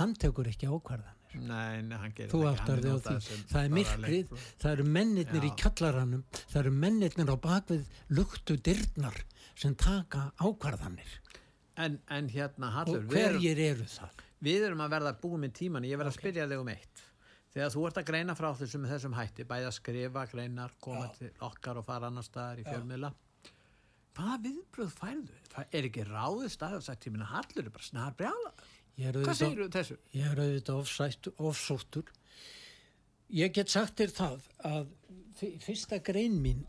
hann 0.00 0.14
tekur 0.24 0.50
ekki 0.52 0.68
ákvarðanir. 0.72 1.14
Nei, 1.38 1.82
nei, 1.84 1.96
hann 2.00 2.14
gerir 2.16 2.30
Þú 2.32 2.38
það 2.40 3.18
ekki, 3.18 3.36
Það 3.50 3.58
er 3.66 3.72
myrkrið, 3.76 4.30
það 4.62 4.70
eru 4.72 4.86
mennirnir 4.96 5.44
í 5.44 5.50
Já. 5.50 5.56
kjallaranum, 5.62 6.22
það 6.48 6.60
eru 6.62 6.72
mennirnir 6.84 7.28
á 7.28 7.36
bakvið 7.44 7.90
luktu 8.16 8.56
dyrnar 8.64 9.18
sem 9.58 9.74
taka 9.78 10.22
ákvarðanir. 10.40 11.18
En, 11.78 11.98
en 12.10 12.30
hérna, 12.32 12.72
Hallur, 12.74 13.04
Og 13.04 13.12
hverjir 13.12 13.60
eru 13.68 13.84
það? 13.92 14.24
við 14.40 14.64
erum 14.70 14.80
að 14.86 14.94
verða 14.96 15.12
búið 15.20 15.40
með 15.44 15.52
tíman, 15.60 15.86
ég 15.86 16.00
verð 16.00 16.12
að 16.12 16.16
spyrja 16.18 16.48
þig 16.50 16.62
um 16.64 16.72
eitt. 16.72 17.04
Þegar 17.54 17.72
þú 17.72 17.84
ert 17.88 17.98
að 18.02 18.08
greina 18.10 18.34
frá 18.36 18.48
þessum 18.58 18.84
þessum 18.90 19.14
hætti, 19.16 19.46
bæði 19.48 19.68
að 19.70 19.76
skrifa, 19.78 20.24
greinar, 20.28 20.74
koma 20.84 21.06
til 21.16 21.30
okkar 21.46 21.80
og 21.80 21.86
fara 21.86 22.10
annar 22.10 22.26
staðar 22.26 22.60
í 22.60 22.66
fjölmiðla, 22.68 23.10
hvaða 24.18 24.36
viðbröð 24.44 24.92
færðu? 24.98 25.38
Það 25.54 25.76
er 25.78 25.88
ekki 25.88 26.04
ráðið 26.10 26.52
staðið 26.54 26.80
og 26.82 26.86
sagt 26.88 27.04
tímina, 27.06 27.28
Hallur 27.32 27.64
er 27.64 27.74
bara 27.78 27.88
snar 27.88 28.16
brjála. 28.18 28.52
Ég 28.98 29.16
Hvað 29.22 29.38
segir 29.38 29.62
þú 29.62 29.68
þessu? 29.78 29.96
Ég 30.18 30.32
er 30.32 30.42
auðvitað 30.42 30.80
ofsætt, 30.82 31.28
ofsóttur. 31.38 32.12
Ég 33.38 33.52
get 33.54 33.70
sagt 33.72 33.96
þér 34.00 34.14
það 34.16 34.48
að 34.68 34.88
fyr- 35.38 35.58
fyrsta 35.62 35.98
grein 36.04 36.38
mín 36.42 36.64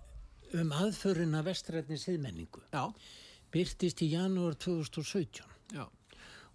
um 0.59 0.71
aðförina 0.73 1.43
vestrætni 1.45 1.97
siðmenningu 2.01 2.61
Já, 2.73 2.87
byrtist 3.53 4.01
í 4.05 4.09
janúar 4.13 4.55
2017 4.57 5.45
já. 5.75 5.85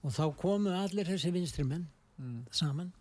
og 0.03 0.11
þá 0.15 0.25
komu 0.39 0.73
allir 0.75 1.07
þessi 1.09 1.31
vinstri 1.35 1.65
menn 1.69 1.87
saman 2.51 2.93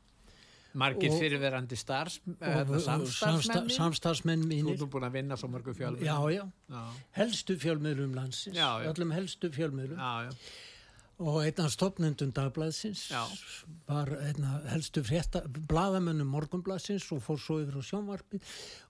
Margir 0.74 1.12
Og- 1.12 1.20
fyrirverandi 1.22 1.76
og 1.76 2.82
samstarfsmenn. 2.82 3.10
samsta- 3.14 3.70
samstarfsmenn 3.78 4.44
Þú 4.44 4.48
mínir. 4.48 4.74
ert 4.74 4.80
nú 4.82 4.90
búin 4.90 5.04
að 5.10 5.12
vinna 5.20 5.36
svo 5.38 5.48
mörgum 5.50 5.76
fjölmið. 5.78 6.02
Já, 6.04 6.18
já. 6.34 6.52
Já, 6.70 6.84
Helstu 7.12 7.58
fjölmiðlum 7.58 8.14
landsins, 8.16 8.56
Já, 8.58 8.82
já. 8.82 8.92
öllum 8.94 9.12
helstu 9.14 9.50
fjölmiðlum 9.52 9.98
já, 9.98 10.30
já. 10.30 10.32
og 11.20 11.44
einn 11.46 11.60
af 11.64 11.72
stopnendum 11.72 12.32
dagblaðsins 12.34 13.12
Já. 13.12 13.24
var 13.88 14.08
einn 14.08 14.44
af 14.44 14.66
helstu 14.74 15.04
frétta, 15.04 15.44
bladamönnum 15.48 16.26
morgunblaðsins 16.28 17.06
og 17.14 17.22
fór 17.22 17.38
svo 17.40 17.60
yfir 17.62 17.78
á 17.78 17.84
sjónvarpi 17.86 18.42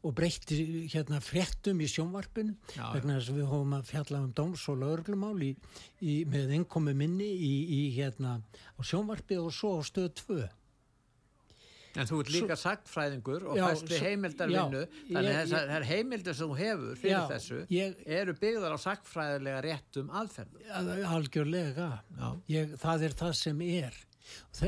og 0.04 0.16
breytti 0.16 0.88
hérna 0.90 1.20
fréttum 1.20 1.82
í 1.84 1.86
sjónvarpinu 1.92 2.56
Já, 2.78 2.94
vegna 2.94 3.20
þess 3.20 3.30
að 3.30 3.38
við 3.44 3.50
hófum 3.52 3.76
að 3.78 3.86
fjalla 3.92 4.24
um 4.24 4.32
dóms 4.34 4.70
og 4.70 4.80
lögreglumál 4.80 5.38
í, 5.44 5.56
í, 6.02 6.26
með 6.26 6.56
innkomi 6.64 6.96
minni 6.96 7.28
í, 7.28 7.54
í 7.92 7.96
hérna 7.98 8.40
á 8.42 8.82
sjónvarpi 8.82 9.38
og 9.38 9.52
svo 9.52 9.78
á 9.78 9.84
stöð 9.84 10.14
2 10.16 10.50
En 11.96 12.08
þú 12.10 12.20
ert 12.24 12.30
líka 12.34 12.56
sagtfræðingur 12.58 13.44
og 13.52 13.58
svo- 13.78 14.00
heimildarvinnu, 14.02 14.80
þannig 15.12 15.36
að 15.38 15.52
þessar 15.54 15.84
heimildir 15.92 16.34
sem 16.40 16.48
þú 16.50 16.58
hefur 16.58 16.96
fyrir 16.98 17.14
Já, 17.14 17.28
þessu 17.30 17.60
ég- 17.70 18.00
eru 18.20 18.34
byggðar 18.34 18.74
á 18.74 18.80
sagtfræðilega 18.82 19.60
réttum 19.68 20.10
aðferðum. 20.10 20.64
Að- 20.80 21.04
algjörlega. 21.18 21.90
Ég, 22.50 22.74
það 22.82 23.04
er 23.10 23.14
það 23.22 23.34
sem 23.36 23.62
er. 23.62 23.94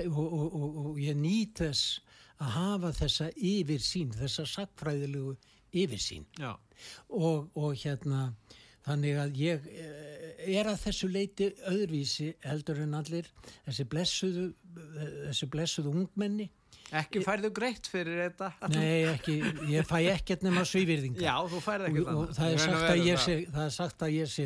Og, 0.05 0.19
og, 0.19 0.53
og, 0.53 0.77
og 0.85 0.97
ég 1.01 1.15
nýt 1.17 1.55
þess 1.63 1.99
að 2.39 2.49
hafa 2.59 2.91
þessa 2.91 3.31
yfirsýn 3.33 4.11
þessa 4.13 4.45
sakfræðilegu 4.45 5.35
yfirsýn. 5.73 6.25
Já, 6.37 6.53
og, 7.09 7.49
og 7.55 7.73
hérna 7.79 8.33
þannig 8.85 9.17
að 9.17 9.39
ég 9.41 9.65
eh, 9.71 10.59
er 10.59 10.67
að 10.69 10.83
þessu 10.83 11.07
leiti 11.09 11.47
öðruvísi 11.71 12.27
heldur 12.45 12.83
en 12.83 12.93
allir 12.99 13.25
þessi 13.65 13.85
blessuðu 13.89 14.43
þessi 15.31 15.47
blessuðu 15.49 15.93
ungmenni 15.95 16.51
ekki 16.93 17.21
færðu 17.25 17.49
greitt 17.55 17.87
fyrir 17.89 18.19
þetta. 18.21 18.51
nei 18.69 19.05
ekki, 19.09 19.33
ég 19.71 19.87
fæ 19.89 19.97
ekkert 20.13 20.43
nema 20.45 20.61
svívirðinga 20.69 21.23
Já, 21.23 21.33
þú 21.49 21.61
færð 21.65 21.87
og, 21.87 21.89
ekki 21.89 22.03
og 22.13 22.33
það 22.37 22.51
er 22.51 22.59
að 22.75 23.23
sé 23.25 23.35
það 23.55 23.63
er 23.65 23.73
sagt 23.73 24.05
að 24.05 24.13
ég 24.15 24.29
sé 24.29 24.45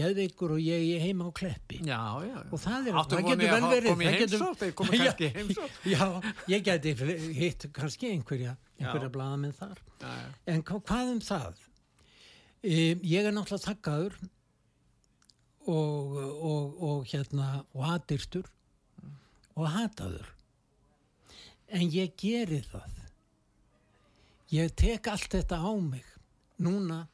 geðveikur 0.00 0.54
og 0.56 0.62
ég 0.64 0.86
er 0.96 1.02
heima 1.04 1.28
á 1.28 1.30
kleppi 1.36 1.80
Já, 1.84 2.00
já, 2.24 2.30
já. 2.32 2.38
og 2.48 2.62
það, 2.64 2.88
er, 2.88 2.98
Áttu 3.02 3.18
það 3.18 3.28
getur 3.28 3.44
að 3.44 3.54
vel 3.54 3.70
verið 3.74 3.90
í 3.90 4.08
það 4.08 4.18
getur- 4.24 4.44
heimsókn, 4.44 4.58
þeir 4.64 4.74
koma 4.80 4.94
Já, 4.96 5.04
kannski 5.04 5.24
í 5.28 5.32
heimsókn. 5.36 5.76
já, 5.92 6.08
ég 6.54 6.64
geti 6.70 6.94
hitt 7.42 7.68
kannski 7.76 8.12
einhverja 8.14 8.56
einhverja 8.80 9.08
Já. 9.10 9.14
blaðamenn 9.18 9.54
þar 9.60 9.78
Já, 10.00 10.08
já. 10.08 10.28
en 10.54 10.62
hva, 10.64 10.80
hvað 10.88 11.12
um 11.14 11.20
það 11.28 11.50
um, 11.52 13.04
ég 13.14 13.28
er 13.28 13.36
náttúrulega 13.36 13.68
þakkaður 13.68 14.16
og, 15.64 16.16
og, 16.44 16.82
og 16.88 17.04
hérna 17.12 17.50
og 17.72 17.84
hatyrtur 17.88 18.48
og 19.54 19.68
hataður 19.70 20.32
en 21.74 21.90
ég 21.90 22.14
geri 22.20 22.60
það. 22.70 23.00
Ég 24.54 24.74
tek 24.78 25.08
allt 25.10 25.32
þetta 25.34 25.58
á 25.58 25.72
mig 25.80 26.06
núna 26.62 27.04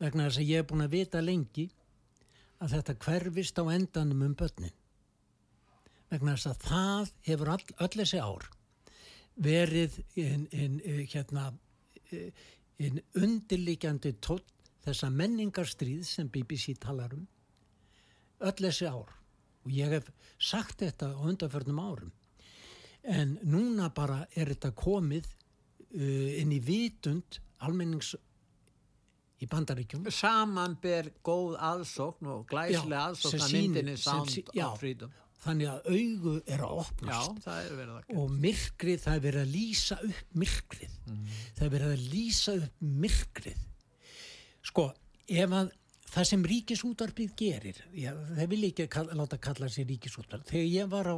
vegna 0.00 0.26
þess 0.28 0.42
að 0.42 0.50
ég 0.50 0.60
er 0.60 0.66
búin 0.68 0.84
að 0.84 0.96
vita 0.98 1.22
lengi 1.24 1.68
að 2.60 2.74
þetta 2.76 2.96
hverfist 3.06 3.60
á 3.60 3.64
endanum 3.72 4.24
um 4.26 4.34
börnin. 4.36 4.74
Vegna 6.10 6.34
þess 6.36 6.50
að 6.50 6.66
það 6.66 7.12
hefur 7.28 7.52
all, 7.54 7.64
öll 7.86 7.94
þessi 7.94 8.20
ár 8.20 8.48
verið 9.34 9.96
in, 10.20 10.44
in, 10.52 10.76
in, 10.84 11.00
hérna, 11.10 11.48
in 12.78 13.00
undirlikjandi 13.18 14.12
tótt 14.22 14.50
þessa 14.84 15.08
menningarstríð 15.10 16.04
sem 16.06 16.28
BBC 16.28 16.76
talar 16.82 17.16
um 17.16 17.24
öll 18.44 18.58
þessi 18.60 18.90
ár. 18.90 19.08
Og 19.64 19.72
ég 19.72 19.96
hef 19.96 20.10
sagt 20.36 20.82
þetta 20.84 21.14
á 21.16 21.24
undanförnum 21.24 21.80
árum 21.80 22.12
en 23.04 23.38
núna 23.44 23.90
bara 23.94 24.22
er 24.36 24.52
þetta 24.54 24.70
komið 24.78 25.26
uh, 25.28 26.40
inn 26.40 26.52
í 26.54 26.60
vitund 26.64 27.40
almennings 27.64 28.14
í 29.42 29.48
bandaríkjum 29.50 30.06
Saman 30.14 30.78
ber 30.82 31.10
góð 31.26 31.58
aðsókn 31.58 32.30
og 32.32 32.46
glæslega 32.50 33.02
Já, 33.02 33.10
aðsókn 33.10 33.44
að 33.44 33.54
myndinni 33.58 33.96
Sound 34.00 34.50
já. 34.54 34.66
of 34.70 34.80
Freedom. 34.80 35.12
þannig 35.44 35.68
að 35.68 35.88
augu 35.92 36.34
er 36.46 36.64
að 36.64 36.74
Já, 36.74 36.82
opnast 36.84 37.44
það 37.44 37.68
er 37.68 37.94
að 37.94 38.18
og 38.22 38.34
myrkrið, 38.46 39.00
það 39.04 39.16
er 39.18 39.24
verið 39.26 39.42
að 39.44 39.54
lýsa 39.54 39.98
upp 40.08 40.38
myrkrið. 40.44 40.98
Það 41.54 41.64
er 41.66 41.72
verið 41.74 41.94
að 41.94 42.04
lýsa 42.14 42.54
upp 42.60 42.84
myrkrið. 43.04 43.64
Sko, 44.64 44.86
ef 45.28 45.56
að 45.60 45.74
það 46.12 46.28
sem 46.30 46.44
ríkisútvarpið 46.50 47.34
gerir 47.38 47.80
já, 47.96 48.12
það 48.12 48.50
vil 48.52 48.60
ekki 48.68 48.86
kall, 48.92 49.10
láta 49.18 49.38
kalla 49.42 49.68
sér 49.72 49.88
ríkisútvarp. 49.90 50.46
Þegar 50.50 50.68
ég 50.70 50.90
var 50.92 51.10
á, 51.10 51.16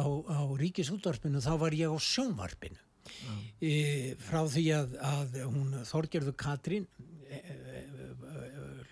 á, 0.00 0.04
á 0.06 0.40
ríkisútvarpinu 0.60 1.42
þá 1.44 1.52
var 1.60 1.76
ég 1.76 1.92
á 1.92 1.98
sjónvarpinu. 1.98 2.80
E, 3.60 3.72
frá 4.16 4.40
því 4.48 4.64
að, 4.72 4.94
að 5.04 5.34
hún 5.44 5.74
Þorgerður 5.84 6.36
Katrín 6.40 6.86
e, 7.28 7.36
e, 7.36 7.82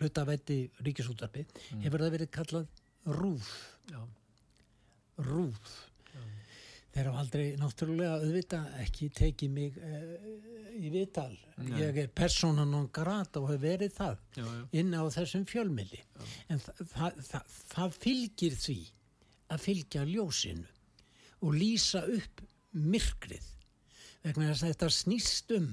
hlutavetti 0.03 0.59
ríkisútvarpið 0.85 1.55
hefur 1.85 2.05
það 2.05 2.14
verið 2.18 2.33
kallað 2.35 2.83
rúf 3.16 3.49
Já. 3.89 4.03
rúf 5.25 5.73
þeir 6.93 7.09
hafa 7.09 7.22
aldrei 7.24 7.45
náttúrulega 7.61 8.18
auðvita 8.20 8.62
ekki 8.82 9.09
tekið 9.16 9.55
mig 9.57 9.78
uh, 9.80 10.16
í 10.76 10.90
vital 10.93 11.32
ég 11.78 11.99
er 12.05 12.11
persóna 12.16 12.64
non 12.68 12.88
grata 12.93 13.40
og 13.40 13.51
hefur 13.53 13.62
verið 13.62 13.95
það 13.97 14.18
Já, 14.36 14.45
já. 14.45 14.62
inn 14.80 14.95
á 14.97 15.03
þessum 15.14 15.45
fjölmili 15.49 16.01
en 16.49 16.61
það, 16.61 16.84
það, 16.95 17.22
það, 17.30 17.57
það 17.72 17.99
fylgir 18.07 18.59
því 18.66 18.78
að 19.53 19.64
fylgja 19.66 20.05
ljósinu 20.09 20.68
og 21.43 21.57
lýsa 21.59 22.05
upp 22.07 22.43
myrkrið. 22.72 23.47
Vegna 24.22 24.53
þess 24.53 24.62
að 24.62 24.70
þetta 24.72 24.90
snýst 24.97 25.55
um 25.57 25.68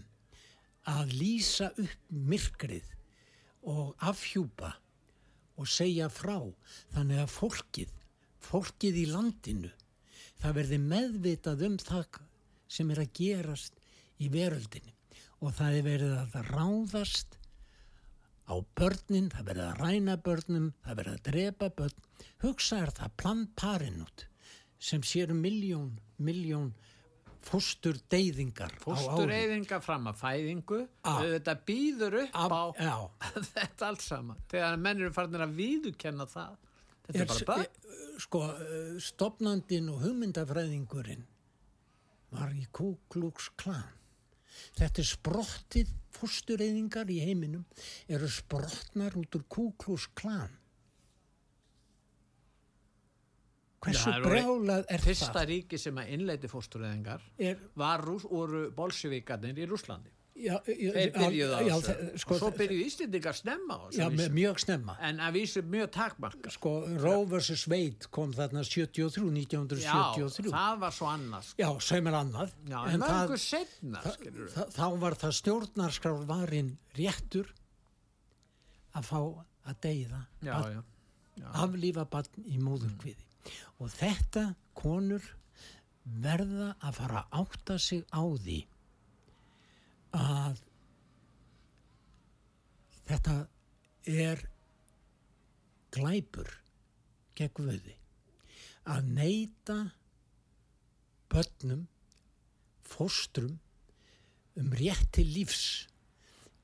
að 0.90 1.14
lýsa 1.20 1.70
upp 1.78 2.14
myrkrið 2.32 2.88
og 3.70 3.94
afhjúpa 4.10 4.74
og 5.60 5.70
segja 5.70 6.10
frá. 6.12 6.40
Þannig 6.96 7.22
að 7.24 7.34
fólkið 7.36 7.94
fólkið 8.50 8.98
í 9.04 9.06
landinu 9.12 9.70
það 10.40 10.56
verði 10.60 10.80
meðvitað 10.86 11.66
um 11.68 11.78
það 11.82 12.22
sem 12.70 12.94
er 12.94 13.04
að 13.04 13.14
gerast 13.20 13.80
í 14.20 14.30
veröldinni 14.32 14.96
og 15.40 15.54
það 15.56 15.78
er 15.80 15.86
verið 15.88 16.16
að 16.20 16.40
ráðast 16.50 17.40
á 18.50 18.56
börnin, 18.76 19.30
það 19.30 19.50
verið 19.52 19.66
að 19.68 19.82
ræna 19.84 20.16
börnum, 20.26 20.70
það 20.84 21.00
verið 21.00 21.16
að 21.16 21.26
drepa 21.30 21.70
börn. 21.78 22.06
Hugsa 22.42 22.80
er 22.84 22.92
það 22.98 23.16
plant 23.22 23.52
parin 23.60 24.02
út 24.04 24.26
sem 24.80 25.04
sér 25.04 25.34
miljón, 25.36 25.92
miljón 26.18 26.72
fóstur 27.46 28.00
deyðingar 28.12 28.74
á 28.74 28.76
ári. 28.76 28.84
Fóstureyðinga 28.84 29.80
fram 29.84 30.10
að 30.12 30.18
fæðingu, 30.24 30.80
þetta 31.06 31.56
býður 31.68 32.18
upp 32.24 32.36
á 32.36 32.64
Já, 32.80 32.96
þetta 33.54 33.92
allt 33.92 34.04
saman. 34.04 34.42
Þegar 34.52 34.82
menn 34.82 35.04
eru 35.04 35.14
farin 35.16 35.46
að 35.46 35.56
viðukenna 35.60 36.28
það. 36.30 36.58
Þetta 37.10 37.36
er, 37.36 37.46
bara 37.48 37.64
börn. 37.64 38.20
sko, 38.22 38.42
eh, 38.54 39.00
stopnandin 39.02 39.90
og 39.90 40.04
hugmyndafræðingurinn 40.04 41.26
var 42.36 42.54
í 42.54 42.68
Ku 42.72 42.98
Klux 43.10 43.50
Klan. 43.58 43.96
Þetta 44.78 45.02
er 45.02 45.08
sprottið 45.08 45.92
fóstureyðingar 46.14 47.10
í 47.10 47.20
heiminum 47.24 47.66
eru 48.10 48.30
sprottnar 48.30 49.18
út 49.18 49.38
úr 49.40 49.46
Ku 49.50 49.72
Klux 49.80 50.10
Klan. 50.14 50.56
Hversu 53.80 54.12
brjálað 54.26 54.90
er 54.92 55.02
Fyrsta 55.02 55.32
það? 55.38 55.46
ríki 55.54 55.78
sem 55.80 56.00
að 56.02 56.10
innleiti 56.18 56.50
fóstureyðingar 56.52 57.22
Er, 57.40 57.62
var 57.80 58.04
voru 58.04 58.66
bolsjevíkarnir 58.76 59.62
í 59.64 59.68
Rúslandi. 59.70 60.12
Já, 60.40 60.56
já, 60.66 60.92
Þeir 60.96 61.12
byrjuðu 61.16 61.54
á 61.56 61.60
já, 61.68 61.74
þessu. 61.76 61.94
þe- 62.00 62.20
sko, 62.24 62.34
og 62.36 62.40
svo 62.42 62.50
byrjuðu 62.60 62.86
Íslendingar 62.90 63.36
snemma 63.38 63.74
á 63.76 63.80
þessu. 63.90 64.00
já, 64.00 64.08
vísu. 64.14 64.30
mjög 64.38 64.60
snemma. 64.64 64.96
En 65.10 65.18
að 65.20 65.32
vísu 65.38 65.62
mjög 65.76 65.90
takmarka. 65.92 66.50
Sko, 66.56 66.74
Roe 67.04 67.26
vs. 67.26 67.68
Wade 67.68 68.10
kom 68.12 68.34
þarna 68.34 68.64
73, 68.64 69.30
Já, 69.30 69.34
1973. 69.34 70.52
það 70.54 70.80
var 70.80 70.92
svo 70.92 71.08
annars. 71.12 71.54
Já, 71.60 71.70
sem 71.82 72.08
er 72.08 72.14
annað. 72.20 72.52
Já, 72.68 72.80
en, 72.94 73.00
mörgu 73.00 73.38
setna, 73.38 74.02
Þa, 74.04 74.14
skilur 74.18 74.50
þa, 74.56 74.68
þá 74.78 75.00
var 75.00 75.18
það 75.26 75.36
stjórnarskrár 75.42 76.26
varinn 76.30 76.72
réttur 76.96 77.52
að 78.96 79.04
fá 79.12 79.20
að 79.70 79.76
deyða 79.84 80.22
Já, 80.42 80.54
barn, 80.62 80.84
já. 81.38 81.50
aflífa 81.64 82.06
barn 82.10 82.48
í 82.50 82.58
móðurkviði 82.58 83.28
og 83.80 83.92
þetta 83.94 84.56
konur 84.76 85.22
verða 86.24 86.72
að 86.82 86.94
fara 86.98 87.22
að 87.30 87.44
átta 87.44 87.78
sig 87.80 88.02
á 88.10 88.24
því 88.26 88.66
að 90.16 90.62
þetta 93.10 93.36
er 94.10 94.44
glæpur 95.94 96.50
gegn 97.38 97.70
vöði 97.70 97.96
að 98.90 99.10
neyta 99.16 99.78
börnum 101.30 101.86
fóstrum 102.90 103.60
um 104.60 104.74
rétt 104.80 105.12
til 105.16 105.28
lífs 105.30 105.66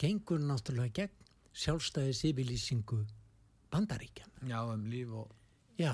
gengur 0.02 0.42
náttúrulega 0.42 1.06
gegn 1.06 1.22
sjálfstæði 1.56 2.16
sivilísingu 2.18 3.00
bandaríkjan. 3.72 4.32
Já, 4.50 4.60
um 4.68 4.84
líf 4.92 5.14
og... 5.16 5.32
Já, 5.80 5.94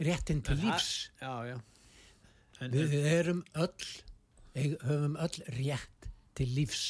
réttin 0.00 0.42
til 0.44 0.58
En 0.58 0.64
lífs. 0.64 0.90
Já, 1.20 1.34
já. 1.48 1.56
En, 2.60 2.72
Við 2.72 3.06
erum 3.12 3.42
öll, 3.54 3.88
höfum 4.56 5.16
öll 5.20 5.40
rétt 5.56 6.10
til 6.36 6.48
lífs. 6.56 6.86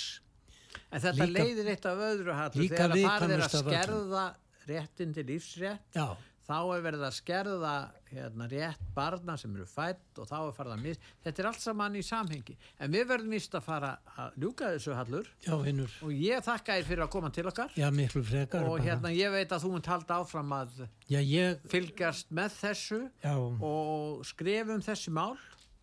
En 0.92 1.00
þetta 1.02 1.26
Líka- 1.26 1.42
leiðir 1.42 1.72
eitt 1.72 1.86
af 1.88 1.98
öðru 2.12 2.34
hallu 2.36 2.68
þegar 2.68 2.90
að 2.92 2.96
viðkvæmust 3.00 3.58
að 3.58 3.68
skerða 3.70 4.24
réttin 4.68 5.12
til 5.14 5.24
lífsrétt 5.28 5.96
Já, 5.96 6.06
þá 6.46 6.58
er 6.76 6.82
verið 6.84 7.02
að 7.06 7.14
skerða 7.16 7.72
hérna, 8.12 8.46
rétt 8.50 8.84
barna 8.94 9.34
sem 9.40 9.54
eru 9.56 9.66
fætt 9.66 10.20
og 10.22 10.28
þá 10.30 10.36
er 10.46 10.52
farið 10.54 10.74
að 10.76 10.82
mis 10.84 11.00
þetta 11.24 11.42
er 11.42 11.48
allt 11.50 11.60
saman 11.64 11.96
í 11.98 12.02
samhengi. 12.06 12.56
En 12.78 12.92
við 12.94 13.08
verðum 13.10 13.34
vist 13.34 13.56
að 13.58 13.64
fara 13.66 13.90
að 14.16 14.38
ljúka 14.44 14.70
þessu 14.76 14.94
hallur. 14.94 15.26
Já, 15.46 15.52
og 15.56 16.12
ég 16.14 16.46
þakka 16.46 16.76
þér 16.78 16.86
fyrir 16.92 17.04
að 17.06 17.10
koma 17.16 17.30
til 17.34 17.46
okkar. 17.50 17.74
Já, 17.76 17.90
miklu 17.90 18.22
frekar. 18.22 18.64
og 18.70 18.78
hérna 18.80 19.10
ég 19.16 19.30
veit 19.34 19.50
að 19.50 19.66
þú 19.66 19.72
munt 19.74 19.86
halda 19.90 20.20
áfram 20.22 20.54
að 20.60 20.88
Já, 21.10 21.18
ég, 21.20 21.58
fylgjast 21.72 22.30
með 22.30 22.50
þessu 22.62 23.02
já, 23.24 23.34
og 23.34 24.24
skrifum 24.24 24.82
þessi 24.86 25.10
mál. 25.10 25.36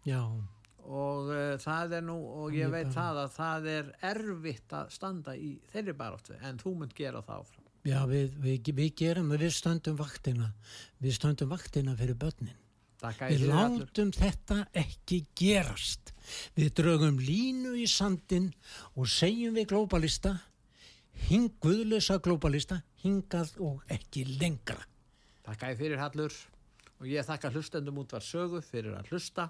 Já, 0.08 0.22
og 0.84 1.30
uh, 1.32 1.58
það 1.64 2.00
er 2.00 2.08
nú 2.08 2.18
og 2.44 2.56
ég 2.56 2.72
veit 2.74 2.92
það 2.94 3.24
að 3.26 3.36
það 3.38 3.70
er 3.74 3.92
erfitt 4.14 4.74
að 4.76 4.90
standa 4.96 5.36
í 5.36 5.56
þeirri 5.72 5.96
baráttu 5.98 6.40
en 6.42 6.60
þú 6.60 6.76
munt 6.82 6.98
gera 6.98 7.24
það 7.24 7.46
áfram 7.46 7.64
já, 7.88 8.02
við, 8.08 8.36
við, 8.42 8.74
við 8.78 8.92
gerum, 9.00 9.32
við 9.36 9.54
stöndum 9.56 9.98
vaktina, 10.00 10.52
við 11.04 11.18
stöndum 11.18 11.52
vaktina 11.52 11.96
fyrir 12.00 12.18
börnin. 12.20 12.60
Við 13.04 13.50
látum 13.50 14.14
þetta 14.16 14.62
ekki 14.80 15.26
gerast. 15.36 16.14
Við 16.56 16.70
draugum 16.80 17.18
línu 17.20 17.74
í 17.82 17.88
sandin 17.92 18.54
og 18.96 19.10
segjum 19.12 19.58
við 19.58 19.74
glóbalista, 19.74 20.38
hing, 21.28 21.52
guðlösa 21.60 22.22
glóbalista, 22.24 22.80
hingað 23.04 23.58
og 23.60 23.84
ekki 23.92 24.24
lengra. 24.40 24.80
Þakka 25.44 25.74
ég 25.74 25.82
fyrir 25.82 26.00
Hallur 26.00 26.38
og 27.02 27.10
ég 27.12 27.28
þakka 27.28 27.52
hlustendum 27.52 28.00
út 28.00 28.16
var 28.16 28.24
sögu 28.24 28.64
fyrir 28.64 28.96
að 28.96 29.12
hlusta. 29.12 29.50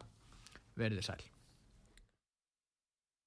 Verðið 0.79 1.07
sæl. 1.09 1.32